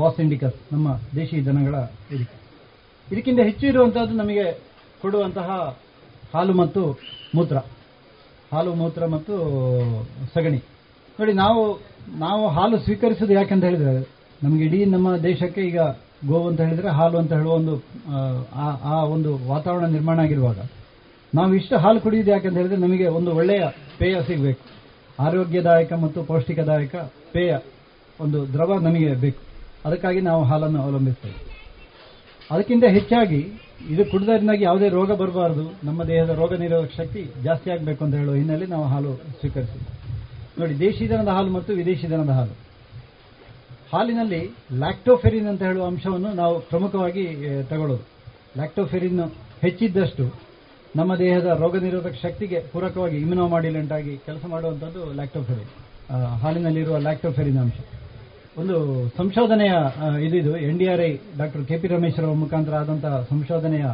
ಬಾಸ್ 0.01 0.19
ಇಂಡಿಕಸ್, 0.25 0.57
ನಮ್ಮ 0.73 0.89
ದೇಶಿ 1.21 1.39
ದನಗಳ 1.47 1.77
ಇದಕ್ಕೆ 2.15 2.39
ಇದಕ್ಕಿಂತ 3.09 3.41
ಹೆಚ್ಚು 3.51 3.67
ಇರುವಂತಹದ್ದು 3.67 4.17
ನಮಗೆ 4.23 4.47
ಕೊಡುವಂತಹ 5.03 5.49
ಹಾಲು 6.35 6.55
ಮತ್ತು 6.63 6.83
ಮೂತ್ರ. 7.35 7.57
ಹಾಲು 8.53 8.75
ಮೂತ್ರ 8.75 9.07
ಮತ್ತು 9.07 9.35
ಸಗಣಿ. 10.35 10.61
ನೋಡಿ, 11.21 11.33
ನಾವು 11.33 11.63
ನಾವು 12.19 12.49
ಹಾಲು 12.49 12.79
ಸ್ವೀಕರಿಸೋದು 12.79 13.33
ಯಾಕಂತ 13.33 13.65
ಹೇಳಿದ್ರೆ, 13.65 13.93
ನಮಗೆ 14.43 14.65
ಇಡೀ 14.65 14.79
ನಮ್ಮ 14.85 15.17
ದೇಶಕ್ಕೆ 15.17 15.61
ಈಗ 15.61 15.81
ಗೋವು 16.27 16.49
ಅಂತ 16.49 16.61
ಹೇಳಿದ್ರೆ 16.61 16.89
ಹಾಲು 16.89 17.17
ಅಂತ 17.19 17.33
ಹೇಳುವ 17.33 17.53
ಒಂದು, 17.53 17.75
ಆ 18.93 18.99
ಒಂದು 19.15 19.31
ವಾತಾವರಣ 19.49 19.87
ನಿರ್ಮಾಣ 19.87 20.19
ಆಗಿರುವಾಗ, 20.21 20.59
ನಾವು 21.33 21.55
ಇಷ್ಟು 21.55 21.79
ಹಾಲು 21.79 22.01
ಕುಡಿಯೋದು 22.01 22.31
ಯಾಕಂತ 22.31 22.57
ಹೇಳಿದ್ರೆ 22.57 22.81
ನಮಗೆ 22.87 23.07
ಒಂದು 23.19 23.31
ಒಳ್ಳೆಯ 23.37 23.63
ಪೇಯ 23.99 24.17
ಸಿಗಬೇಕು. 24.27 24.65
ಆರೋಗ್ಯದಾಯಕ 25.19 25.93
ಮತ್ತು 26.05 26.23
ಪೌಷ್ಟಿಕದಾಯಕ 26.25 26.95
ಪೇಯ, 27.33 27.53
ಒಂದು 28.21 28.39
ದ್ರವ 28.53 28.79
ನಮಗೆ 28.89 29.11
ಬೇಕು. 29.25 29.43
ಅದಕ್ಕಾಗಿ 29.85 30.21
ನಾವು 30.21 30.43
ಹಾಲನ್ನು 30.45 30.81
ಅವಲಂಬಿಸ್ತೇವೆ. 30.83 31.52
ಅದಕ್ಕಿಂತ 32.53 32.87
ಹೆಚ್ಚಾಗಿ 32.97 33.41
ಇದು 33.93 34.03
ಕುಡಿದರಿಂದಾಗಿ 34.11 34.63
ಯಾವುದೇ 34.69 34.89
ರೋಗ 34.97 35.11
ಬರಬಾರದು. 35.21 35.65
ನಮ್ಮ 35.89 36.01
ದೇಹದ 36.11 36.33
ರೋಗ 36.41 36.53
ನಿರೋಧಕ 36.63 36.93
ಶಕ್ತಿ 37.01 37.23
ಜಾಸ್ತಿ 37.47 37.69
ಆಗಬೇಕು 37.75 38.01
ಅಂತ 38.05 38.15
ಹೇಳುವ 38.21 38.35
ಹಿನ್ನೆಲೆ 38.41 38.67
ನಾವು 38.75 38.87
ಹಾಲು 38.93 39.13
ಸ್ವೀಕರಿಸಿ 39.41 39.79
ನೋಡಿ, 40.61 40.75
ದೇಶಿ 40.87 41.05
ದನದ 41.11 41.31
ಹಾಲು 41.37 41.51
ಮತ್ತು 41.57 41.73
ವಿದೇಶಿ 41.81 42.07
ದನದ 42.13 42.33
ಹಾಲು. 42.39 42.55
ಹಾಲಿನಲ್ಲಿ 43.93 44.43
ಲ್ಯಾಕ್ಟೋಫೆರಿನ್ 44.83 45.49
ಅಂತ 45.53 45.63
ಹೇಳುವ 45.69 45.85
ಅಂಶವನ್ನು 45.93 46.31
ನಾವು 46.41 46.55
ಪ್ರಮುಖವಾಗಿ 46.71 47.25
ತಗೊಳ್ಳೋದು. 47.71 48.05
ಲ್ಯಾಕ್ಟೋಫೆರಿನ್ 48.59 49.23
ಹೆಚ್ಚಿದ್ದಷ್ಟು 49.65 50.25
ನಮ್ಮ 50.97 51.13
ದೇಹದ 51.23 51.49
ರೋಗ 51.63 51.77
ನಿರೋಧಕ 51.85 52.17
ಶಕ್ತಿಗೆ 52.23 52.59
ಪೂರಕವಾಗಿ 52.73 53.17
ಇಮ್ಯುನೋ 53.25 53.45
ಮಾಡ್ಯುಲೆಂಟ್ 53.55 53.93
ಆಗಿ 53.99 54.15
ಕೆಲಸ 54.27 54.45
ಮಾಡುವಂಥದ್ದು 54.55 55.03
ಲ್ಯಾಕ್ಟೋಫೆರಿನ್. 55.19 55.71
ಹಾಲಿನಲ್ಲಿರುವ 56.43 56.97
ಲ್ಯಾಕ್ಟೋಫೆರಿನ್ 57.07 57.61
ಅಂಶ. 57.65 57.79
ಒಂದು 58.61 58.77
ಸಂಶೋಧನೆಯ 59.17 59.75
ಇದು 60.27 60.57
N 60.57 60.79
D 60.79 60.87
R 60.87 61.01
I, 61.01 61.19
doctor 61.39 61.67
K 61.69 61.77
P 61.77 61.89
Ramesh 61.89 62.19
ಅವರ 62.21 62.33
ಮುಖಾಂತರ 62.33 62.75
ಆದಂತಹ 62.75 63.27
ಸಂಶೋಧನೆಯ 63.31 63.85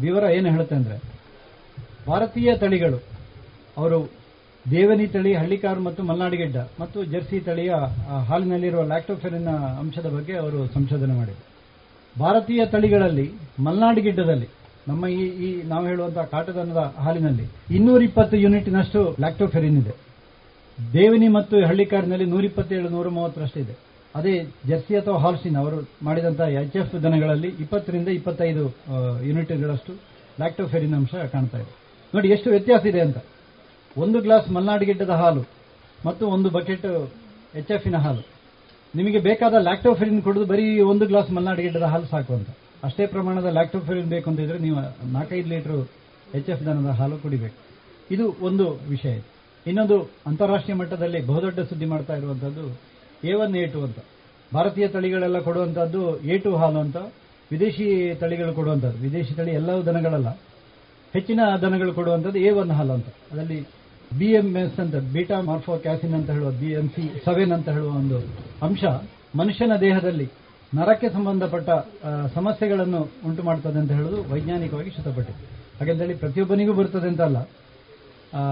ವಿವರ 0.00 0.24
ಏನು 0.30 0.50
ಹೇಳುತ್ತೆ 0.50 0.74
ಅಂದ್ರೆ, 0.74 0.96
ಭಾರತೀಯ 2.06 2.56
ತಳಿಗಳು, 2.56 2.98
ಅವರು 3.76 4.10
ದೇವನಿ 4.70 5.06
ತಳಿ, 5.06 5.34
ಹಳ್ಳಿಕಾರ್ 5.34 5.80
ಮತ್ತು 5.80 6.02
ಮಲ್ನಾಡಿಗೆಡ್ಡ 6.02 6.56
ಮತ್ತು 6.80 7.04
ಜರ್ಸಿ 7.04 7.40
ತಳಿಯ 7.40 7.72
ಹಾಲಿನಲ್ಲಿರುವ 8.28 8.82
ಲ್ಯಾಕ್ಟೋಫೆರಿನ್ 8.82 9.46
ಅಂಶದ 9.82 10.08
ಬಗ್ಗೆ 10.16 10.34
ಅವರು 10.36 10.66
ಸಂಶೋಧನೆ 10.74 11.14
ಮಾಡಿದರು. 11.18 11.44
ಭಾರತೀಯ 12.18 12.66
ತಳಿಗಳಲ್ಲಿ, 12.66 13.32
ಮಲ್ನಾಡಿಗಿಡ್ಡದಲ್ಲಿ, 13.60 14.48
ನಮ್ಮ 14.88 15.06
ಈ 15.06 15.24
ಈ 15.46 15.62
ನಾವು 15.62 15.86
ಹೇಳುವಂತಹ 15.86 16.22
ಕಾಟದನದ 16.22 16.94
ಹಾಲಿನಲ್ಲಿ 16.98 17.46
ಇನ್ನೂರ 17.76 18.02
ಇಪ್ಪತ್ತು 18.02 18.36
ಯೂನಿಟ್ನಷ್ಟು 18.36 19.16
ಲ್ಯಾಕ್ಟೋಫೆರಿನ್ 19.20 19.78
ಇದೆ. 19.82 19.94
ದೇವಿನಿ 20.92 21.28
ಮತ್ತು 21.28 21.66
ಹಳ್ಳಿಕಾರಿನಲ್ಲಿ 21.66 22.24
ನೂರ 22.24 22.44
ಇಪ್ಪತ್ತೇಳು 22.44 22.88
ನೂರ 22.88 23.08
ಮೂವತ್ತರಷ್ಟಿದೆ 23.08 23.87
ಅದೇ 24.16 24.34
ಜರ್ಸಿ 24.68 24.94
ಅಥವಾ 25.00 25.18
ಹಾಲ್ಸಿನ್ 25.24 25.56
ಅವರು 25.62 25.78
ಮಾಡಿದಂತಹ 26.06 26.46
ಎಚ್ 26.60 26.76
ಎಫ್ 26.80 26.94
ದನಗಳಲ್ಲಿ 27.04 27.50
ಇಪ್ಪತ್ತರಿಂದ 27.64 28.08
ಇಪ್ಪತ್ತೈದು 28.18 28.64
ಯೂನಿಟ್ 29.28 29.50
ಯೂನಿಟ್ಗಳಷ್ಟು 29.50 29.92
ಲ್ಯಾಕ್ಟೋಫೆರಿನ್ 30.40 30.94
ಅಂಶ 30.98 31.14
ಕಾಣ್ತಾ 31.34 31.58
ಇದೆ. 31.62 31.72
ನೋಡಿ, 32.14 32.28
ಎಷ್ಟು 32.34 32.48
ವ್ಯತ್ಯಾಸ 32.54 32.82
ಇದೆ 32.92 33.00
ಅಂತ. 33.06 33.18
ಒಂದು 33.96 34.18
ಗ್ಲಾಸ್ 34.26 34.48
ಮಲ್ನಾಡು 34.56 34.84
ಗಿಡ್ಡದ 34.88 35.14
ಹಾಲು 35.22 35.42
ಮತ್ತು 36.06 36.24
ಒಂದು 36.34 36.48
ಬಕೆಟ್ 36.56 36.88
ಎಚ್ 37.60 37.70
ಎಫ್ 37.76 37.86
ಇನ 37.90 37.98
ಹಾಲು. 38.06 38.22
ನಿಮಗೆ 38.94 39.18
ಬೇಕಾದ 39.28 39.54
ಲ್ಯಾಕ್ಟೋಫೆರಿನ್ 39.68 40.20
ಕುಡಿದು 40.26 40.46
ಬರೀ 40.52 40.66
ಒಂದು 40.92 41.06
ಗ್ಲಾಸ್ 41.12 41.30
ಮಲ್ನಾಡು 41.36 41.62
ಗಿಡ್ಡದ 41.66 41.86
ಹಾಲು 41.92 42.06
ಸಾಕು 42.14 42.32
ಅಂತ. 42.38 42.50
ಅಷ್ಟೇ 42.86 43.06
ಪ್ರಮಾಣದ 43.14 43.48
ಲ್ಯಾಕ್ಟೋಫೆರಿನ್ 43.58 44.10
ಬೇಕು 44.14 44.26
ಅಂತ 44.30 44.40
ಇದ್ರೆ 44.46 44.58
ನೀವು 44.66 44.76
ನಾಲ್ಕೈದು 45.16 45.48
ಲೀಟರ್ 45.54 45.80
ಎಚ್ 46.38 46.50
ಎಫ್ 46.54 46.62
ದನದ 46.66 46.92
ಹಾಲು 47.00 47.16
ಕುಡಿಬೇಕು. 47.24 47.56
ಇದು 48.14 48.24
ಒಂದು 48.48 48.66
ವಿಷಯ. 48.94 49.16
ಇನ್ನೊಂದು 49.66 49.96
ಅಂತಾರಾಷ್ಟ್ರೀಯ 50.28 50.76
ಮಟ್ಟದಲ್ಲಿ 50.80 51.20
ಬಹುದೊಡ್ಡ 51.30 51.60
ಸುದ್ದಿ 51.70 51.86
ಮಾಡ್ತಾ 51.94 52.14
ಇರುವಂತದ್ದು 52.20 52.66
ಎ 53.24 53.32
ಒನ್ 53.32 53.56
ಎ 53.56 53.66
ಟು 53.66 53.82
ಅಂತ. 53.84 53.98
ಭಾರತೀಯ 54.54 54.88
ತಳಿಗಳೆಲ್ಲ 54.88 55.38
ಕೊಡುವಂತದ್ದು 55.38 56.20
ಎ 56.20 56.38
ಟು 56.38 56.56
ಹಾಲು 56.56 56.78
ಅಂತ. 56.78 56.96
ವಿದೇಶಿ 57.50 58.14
ತಳಿಗಳು 58.20 58.52
ಕೊಡುವಂಥದ್ದು 58.52 58.98
ವಿದೇಶಿ 58.98 59.34
ತಳಿ 59.34 59.50
ಎಲ್ಲವೂ 59.50 59.82
ದನಗಳಲ್ಲ. 59.82 60.28
ಹೆಚ್ಚಿನ 61.12 61.40
ದನಗಳು 61.62 61.92
ಕೊಡುವಂಥದ್ದು 61.92 62.38
ಎ 62.38 62.50
ಒನ್ 62.50 62.70
ಹಾಲು 62.70 62.92
ಅಂತ. 62.92 63.06
ಅದರಲ್ಲಿ 63.32 63.60
ಬಿ 64.18 64.36
ಅಂತ 64.36 64.96
ಬೀಟಾ 65.12 65.40
ಮಾರ್ಫೋ 65.40 65.76
ಕ್ಯಾಸಿನ್ 65.76 66.14
ಅಂತ 66.14 66.30
ಹೇಳುವ 66.30 66.50
ಬಿ 66.50 66.74
ಸೆವೆನ್ 67.24 67.52
ಅಂತ 67.52 67.68
ಹೇಳುವ 67.68 67.90
ಒಂದು 67.96 68.18
ಅಂಶ 68.62 68.84
ಮನುಷ್ಯನ 69.36 69.72
ದೇಹದಲ್ಲಿ 69.80 70.28
ನರಕ್ಕೆ 70.74 71.08
ಸಂಬಂಧಪಟ್ಟ 71.08 71.70
ಸಮಸ್ಯೆಗಳನ್ನು 72.34 73.00
ಉಂಟು 73.26 73.42
ಮಾಡ್ತದೆ 73.42 73.78
ಅಂತ 73.78 73.92
ಹೇಳುದು 73.92 74.32
ವೈಜ್ಞಾನಿಕವಾಗಿ 74.32 74.90
ಶ್ರುತಪಟ್ಟಿದೆ 74.90 75.38
ಹಾಗೆಂತೇಳಿ 75.80 76.14
ಪ್ರತಿಯೊಬ್ಬನಿಗೂ 76.14 76.72
ಬರ್ತದೆ 76.72 77.08
ಅಂತ 77.08 77.20
ಅಲ್ಲ. 77.20 77.38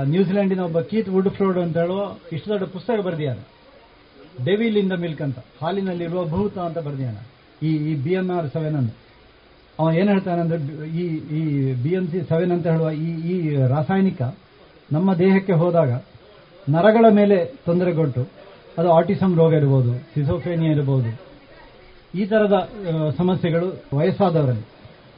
ನ್ಯೂಜಿಲೆಂಡಿನ 0.02 0.60
ಒಬ್ಬ 0.60 0.80
ಕೀತ್ 0.80 1.08
ವುಡ್ 1.08 1.28
ಫ್ರೋಡ್ 1.28 1.58
ಅಂತ 1.58 1.78
ಹೇಳುವ, 1.78 2.16
ಇಷ್ಟು 2.32 2.50
ದೊಡ್ಡ 2.50 2.64
ಪುಸ್ತಕ 2.64 3.00
ಬರೆದಿದ್ದಾನೆ. 3.04 3.55
ಡೆವಿಲ್ 4.44 4.76
ಇನ್ 4.82 4.90
ದ 4.90 4.96
ಮಿಲ್ಕ್ 5.02 5.22
ಅಂತ, 5.22 5.38
ಹಾಲಿನಲ್ಲಿರುವ 5.62 6.22
ಭೂತ 6.34 6.56
ಅಂತ 6.68 6.78
ಬರೆದಿದ್ದಾನೆ 6.86 7.22
ಈ 7.62 7.70
ಈ 7.90 7.94
ಬಿ 8.04 8.12
ಎಂ 8.12 8.28
ಆರ್ 8.36 8.48
ಸೆವೆನ್ 8.54 8.76
ಅನ್ನು 8.80 8.94
ಏನ್ 10.00 10.08
ಹೇಳ್ತಾನೆ 10.08 10.40
ಅಂದ್ರೆ, 10.40 10.58
ಈ 11.00 11.04
ಈ 11.38 11.40
ಬಿ 11.84 11.92
ಎಂ 11.98 12.04
ಸಿ 12.12 12.18
ಸೆವೆನ್ 12.30 12.52
ಅಂತ 12.52 12.66
ಹೇಳುವ 12.66 12.90
ಈ 13.06 13.10
ಈ 13.32 13.36
ರಾಸಾಯನಿಕ 13.74 14.20
ನಮ್ಮ 14.90 15.08
ದೇಹಕ್ಕೆ 15.14 15.54
ಹೋದಾಗ 15.62 15.90
ನರಗಳ 16.66 17.06
ಮೇಲೆ 17.10 17.36
ತೊಂದರೆಗೊಟ್ಟು 17.66 18.22
ಅದು 18.78 18.88
ಆಟಿಸಮ್ 18.92 19.34
ರೋಗ 19.36 19.52
ಇರಬಹುದು 19.52 19.92
ಸಿಸೋಫೇನಿಯಾ 20.14 20.72
ಇರಬಹುದು 20.72 21.10
ಈ 22.14 22.24
ತರದ 22.26 22.56
ಸಮಸ್ಯೆಗಳು 23.18 23.68
ವಯಸ್ಸಾದವರಲ್ಲಿ 23.96 24.64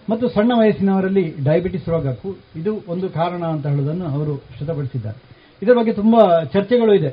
ಮತ್ತು 0.08 0.28
ಸಣ್ಣ 0.28 0.52
ವಯಸ್ಸಿನವರಲ್ಲಿ 0.58 1.24
ಡಯಾಬಿಟಿಸ್ 1.44 1.88
ರೋಗಕ್ಕೂ 1.88 2.30
ಇದು 2.56 2.72
ಒಂದು 2.86 3.08
ಕಾರಣ 3.08 3.42
ಅಂತ 3.44 3.66
ಹೇಳುವುದನ್ನು 3.66 4.06
ಅವರು 4.06 4.34
ಶ್ರುತಪಡಿಸಿದ್ದಾರೆ 4.56 5.18
ಇದರ 5.62 5.74
ಬಗ್ಗೆ 5.74 5.92
ತುಂಬಾ 5.92 6.20
ಚರ್ಚೆಗಳು 6.44 6.94
ಇದೆ. 6.94 7.10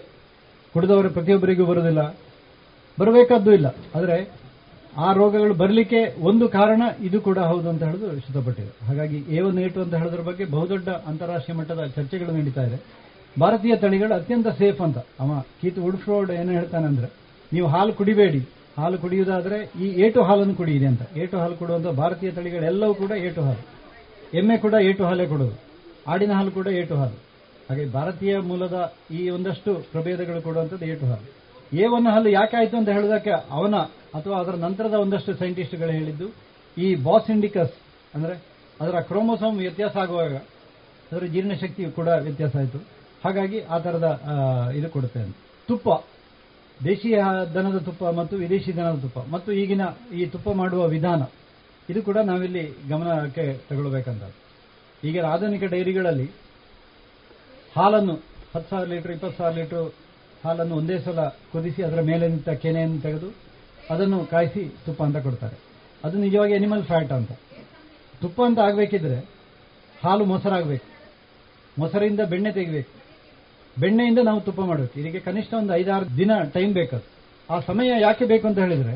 ಕುಡಿದವರು 0.76 1.10
ಪ್ರತಿಯೊಬ್ಬರಿಗೂ 1.10 1.65
ಬರುವುದಿಲ್ಲ. 1.65 2.15
ಬರಬೇಕಾದ್ದು 2.99 3.53
ಇಲ್ಲ. 3.53 3.65
ಆದರೆ 3.95 4.30
ಆ 4.97 5.14
ರೋಗಗಳು 5.14 5.53
ಬರಲಿಕ್ಕೆ 5.53 6.22
ಒಂದು 6.22 6.49
ಕಾರಣ 6.49 6.81
ಇದು 7.02 7.22
ಕೂಡ 7.22 7.38
ಹೌದು 7.38 7.69
ಅಂತ 7.69 7.84
ಹೇಳುದು 7.84 8.19
ಶುದ್ಧಪಟ್ಟಿದೆ 8.19 8.85
ಹಾಗಾಗಿ 8.85 9.18
ಎ 9.18 9.39
ಒನ್ 9.39 9.60
ಏಟು 9.60 9.81
ಅಂತ 9.81 9.95
ಹೇಳೋದ್ರ 9.95 10.22
ಬಗ್ಗೆ 10.22 10.45
ಬಹುದೊಡ್ಡ 10.45 10.89
ಅಂತಾರಾಷ್ಟ್ರೀಯ 10.89 11.57
ಮಟ್ಟದ 11.57 11.85
ಚರ್ಚೆಗಳು 11.95 12.31
ನಡೀತಾ 12.31 12.64
ಇದೆ. 12.64 12.84
ಭಾರತೀಯ 13.39 13.76
ತಳಿಗಳು 13.76 14.14
ಅತ್ಯಂತ 14.14 14.47
ಸೇಫ್ 14.47 14.81
ಅಂತ. 14.81 14.97
ಅವ 14.97 15.43
ಕೀತ್ 15.61 15.80
ಉಡ್ಫ್ರೋಡ್ 15.80 16.31
ಏನು 16.31 16.52
ಹೇಳ್ತಾನೆ 16.52 16.85
ಅಂದ್ರೆ, 16.85 17.14
ನೀವು 17.53 17.68
ಹಾಲು 17.68 17.93
ಕುಡಿಬೇಡಿ. 17.93 18.49
ಹಾಲು 18.77 18.97
ಕುಡಿಯುವುದಾದ್ರೆ 18.97 19.72
ಈ 19.81 20.02
ಏಟು 20.02 20.23
ಹಾಲನ್ನು 20.23 20.56
ಕುಡಿಯಿರಿ 20.56 20.85
ಅಂತ. 20.85 21.02
ಏಟು 21.18 21.38
ಹಾಲು 21.38 21.56
ಕೊಡುವಂತ 21.56 21.88
ಭಾರತೀಯ 21.88 22.31
ತಳಿಗಳೆಲ್ಲವೂ 22.31 22.93
ಕೂಡ 22.93 23.11
ಏಟು 23.11 23.41
ಹಾಲು. 23.41 23.65
ಎಮ್ಮೆ 24.38 24.57
ಕೂಡ 24.57 24.73
ಏಟು 24.81 25.06
ಹಾಲೇ 25.06 25.27
ಕೊಡೋದು. 25.27 25.60
ಆಡಿನ 26.07 26.31
ಹಾಲು 26.31 26.52
ಕೂಡ 26.52 26.68
ಏಟು 26.68 26.95
ಹಾಲು. 26.95 27.35
ಹಾಗೆ 27.68 27.86
ಭಾರತೀಯ 27.98 28.34
ಮೂಲದ 28.50 28.78
ಈ 29.18 29.22
ಒಂದಷ್ಟು 29.36 29.72
ಪ್ರಭೇದಗಳು 29.94 30.40
ಕೊಡುವಂಥದ್ದು 30.48 30.88
ಏಟು 30.94 31.06
ಹಾಲು 31.12 31.30
ಎ 31.82 31.86
ಒನ್ 31.96 32.08
ಹಾಲು 32.14 32.30
ಯಾಕೆ 32.38 32.56
ಆಯ್ತು 32.60 32.76
ಅಂತ 32.80 32.90
ಹೇಳಿದಕ್ಕೆ 32.98 33.34
ಅವನ 33.58 33.76
ಅಥವಾ 34.18 34.36
ಅದರ 34.42 34.56
ನಂತರದ 34.66 34.96
ಒಂದಷ್ಟು 35.06 35.32
ಸೈಂಟಿಸ್ಟ್ಗಳು 35.40 35.94
ಹೇಳಿದ್ದು, 36.00 36.28
ಈ 36.78 36.88
ಬಾಸ್ 37.08 37.30
ಇಂಡಿಕಸ್ 37.36 37.76
ಅಂದರೆ 38.16 38.36
ಅದರ 38.82 39.00
ಕ್ರೋಮೋಸೋಮ್ 39.10 39.58
ವ್ಯತ್ಯಾಸ 39.64 39.96
ಆಗುವಾಗ 40.04 40.36
ಅದರ 41.10 41.26
ಜೀರ್ಣಶಕ್ತಿಯು 41.34 41.90
ಕೂಡ 41.98 42.10
ವ್ಯತ್ಯಾಸ 42.28 42.56
ಆಯಿತು. 42.62 42.80
ಹಾಗಾಗಿ 43.24 43.60
ಆ 43.74 43.78
ಥರದ 43.86 44.08
ಇದು 44.78 44.88
ಕೊಡುತ್ತೆ 44.96 45.20
ಅಂತ. 45.26 45.36
ತುಪ್ಪ, 45.70 45.90
ದೇಶೀಯ 46.80 47.18
ದನದ 47.56 47.78
ತುಪ್ಪ 47.88 48.04
ಮತ್ತು 48.20 48.36
ವಿದೇಶಿ 48.44 48.72
ದನದ 48.80 48.98
ತುಪ್ಪ. 49.04 49.20
ಮತ್ತು 49.36 49.50
ಈಗಿನ 49.62 49.84
ಈ 50.20 50.26
ತುಪ್ಪ 50.34 50.50
ಮಾಡುವ 50.62 50.82
ವಿಧಾನ, 50.96 51.22
ಇದು 51.90 52.00
ಕೂಡ 52.08 52.18
ನಾವಿಲ್ಲಿ 52.32 52.64
ಗಮನಕ್ಕೆ 52.92 53.46
ತಗೊಳ್ಬೇಕಂತ. 53.70 54.24
ಈಗ 55.10 55.26
ಆಧುನಿಕ 55.34 55.64
ಡೈರಿಗಳಲ್ಲಿ 55.76 56.28
ಹಾಲನ್ನು 57.76 58.14
ಹತ್ತು 58.53 58.69
ಸಾವಿರ 58.69 58.88
ಲೀಟರ್, 58.93 59.11
ಇಪ್ಪತ್ತು 59.11 59.38
ಸಾವಿರ 59.38 59.56
ಲೀಟರ್ 59.60 59.88
ಹಾಲನ್ನು 60.45 60.76
ಒಂದೇ 60.76 60.97
ಸಲ 61.06 61.22
ಕುದಿಸಿ 61.52 61.81
ಅದರ 61.84 62.02
ಮೇಲೆ 62.02 62.26
ನಿಂತ 62.27 62.49
ಕೆನೆಯನ್ನು 62.64 62.99
ತೆಗೆದು 63.02 63.30
ಅದನ್ನು 63.89 64.26
ಕಾಯಿಸಿ 64.26 64.64
ತುಪ್ಪ 64.85 65.02
ಅಂತ 65.03 65.18
ಕೊಡ್ತಾರೆ. 65.18 65.57
ಅದು 66.03 66.18
ನಿಜವಾಗಿ 66.18 66.53
ಎನಿಮಲ್ 66.53 66.84
ಫ್ಯಾಟ್ 66.84 67.11
ಅಂತ. 67.11 67.31
ತುಪ್ಪ 68.22 68.41
ಅಂತ 68.45 68.60
ಆಗಬೇಕಿದ್ರೆ 68.60 69.18
ಹಾಲು 70.03 70.26
ಮೊಸರಾಗಬೇಕು 70.26 70.88
ಮೊಸರಿಂದ 71.80 72.22
ಬೆಣ್ಣೆ 72.31 72.52
ತೆಗಿಬೇಕು. 72.52 72.91
ಬೆಣ್ಣೆಯಿಂದ 73.80 74.19
ನಾವು 74.23 74.39
ತುಪ್ಪ 74.41 74.61
ಮಾಡಬೇಕು. 74.61 74.99
ಇದಕ್ಕೆ 74.99 75.19
ಕನಿಷ್ಠ 75.19 75.53
ಒಂದು 75.53 75.73
ಐದಾರು 75.73 76.06
ದಿನ 76.18 76.31
ಟೈಮ್ 76.53 76.73
ಬೇಕದು 76.73 77.06
ಆ 77.49 77.60
ಸಮಯ 77.60 77.89
ಯಾಕೆ 78.02 78.26
ಬೇಕು 78.26 78.45
ಅಂತ 78.47 78.60
ಹೇಳಿದ್ರೆ 78.60 78.93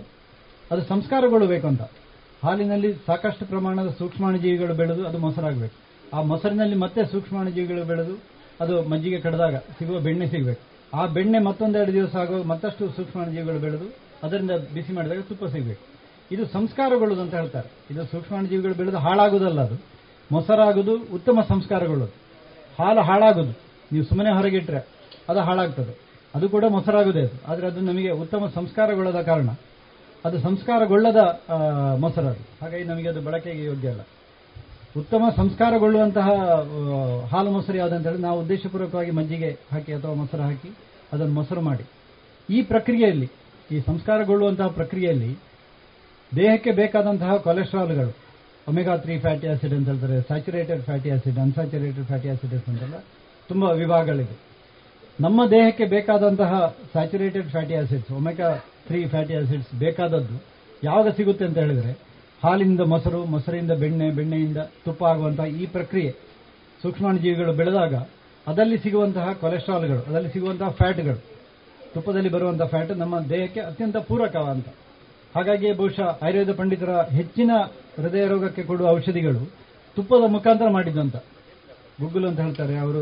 ಅದು 0.72 0.82
ಸಂಸ್ಕಾರಗೊಳ್ಳಬೇಕು 0.88 1.68
ಅಂತ. 1.68 1.84
ಹಾಲಿನಲ್ಲಿ 2.44 2.94
ಸಾಕಷ್ಟು 3.08 3.46
ಪ್ರಮಾಣದ 3.46 3.90
ಸೂಕ್ಷ್ಮಾಣುಜೀವಿಗಳು 3.98 4.74
ಬೆಳೆದು 4.74 5.02
ಅದು 5.08 5.18
ಮೊಸರಾಗಬೇಕು. 5.18 5.76
ಆ 6.16 6.22
ಮೊಸರಿನಲ್ಲಿ 6.32 6.76
ಮತ್ತೆ 6.76 7.02
ಸೂಕ್ಷ್ಮಾಣುಜೀವಿಗಳು 7.12 7.84
ಬೆಳೆದು 7.86 8.16
ಅದು 8.62 8.84
ಮಜ್ಜಿಗೆ 8.84 9.20
ಕಡಿದಾಗ 9.22 9.56
ಸಿಗುವ 9.56 10.00
ಬೆಣ್ಣೆ 10.00 10.28
ಸಿಗಬೇಕು. 10.28 10.64
ಆ 10.98 11.06
ಬೆಣ್ಣೆ 11.06 11.40
ಮತ್ತೊಂದೆರಡು 11.40 11.94
ದಿವಸ 11.94 12.16
ಆಗುವಾಗ 12.16 12.44
ಮತ್ತಷ್ಟು 12.44 12.90
ಸೂಕ್ಷ್ಮಾಣುಜೀವಿಗಳು 12.90 13.60
ಬೆಳೆದು 13.60 13.88
ಅದರಿಂದ 14.24 14.52
ಬಿಸಿ 14.52 14.94
ಮಾಡಿದಾಗ 14.94 15.22
ತುಪ್ಪ 15.22 15.46
ಸಿಗಬೇಕು. 15.46 15.84
ಇದು 16.32 16.46
ಸಂಸ್ಕಾರಗೊಳ್ಳುವುದು 16.46 17.22
ಅಂತ 17.22 17.36
ಹೇಳ್ತಾರೆ. 17.36 17.70
ಇದು 17.92 18.04
ಸೂಕ್ಷ್ಮಾಣುಜೀವಿಗಳು 18.06 18.74
ಬೆಳೆದು 18.74 18.98
ಹಾಳಾಗುವುದಲ್ಲ 18.98 19.62
ಅದು. 19.62 19.76
ಮೊಸರಾಗುವುದು 20.32 20.94
ಉತ್ತಮ 20.96 21.40
ಸಂಸ್ಕಾರಗಳು 21.48 22.06
ಹಾಲು 22.80 23.02
ಹಾಳಾಗೋದು. 23.02 23.54
ನೀವು 23.92 24.06
ಸುಮ್ಮನೆ 24.06 24.32
ಹೊರಗಿಟ್ರೆ 24.32 24.88
ಅದು 25.30 25.40
ಹಾಳಾಗ್ತದೆ. 25.40 26.00
ಅದು 26.36 26.50
ಕೂಡ 26.50 26.66
ಮೊಸರಾಗುದೇ 26.70 27.22
ಅದು. 27.22 27.52
ಆದರೆ 27.52 27.68
ಅದು 27.68 27.80
ನಮಗೆ 27.80 28.12
ಉತ್ತಮ 28.12 28.52
ಸಂಸ್ಕಾರಗೊಳ್ಳದ 28.56 29.22
ಕಾರಣ. 29.22 29.50
ಅದು 30.26 30.40
ಸಂಸ್ಕಾರಗೊಳ್ಳದ 30.40 31.42
ಮೊಸರದು. 32.00 32.44
ಹಾಗಾಗಿ 32.62 32.84
ನಮಗೆ 32.84 33.10
ಅದು 33.10 33.22
ಬಳಕೆಗೆ 33.22 33.64
ಯೋಗ್ಯ 33.64 33.90
ಅಲ್ಲ. 33.90 34.02
ಉತ್ತಮ 34.98 35.24
ಸಂಸ್ಕಾರಗೊಳ್ಳುವಂತಹ 35.36 36.28
ಹಾಲು 37.32 37.52
ಮೊಸರು 37.52 37.78
ಯಾವುದಂತ 37.78 38.08
ಹೇಳಿ 38.08 38.22
ನಾವು 38.22 38.42
ಉದ್ದೇಶಪೂರ್ವಕವಾಗಿ 38.42 39.12
ಮಜ್ಜಿಗೆ 39.12 39.60
ಹಾಕಿ 39.72 39.94
ಅಥವಾ 39.94 40.14
ಮೊಸರು 40.14 40.42
ಹಾಕಿ 40.42 40.70
ಅದನ್ನು 41.14 41.34
ಮೊಸರು 41.34 41.62
ಮಾಡಿ. 41.62 41.86
ಈ 42.50 42.62
ಪ್ರಕ್ರಿಯೆಯಲ್ಲಿ, 42.62 43.30
ಈ 43.72 43.80
ಸಂಸ್ಕಾರಗೊಳ್ಳುವಂತಹ 43.80 44.68
ಪ್ರಕ್ರಿಯೆಯಲ್ಲಿ 44.68 45.38
ದೇಹಕ್ಕೆ 46.36 46.72
ಬೇಕಾದಂತಹ 46.72 47.38
ಕೊಲೆಸ್ಟ್ರಾಲ್ಗಳು, 47.38 48.14
ಒಮೆಗಾ 48.68 48.98
ತ್ರೀ 48.98 49.20
ಫ್ಯಾಟಿ 49.20 49.48
ಆಸಿಡ್ 49.48 49.74
ಅಂತ 49.74 49.88
ಹೇಳ್ತಾರೆ, 49.90 50.22
saturated 50.22 50.84
fatty 50.84 51.12
acid, 51.12 51.40
unsaturated 51.40 52.08
fatty 52.08 52.30
acid 52.30 52.54
ಅಂತೆಲ್ಲ, 52.54 52.98
ತುಂಬ 53.48 53.64
ವಿಭಾಗಗಳಿದೆ 53.64 54.38
ನಮ್ಮ 55.20 55.46
ದೇಹಕ್ಕೆ 55.52 55.86
ಬೇಕಾದಂತಹ 55.86 56.52
saturated 56.94 57.50
fatty 57.50 57.76
acids, 57.76 58.12
omega 58.12 58.50
three 58.88 59.06
fatty 59.06 59.34
acids 59.36 59.80
ಬೇಕಾದದ್ದು 59.80 60.38
ಯಾವಾಗ 60.84 61.08
ಸಿಗುತ್ತೆ 61.10 61.46
ಅಂತ 61.46 61.58
ಹೇಳಿದ್ರೆ 61.58 61.92
ಹಾಲಿನಿಂದ 62.44 62.84
ಮೊಸರು, 62.92 63.20
ಮೊಸರಿಂದ 63.26 63.74
ಬೆಣ್ಣೆ, 63.82 64.08
ಬೆಣ್ಣೆಯಿಂದ 64.18 64.60
ತುಪ್ಪ 64.86 65.02
ಆಗುವಂತಹ 65.14 65.48
ಈ 65.62 65.66
ಪ್ರಕ್ರಿಯೆ 65.76 66.12
ಸೂಕ್ಷ್ಮಾಣುಜೀವಿಗಳು 66.82 67.54
ಬೆಳೆದಾಗ 67.54 67.96
ಅದರಲ್ಲಿ 68.48 68.78
ಸಿಗುವಂತಹ 68.84 69.26
ಕೊಲೆಸ್ಟ್ರಾಲ್ಗಳು, 69.42 70.02
ಅದರಲ್ಲಿ 70.08 70.30
ಸಿಗುವಂತಹ 70.36 70.70
ಫ್ಯಾಟ್ಗಳು, 70.80 71.20
ತುಪ್ಪದಲ್ಲಿ 71.94 72.30
ಬರುವಂತಹ 72.36 72.68
ಫ್ಯಾಟ್ 72.74 72.92
ನಮ್ಮ 73.02 73.16
ದೇಹಕ್ಕೆ 73.34 73.62
ಅತ್ಯಂತ 73.70 73.98
ಪೂರಕವಂತ 74.10 74.68
ಹಾಗಾಗಿ 75.36 75.68
ಬಹುಶಃ 75.80 76.08
ಆಯುರ್ವೇದ 76.26 76.52
ಪಂಡಿತರ 76.60 76.92
ಹೆಚ್ಚಿನ 77.18 77.52
ಹೃದಯ 77.98 78.24
ರೋಗಕ್ಕೆ 78.28 78.64
ಕೊಡುವ 78.70 78.88
ಔಷಧಿಗಳು 78.98 79.42
ತುಪ್ಪದ 79.98 80.26
ಮುಖಾಂತರ 80.36 80.68
ಮಾಡಿದಂತ. 80.78 81.16
ಗುಗ್ಗುಲು 82.02 82.28
ಅಂತ 82.30 82.40
ಹೇಳ್ತಾರೆ, 82.40 82.76
ಅವರು 82.78 83.02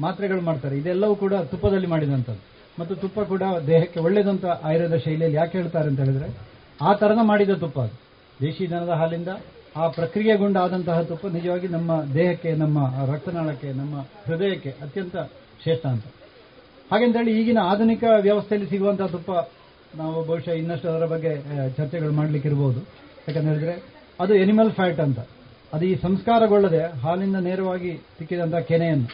ಮಾತ್ರೆಗಳು 0.00 0.42
ಮಾಡ್ತಾರೆ. 0.48 0.74
ಇದೆಲ್ಲವೂ 0.82 1.14
ಕೂಡ 1.22 1.34
ತುಪ್ಪದಲ್ಲಿ 1.52 1.88
ಮಾಡಿದಂಥದ್ದು 1.94 2.42
ಮತ್ತು 2.80 2.94
ತುಪ್ಪ 3.02 3.20
ಕೂಡ 3.32 3.42
ದೇಹಕ್ಕೆ 3.66 4.00
ಒಳ್ಳೆಯದಂತ 4.06 4.44
ಆಯುರ್ವೇದ 4.68 4.96
ಶೈಲಿಯಲ್ಲಿ 5.04 5.38
ಯಾಕೆ 5.40 5.54
ಹೇಳ್ತಾರೆ 5.58 5.88
ಅಂತ 5.90 6.00
ಹೇಳಿದ್ರೆ, 6.04 6.28
ಆ 6.80 6.92
ತರನ 7.00 7.22
ಮಾಡಿದ 7.30 7.54
ತುಪ್ಪ 7.64 7.78
ಅದು. 7.86 7.96
ದೇಶಿ 8.42 8.64
ದನದ 8.70 8.92
ಹಾಲಿಂದ 9.00 9.30
ಆ 9.76 9.84
ಪ್ರಕ್ರಿಯೆಗೊಂಡ 9.88 10.56
ಆದಂತಹ 10.56 10.98
ತುಪ್ಪ 11.08 11.26
ನಿಜವಾಗಿ 11.26 11.68
ನಮ್ಮ 11.68 11.90
ದೇಹಕ್ಕೆ, 12.14 12.50
ನಮ್ಮ 12.52 12.78
ರಕ್ತನಾಳಕ್ಕೆ, 13.12 13.68
ನಮ್ಮ 13.72 13.94
ಹೃದಯಕ್ಕೆ 14.26 14.70
ಅತ್ಯಂತ 14.84 15.16
ಶ್ರೇಷ್ಠ 15.62 15.84
ಅಂತ. 15.86 16.04
ಹಾಗೆಂತೇಳಿ 16.92 17.32
ಈಗಿನ 17.40 17.60
ಆಧುನಿಕ 17.62 18.04
ವ್ಯವಸ್ಥೆಯಲ್ಲಿ 18.20 18.68
ಸಿಗುವಂತಹ 18.70 19.06
ತುಪ್ಪ 19.06 19.30
ನಾವು 19.96 20.16
ಬಹುಶಃ 20.24 20.54
ಇನ್ನಷ್ಟು 20.60 20.86
ಅದರ 20.92 21.06
ಬಗ್ಗೆ 21.06 21.32
ಚರ್ಚೆಗಳು 21.76 22.12
ಮಾಡ್ಲಿಕ್ಕೆ 22.12 22.48
ಇರಬಹುದು 22.48 22.80
ಯಾಕಂತ 23.28 23.44
ಹೇಳಿದ್ರೆ 23.44 23.74
ಅದು 24.20 24.34
ಎನಿಮಲ್ 24.34 24.72
ಫ್ಯಾಟ್ 24.78 25.00
ಅಂತ. 25.00 25.20
ಅದು 25.72 25.84
ಈ 25.84 25.94
ಸಂಸ್ಕಾರಗೊಳ್ಳದೆ 26.02 26.82
ಹಾಲಿಂದ 27.02 27.38
ನೇರವಾಗಿ 27.48 27.92
ಸಿಕ್ಕಿದಂತಹ 28.18 28.62
ಕೆನೆಯನ್ನು 28.70 29.08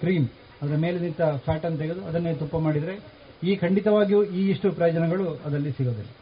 ಕ್ರೀಮ್ 0.00 0.28
ಅದರ 0.62 0.76
ಮೇಲೆ 0.84 0.98
ನಿಂತ 0.98 1.22
ಫ್ಯಾಟ್ 1.46 1.64
ಅನ್ನು 1.64 1.78
ತೆಗೆದು 1.78 2.02
ಅದನ್ನೇ 2.08 2.32
ತುಪ್ಪ 2.34 2.56
ಮಾಡಿದರೆ 2.66 2.94
ಈ 3.48 3.54
ಖಂಡಿತವಾಗಿಯೂ 3.56 4.20
ಈ 4.38 4.44
ಇಷ್ಟು 4.50 4.68
ಪ್ರಯೋಜನಗಳು 4.72 5.26
ಅದರಲ್ಲಿ 5.46 5.72
ಸಿಗೋದಿಲ್ಲ. 5.78 6.12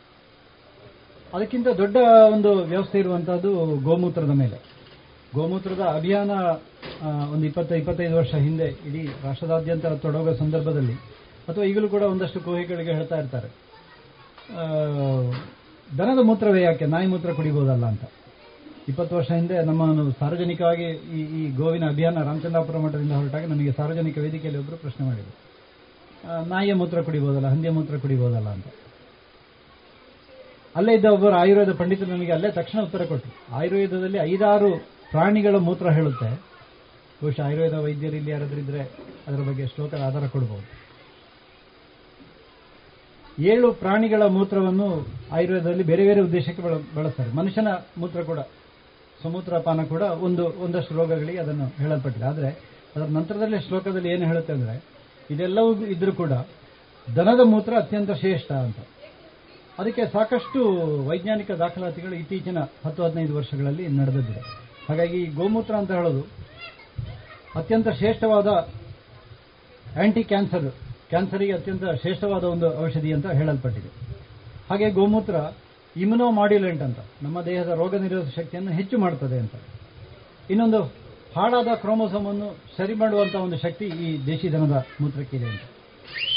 ಅದಕ್ಕಿಂತ 1.35 1.69
ದೊಡ್ಡ 1.81 1.97
ಒಂದು 2.35 2.51
ವ್ಯವಸ್ಥೆ 2.73 2.99
ಇರುವಂತಹದ್ದು 3.03 3.51
ಗೋಮೂತ್ರದ 3.87 4.33
ಮೇಲೆ. 4.43 4.59
ಗೋಮೂತ್ರದ 5.37 5.83
ಅಭಿಯಾನ 5.99 6.33
ಒಂದು 7.33 7.45
ಇಪ್ಪತ್ತ, 7.49 7.71
ಇಪ್ಪತ್ತೈದು 7.81 8.17
ವರ್ಷ 8.21 8.35
ಹಿಂದೆ 8.47 8.69
ಇಡೀ 8.89 9.03
ರಾಷ್ಟ್ರದಾದ್ಯಂತ 9.25 9.87
ತೊಡಗುವ 10.05 10.35
ಸಂದರ್ಭದಲ್ಲಿ, 10.43 10.97
ಅಥವಾ 11.49 11.65
ಈಗಲೂ 11.71 11.89
ಕೂಡ 11.95 12.03
ಒಂದಷ್ಟು 12.13 12.41
ಕೋಹಿಗಳಿಗೆ 12.41 12.93
ಹೇಳ್ತಾ 12.99 13.17
ಇರ್ತಾರೆ. 13.23 13.49
ದನದ 15.89 16.21
ಮೂತ್ರವೇ 16.29 16.61
ಯಾಕೆ? 16.63 16.87
ನಾಯಿ 16.95 17.09
ಮೂತ್ರ 17.15 17.33
ಕುಡಿಬೋದಲ್ಲ 17.39 17.85
ಅಂತ. 17.93 18.05
ಇಪ್ಪತ್ತು 18.91 19.13
ವರ್ಷ 19.19 19.31
ಹಿಂದೆ 19.39 19.59
ನಮ್ಮ 19.69 19.83
ಸಾರ್ವಜನಿಕವಾಗಿ 20.21 20.89
ಈ 21.19 21.21
ಈ 21.41 21.43
ಗೋವಿನ 21.59 21.85
ಅಭಿಯಾನ 21.93 22.23
ರಾಮಚಂದ್ರಾಪುರ 22.29 22.79
ಮಠದಿಂದ 22.85 23.13
ಹೊರಟಾಗ 23.19 23.45
ನನಗೆ 23.53 23.73
ಸಾರ್ವಜನಿಕ 23.79 24.17
ವೇದಿಕೆಯಲ್ಲಿ 24.25 24.61
ಒಬ್ಬರು 24.63 24.79
ಪ್ರಶ್ನೆ 24.85 25.03
ಮಾಡಿದರು. 25.09 25.35
ನಾಯಿಯ 26.53 26.75
ಮೂತ್ರ 26.81 26.99
ಕುಡಿಬೋದಲ್ಲ, 27.09 27.47
ಹಂದಿಯ 27.55 27.73
ಮೂತ್ರ 27.79 27.97
ಕುಡಿಬೋದಲ್ಲ 28.05 28.49
ಅಂತ. 28.57 28.69
ಅಲ್ಲೇ 30.77 30.95
ಇದ್ದ 30.95 31.05
ಒಬ್ಬರು 31.05 31.35
ಆಯುರ್ವೇದ 31.35 31.73
ಪಂಡಿತರು 31.73 32.07
ನನಗೆ 32.07 32.33
ಅಲ್ಲೇ 32.33 32.51
ತಕ್ಷಣ 32.51 32.81
ಉತ್ತರ 32.81 33.05
ಕೊಟ್ಟರು 33.05 33.55
ಆಯುರ್ವೇದದಲ್ಲಿ 33.55 34.19
ಐದಾರು 34.19 34.79
ಪ್ರಾಣಿಗಳ 35.11 35.57
ಮೂತ್ರ 35.57 35.91
ಹೇಳುತ್ತೆ. 35.91 36.35
ಬಹುಶಃ 37.23 37.43
ಆಯುರ್ವೇದ 37.43 37.73
ವೈದ್ಯರು 37.73 38.17
ಇಲ್ಲಿ 38.17 38.31
ಯಾರಾದ್ರೂ 38.31 38.61
ಇದ್ರೆ 38.61 38.81
ಅದರ 39.29 39.49
ಬಗ್ಗೆ 39.49 39.67
ಶ್ಲೋಕದ 39.67 40.03
ಆಧಾರ 40.07 40.27
ಕೊಡಬಹುದು 40.27 40.85
ಏಳು 43.39 43.73
ಪ್ರಾಣಿಗಳ 43.73 44.23
ಮೂತ್ರವನ್ನು 44.23 45.07
ಆಯುರ್ವೇದದಲ್ಲಿ 45.33 45.83
ಬೇರೆ 45.83 46.05
ಬೇರೆ 46.05 46.21
ಉದ್ದೇಶಕ್ಕೆ 46.21 46.63
ಬಳ- 46.63 46.97
ಬಳಸ್ತಾರೆ. 46.97 47.33
ಮನುಷ್ಯನ 47.33 47.69
ಮೂತ್ರ 47.99 48.23
ಕೂಡ 48.23 48.39
ಸಮೂತ್ರಪಾನ 49.23 49.85
ಕೂಡ 49.85 50.03
ಒಂದು, 50.03 50.47
ಒಂದಷ್ಟು 50.47 50.95
ರೋಗಗಳಿಗೆ 50.95 51.39
ಅದನ್ನು 51.39 51.67
ಹೇಳಲ್ಪಟ್ಟಿದೆ. 51.67 52.27
ಆದರೆ 52.27 52.49
ಅದರ 52.97 53.07
ನಂತರದಲ್ಲಿ 53.07 53.61
ಶ್ಲೋಕದಲ್ಲಿ 53.61 54.09
ಏನು 54.09 54.27
ಹೇಳುತ್ತೆ 54.27 54.53
ಅಂದರೆ, 54.53 54.85
ಇದೆಲ್ಲವೂ 55.31 55.87
ಇದ್ರೂ 55.87 56.13
ಕೂಡ 56.13 56.31
ದನದ 57.17 57.41
ಮೂತ್ರ 57.45 57.75
ಅತ್ಯಂತ 57.77 58.11
ಶ್ರೇಷ್ಠ 58.11 58.53
ಅಂತ. 58.53 58.77
ಅದಕ್ಕೆ 59.79 60.03
ಸಾಕಷ್ಟು 60.07 60.61
ವೈಜ್ಞಾನಿಕ 61.09 61.51
ದಾಖಲಾತಿಗಳು 61.63 62.15
ಇತ್ತೀಚಿನ 62.15 62.59
ಹತ್ತು 62.85 63.01
ಹದಿನೈದು 63.05 63.35
ವರ್ಷಗಳಲ್ಲಿ 63.39 63.85
ನಡೆದಿದೆ 63.99 64.43
ಹಾಗಾಗಿ 64.89 65.17
ಈ 65.23 65.29
ಗೋಮೂತ್ರ 65.39 65.75
ಅಂತ 65.75 65.93
ಹೇಳೋದು 65.99 66.23
ಅತ್ಯಂತ 67.61 67.89
ಶ್ರೇಷ್ಠವಾದ 67.99 68.49
ಆಂಟಿ 70.05 70.23
ಕ್ಯಾನ್ಸರ್ 70.31 70.69
ಕ್ಯಾನ್ಸರಿಗೆ 71.11 71.53
ಅತ್ಯಂತ 71.53 71.85
ಶ್ರೇಷ್ಠವಾದ 72.03 72.45
ಒಂದು 72.55 72.69
ಔಷಧಿ 72.85 73.11
ಅಂತ 73.17 73.27
ಹೇಳಲ್ಪಟ್ಟಿದೆ. 73.39 73.91
ಹಾಗೆ 74.71 74.87
ಗೋಮೂತ್ರ 74.91 75.37
ಇಮ್ಯುನೋ 75.97 76.27
ಮಾಡ್ಯುಲೆಂಟ್ 76.39 76.83
ಅಂತ, 76.83 77.01
ನಮ್ಮ 77.23 77.37
ದೇಹದ 77.49 77.73
ರೋಗ 77.81 77.95
ನಿರೋಧಕ 78.05 78.33
ಶಕ್ತಿಯನ್ನು 78.39 78.73
ಹೆಚ್ಚು 78.79 78.97
ಮಾಡುತ್ತದೆ 78.99 79.37
ಅಂತ. 79.39 79.55
ಇನ್ನೊಂದು 80.53 80.81
ಹಾಳಾದ 81.37 81.71
ಕ್ರೋಮೋಸೋಮ್ 81.83 82.27
ಅನ್ನು 82.33 82.49
ಸರಿ 82.77 82.95
ಮಾಡುವಂತಹ 82.95 83.41
ಒಂದು 83.47 83.59
ಶಕ್ತಿ 83.65 83.87
ಈ 84.05 84.09
ದೇಶಿ 84.27 84.49
ದನದ 84.53 84.77
ಮೂತ್ರಕ್ಕಿದೆ 85.01 85.47
ಅಂತ. 85.53 85.65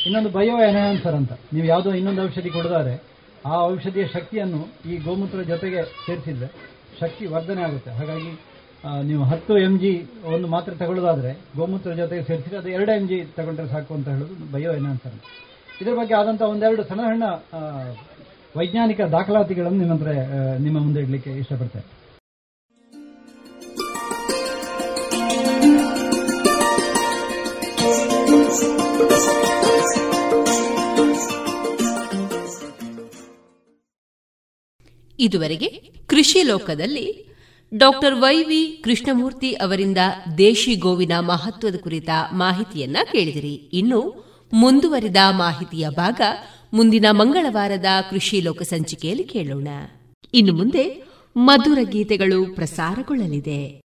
ಇನ್ನೊಂದು 0.08 0.30
ಬಯೋ 0.30 0.58
ಎನ್ಹಾನ್ಸರ್ 0.68 1.16
ಅಂತ, 1.22 1.34
ನೀವು 1.54 1.68
ಯಾವುದೋ 1.68 1.94
ಇನ್ನೊಂದು 1.94 2.22
ಔಷಧಿ 2.28 2.50
ಕೊಡದಾರೆ 2.50 2.96
ಆ 3.50 3.56
ಔಷಧಿಯ 3.72 4.06
ಶಕ್ತಿಯನ್ನು 4.16 4.62
ಈ 4.92 4.96
ಗೋಮೂತ್ರ 5.08 5.42
ಜೊತೆಗೆ 5.52 5.82
ಸೇರಿಸಿದ್ರೆ 6.06 6.50
ಶಕ್ತಿ 7.00 7.26
ವರ್ಧನೆ 7.34 7.62
ಆಗುತ್ತೆ. 7.68 7.92
ಹಾಗಾಗಿ 8.00 8.32
ನೀವು 9.10 9.24
ಹತ್ತು 9.32 9.54
ಎಂ 9.66 9.76
ಜಿ 9.84 9.92
ಒಂದು 10.36 10.48
ಮಾತ್ರೆ 10.54 10.74
ತಗೊಳ್ಳೋದಾದ್ರೆ 10.82 11.32
ಗೋಮೂತ್ರ 11.60 11.94
ಜೊತೆಗೆ 12.02 12.24
ಸೇರಿಸಿದ್ರೆ 12.30 12.60
ಅದು 12.62 12.70
ಎರಡು 12.78 12.92
ಎಂ 13.00 13.06
ಜಿ 13.12 13.20
ತಗೊಂಡ್ರೆ 13.38 13.68
ಸಾಕು 13.74 13.94
ಅಂತ 13.98 14.08
ಹೇಳೋದು 14.16 14.36
ಬಯೋ 14.54 14.72
ಎನ್ಹಾನ್ಸರ್. 14.80 15.18
ಇದರ 15.82 15.94
ಬಗ್ಗೆ 16.02 16.16
ಆದಂತಹ 16.20 16.54
ಒಂದೆರಡು 16.56 16.86
ಸಣ್ಣ 16.92 17.04
ಸಣ್ಣ 17.12 17.28
ವೈಜ್ಞಾನಿಕ 18.60 19.02
ದಾಖಲಾತಿಗಳನ್ನು 19.18 19.80
ನಿಮ್ಮ 19.84 19.96
ಹತ್ರ 19.98 20.12
ನಿಮ್ಮ 20.66 20.78
ಮುಂದೆ 20.86 21.02
ಇಡಲಿಕ್ಕೆ 21.06 21.34
ಇಷ್ಟಪಡ್ತೇನೆ. 21.44 21.88
ಇದುವರೆಗೆ 35.20 35.68
ಕೃಷಿ 36.08 36.44
ಲೋಕದಲ್ಲಿ 36.44 37.28
ಡಾಕ್ಟರ್ 37.78 38.16
ವೈವಿ 38.16 38.82
ಕೃಷ್ಣಮೂರ್ತಿ 38.84 39.52
ಅವರಿಂದ 39.52 39.98
ದೇಶಿ 40.38 40.76
ಗೋವಿನ 40.76 41.12
ಮಹತ್ವದ 41.20 41.76
ಕುರಿತ 41.76 42.10
ಮಾಹಿತಿಯನ್ನ 42.34 42.98
ಕೇಳಿದಿರಿ. 43.12 43.54
ಇನ್ನು 43.54 44.28
ಮುಂದುವರಿದ 44.54 45.18
ಮಾಹಿತಿಯ 45.30 45.90
ಭಾಗ 45.90 46.22
ಮುಂದಿನ 46.74 47.06
ಮಂಗಳವಾರದ 47.12 47.86
ಕೃಷಿ 48.10 48.42
ಲೋಕ 48.42 48.62
ಸಂಚಿಕೆಯಲ್ಲಿ 48.62 49.24
ಕೇಳೋಣ. 49.24 49.68
ಇನ್ನು 50.34 50.54
ಮುಂದೆ 50.54 51.04
ಮಧುರ 51.38 51.78
ಗೀತೆಗಳು 51.84 52.56
ಪ್ರಸಾರಗೊಳ್ಳಲಿದೆ. 52.56 53.87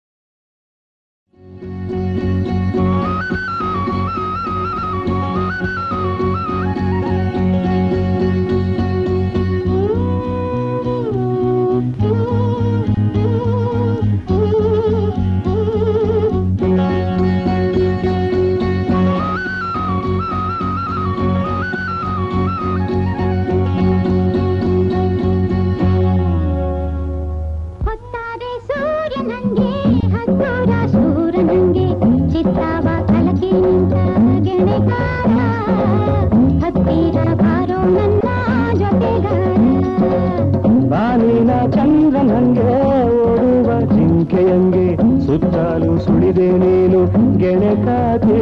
ಸುಳಿದೆ 46.26 46.48
ನೀನು 46.62 47.00
ಗೆಳೆಗಾತಿ 47.38 48.40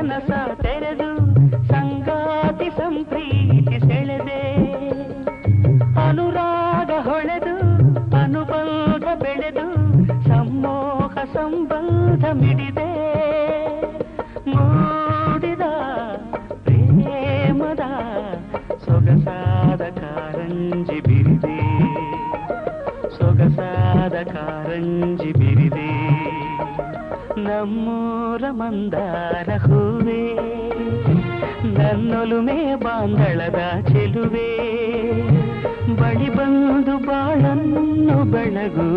ಮನಸ 0.05 0.31
ತೆರೆದು 0.63 1.07
ಸಂಗಾತಿ 1.69 2.67
ಸಂಪ್ರೀತಿ 2.79 3.77
ಸೆಳೆದೆ 3.85 4.41
ಅನುರಾಗ 6.03 6.91
ಹೊಳೆದು 7.07 7.55
ಅನುಬಂಧ 8.17 9.07
ಬೆಳೆದು 9.23 9.65
ಸಮ್ಮೋಹ 10.27 11.15
ಸಂಬಂಧ 11.35 12.25
ಮಿಡಿದೆ 12.41 12.89
ಮೂಡಿದ 14.53 15.67
ಪ್ರೇಮದ 16.67 17.87
ಸೊಗಸಾದ 18.87 19.87
ಕಾರಂಜಿ 20.01 21.01
ಬಿರಿದೆ 21.01 21.59
ಸೊಗಸಾದ 23.19 24.17
ಕಾರಂಜಿ 24.35 25.33
ಬಿರಿದೆ 25.33 25.91
ನಮ್ಮ 27.47 27.89
ನನ್ನೊರ 28.35 28.53
ಮಂದಾರ 28.53 29.49
ಹೂವೇ 29.57 30.23
ನನ್ನೊಲುಮೆ 31.79 32.75
ಬಾಂಧಳದ 32.75 33.61
ಚೆಲುವೆ. 33.89 34.49
ಬಳಿ 35.97 36.29
ಬಂದು 36.35 36.99
ಬಾಳನ್ನು 36.99 38.33
ಬೆಳಗು 38.33 38.91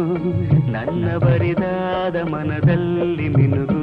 ನನ್ನ 0.71 1.17
ಬರಿದಾದ 1.17 2.15
ಮನದಲ್ಲಿ 2.27 3.29
ಮಿನುಗು. 3.29 3.76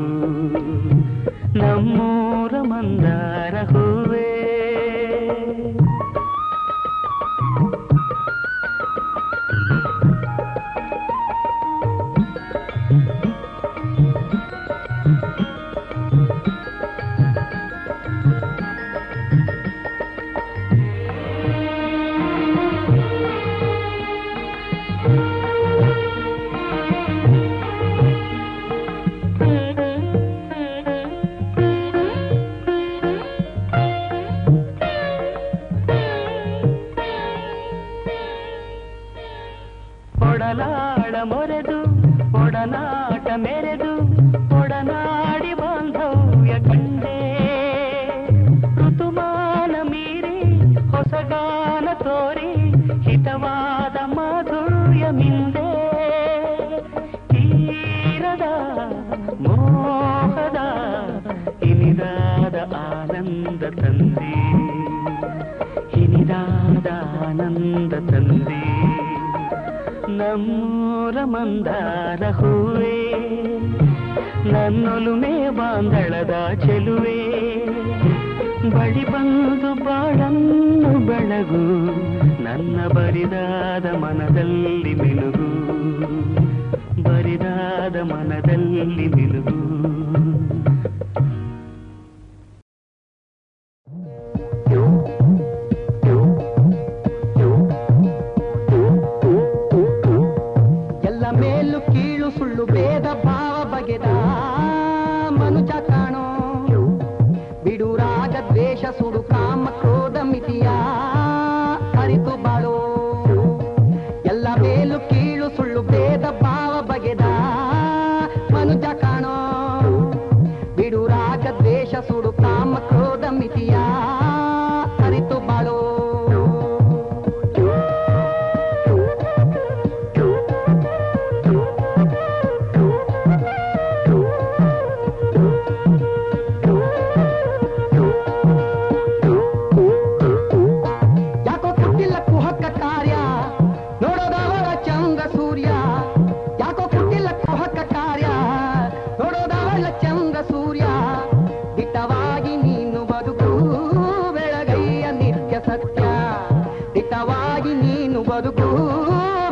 ಹಿತವಾಗಿ 157.14 157.72
ನೀನು 157.74 158.20
ಬದುಕು 158.22 158.68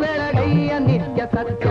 ಬೆಳಗೈಯ 0.01 0.71
ನಿತ್ಯ 0.79 1.21
ಸತ್ಯ. 1.35 1.69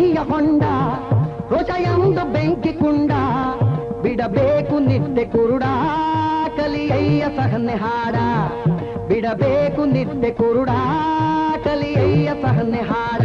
ಕಹಿಯ 0.00 0.18
ಹೊಂಡ 0.30 0.64
ಹೃದಯಂದು 1.50 2.22
ಬೆಂಕಿ 2.32 2.72
ಕುಂಡ 2.72 3.12
ಬಿಡಬೇಕು 4.02 4.76
ನಿತ್ಯ 4.78 5.24
ಕುರುಡ, 5.24 5.64
ಕಲಿಯಯ್ಯ 6.56 7.24
ಸಹನೆ 7.36 7.74
ಹಾಡ. 7.74 8.16
ಬಿಡಬೇಕು 9.08 9.84
ನಿತ್ಯ 9.84 10.30
ಕುರುಡ, 10.30 10.70
ಕಲಿಯಯ್ಯ 11.64 12.30
ಸಹನೆ 12.42 12.80
ಹಾಡ. 12.90 13.19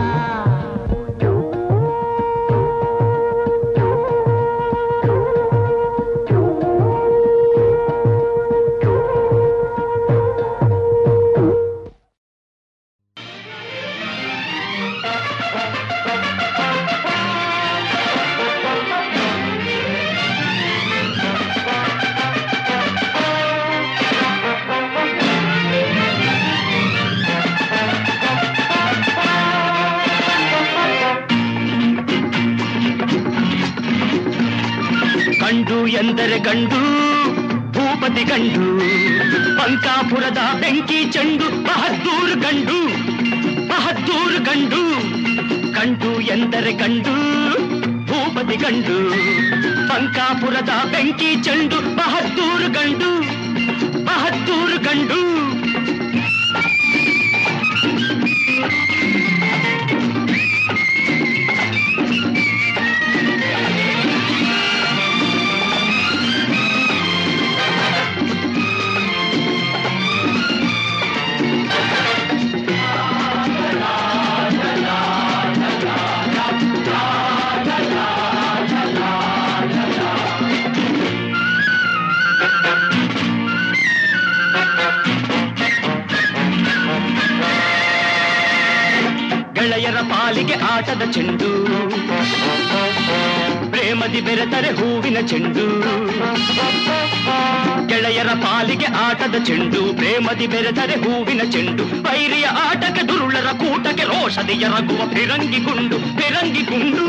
ಪ್ರೇಮದಿ 100.88 100.98
ಬೆರೆತರೆ 100.98 101.14
ಹೂವಿನ 101.14 101.42
ಚೆಂಡು 101.54 101.84
ಬೈರಿಯ 102.06 102.48
ಆಟಕ್ಕೆ 102.64 103.04
ದುರುಳರ 103.10 103.50
ಕೂಟಕ್ಕೆ 103.52 104.04
ರೋಷದಿ 104.04 104.56
ಎರಗುವ 104.66 105.02
ಫಿರಂಗಿ 105.14 105.60
ಗುಂಡು 105.60 105.98
ಫಿರಂಗಿ 106.18 106.64
ಗುಂಡು 106.64 107.06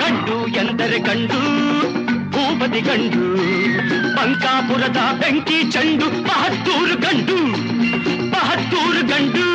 ಗಂಡು 0.00 0.36
ಎಂದರೆ 0.62 0.98
ಗಂಡು 0.98 1.40
ಭೂಪತಿ 2.34 2.80
ಗಂಡು 2.80 3.22
ಪಂಕಾಪುರದ 4.16 5.00
ಬೆಂಕಿ 5.20 5.58
ಚೆಂಡು 5.70 6.08
ಬಹದ್ದೂರು 6.28 6.96
ಗಂಡು 7.06 7.38
ಬಹದ್ದೂರು 8.34 9.02
ಗಂಡು 9.06 9.46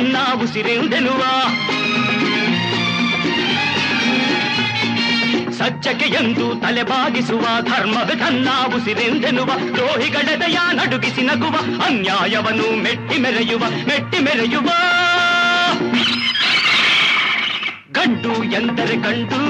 ತನ್ನ 0.00 0.16
ಉಸಿರೆಂದೆನುವ 0.42 1.22
ಸತ್ಯಕ್ಕೆ 5.52 6.06
ಎಂದು 6.06 6.60
ತಲೆಬಾಗಿಸುವ 6.60 7.40
ಧರ್ಮದ 7.40 8.10
ತನ್ನ 8.10 8.48
ಉಸಿರೆಂದೆನುವ 8.76 9.46
ದ್ರೋಹಿಗಳೆದೆಯ 9.46 10.58
ನಡುಗಿಸಿ 10.72 11.22
ನಗುವ, 11.22 11.84
ಅನ್ಯಾಯವನ್ನು 11.84 12.82
ಮೆಟ್ಟಿ 12.82 13.18
ಮೆರೆಯುವ 13.18 13.62
ಮೆಟ್ಟಿ 13.88 14.18
ಮೆರೆಯುವ. 14.18 14.68
ಗಂಡು 17.92 18.34
ಎಂದರೆ 18.44 18.96
ಗಂಡು, 18.96 19.42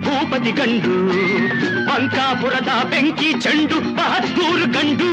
ಭೂಪತಿ 0.00 0.50
ಗಂಡು 0.50 0.96
ಪಂಕಾಪುರದ 1.86 2.90
ಬೆಂಕಿ 2.90 3.32
ಚೆಂಡು, 3.40 3.80
ಬಹದ್ದೂರು 3.94 4.66
ಗಂಡು 4.72 5.10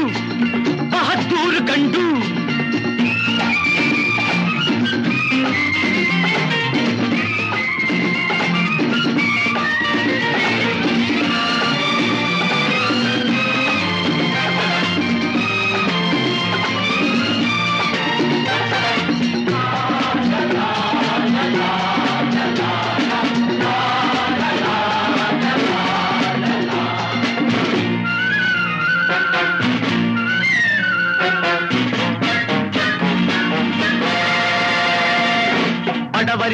ಬಹದ್ದೂರು 0.90 1.64
ಗಂಡು. 1.64 2.47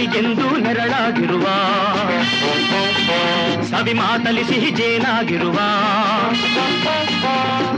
ಬಡವರಿಗೆಂದು 0.07 0.57
ನೆರಳಾಗಿರುವ. 0.57 1.45
ಸವಿ 3.63 3.93
ಮಾತಲಿ 3.93 4.45
ಸಿಹಿ 4.45 4.71
ಜೇನಾಗಿರುವ. 4.71 5.55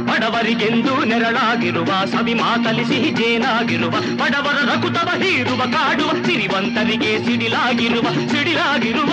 ಬಡವರಿಗೆಂದು 0.04 1.04
ನೆರಳಾಗಿರುವ. 1.04 1.84
ಸವಿ 1.84 2.34
ಮಾತಲಿ 2.34 2.84
ಸಿಹಿ 2.84 3.10
ಜೇನಾಗಿರುವ. 3.10 3.90
ಬಡವರ 3.90 4.74
ರಕುತವ 4.74 5.22
ಹೀರುವ, 5.22 5.70
ಕಾಡುವ, 5.72 6.12
ಸಿರಿವಂತರಿಗೆ 6.24 7.24
ಸಿಡಿಲಾಗಿರುವ 7.24 8.02
ಸಿಡಿಲಾಗಿರುವ. 8.02 9.12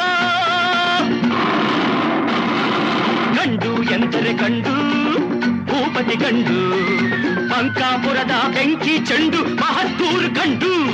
ಗಂಡು 3.34 3.84
ಎಂದರೆ 3.84 4.34
ಗಂಡು 4.34 4.94
ಭೂಪತಿ 5.66 6.16
ಗಂಡು 6.16 6.74
ಪಂಕಾಪುರದ 7.50 8.32
ಬೆಂಕಿ 8.54 8.98
ಚಂಡು 8.98 9.56
ಮಹತ್ತೂರು 9.56 10.28
ಗಂಡು 10.28 10.94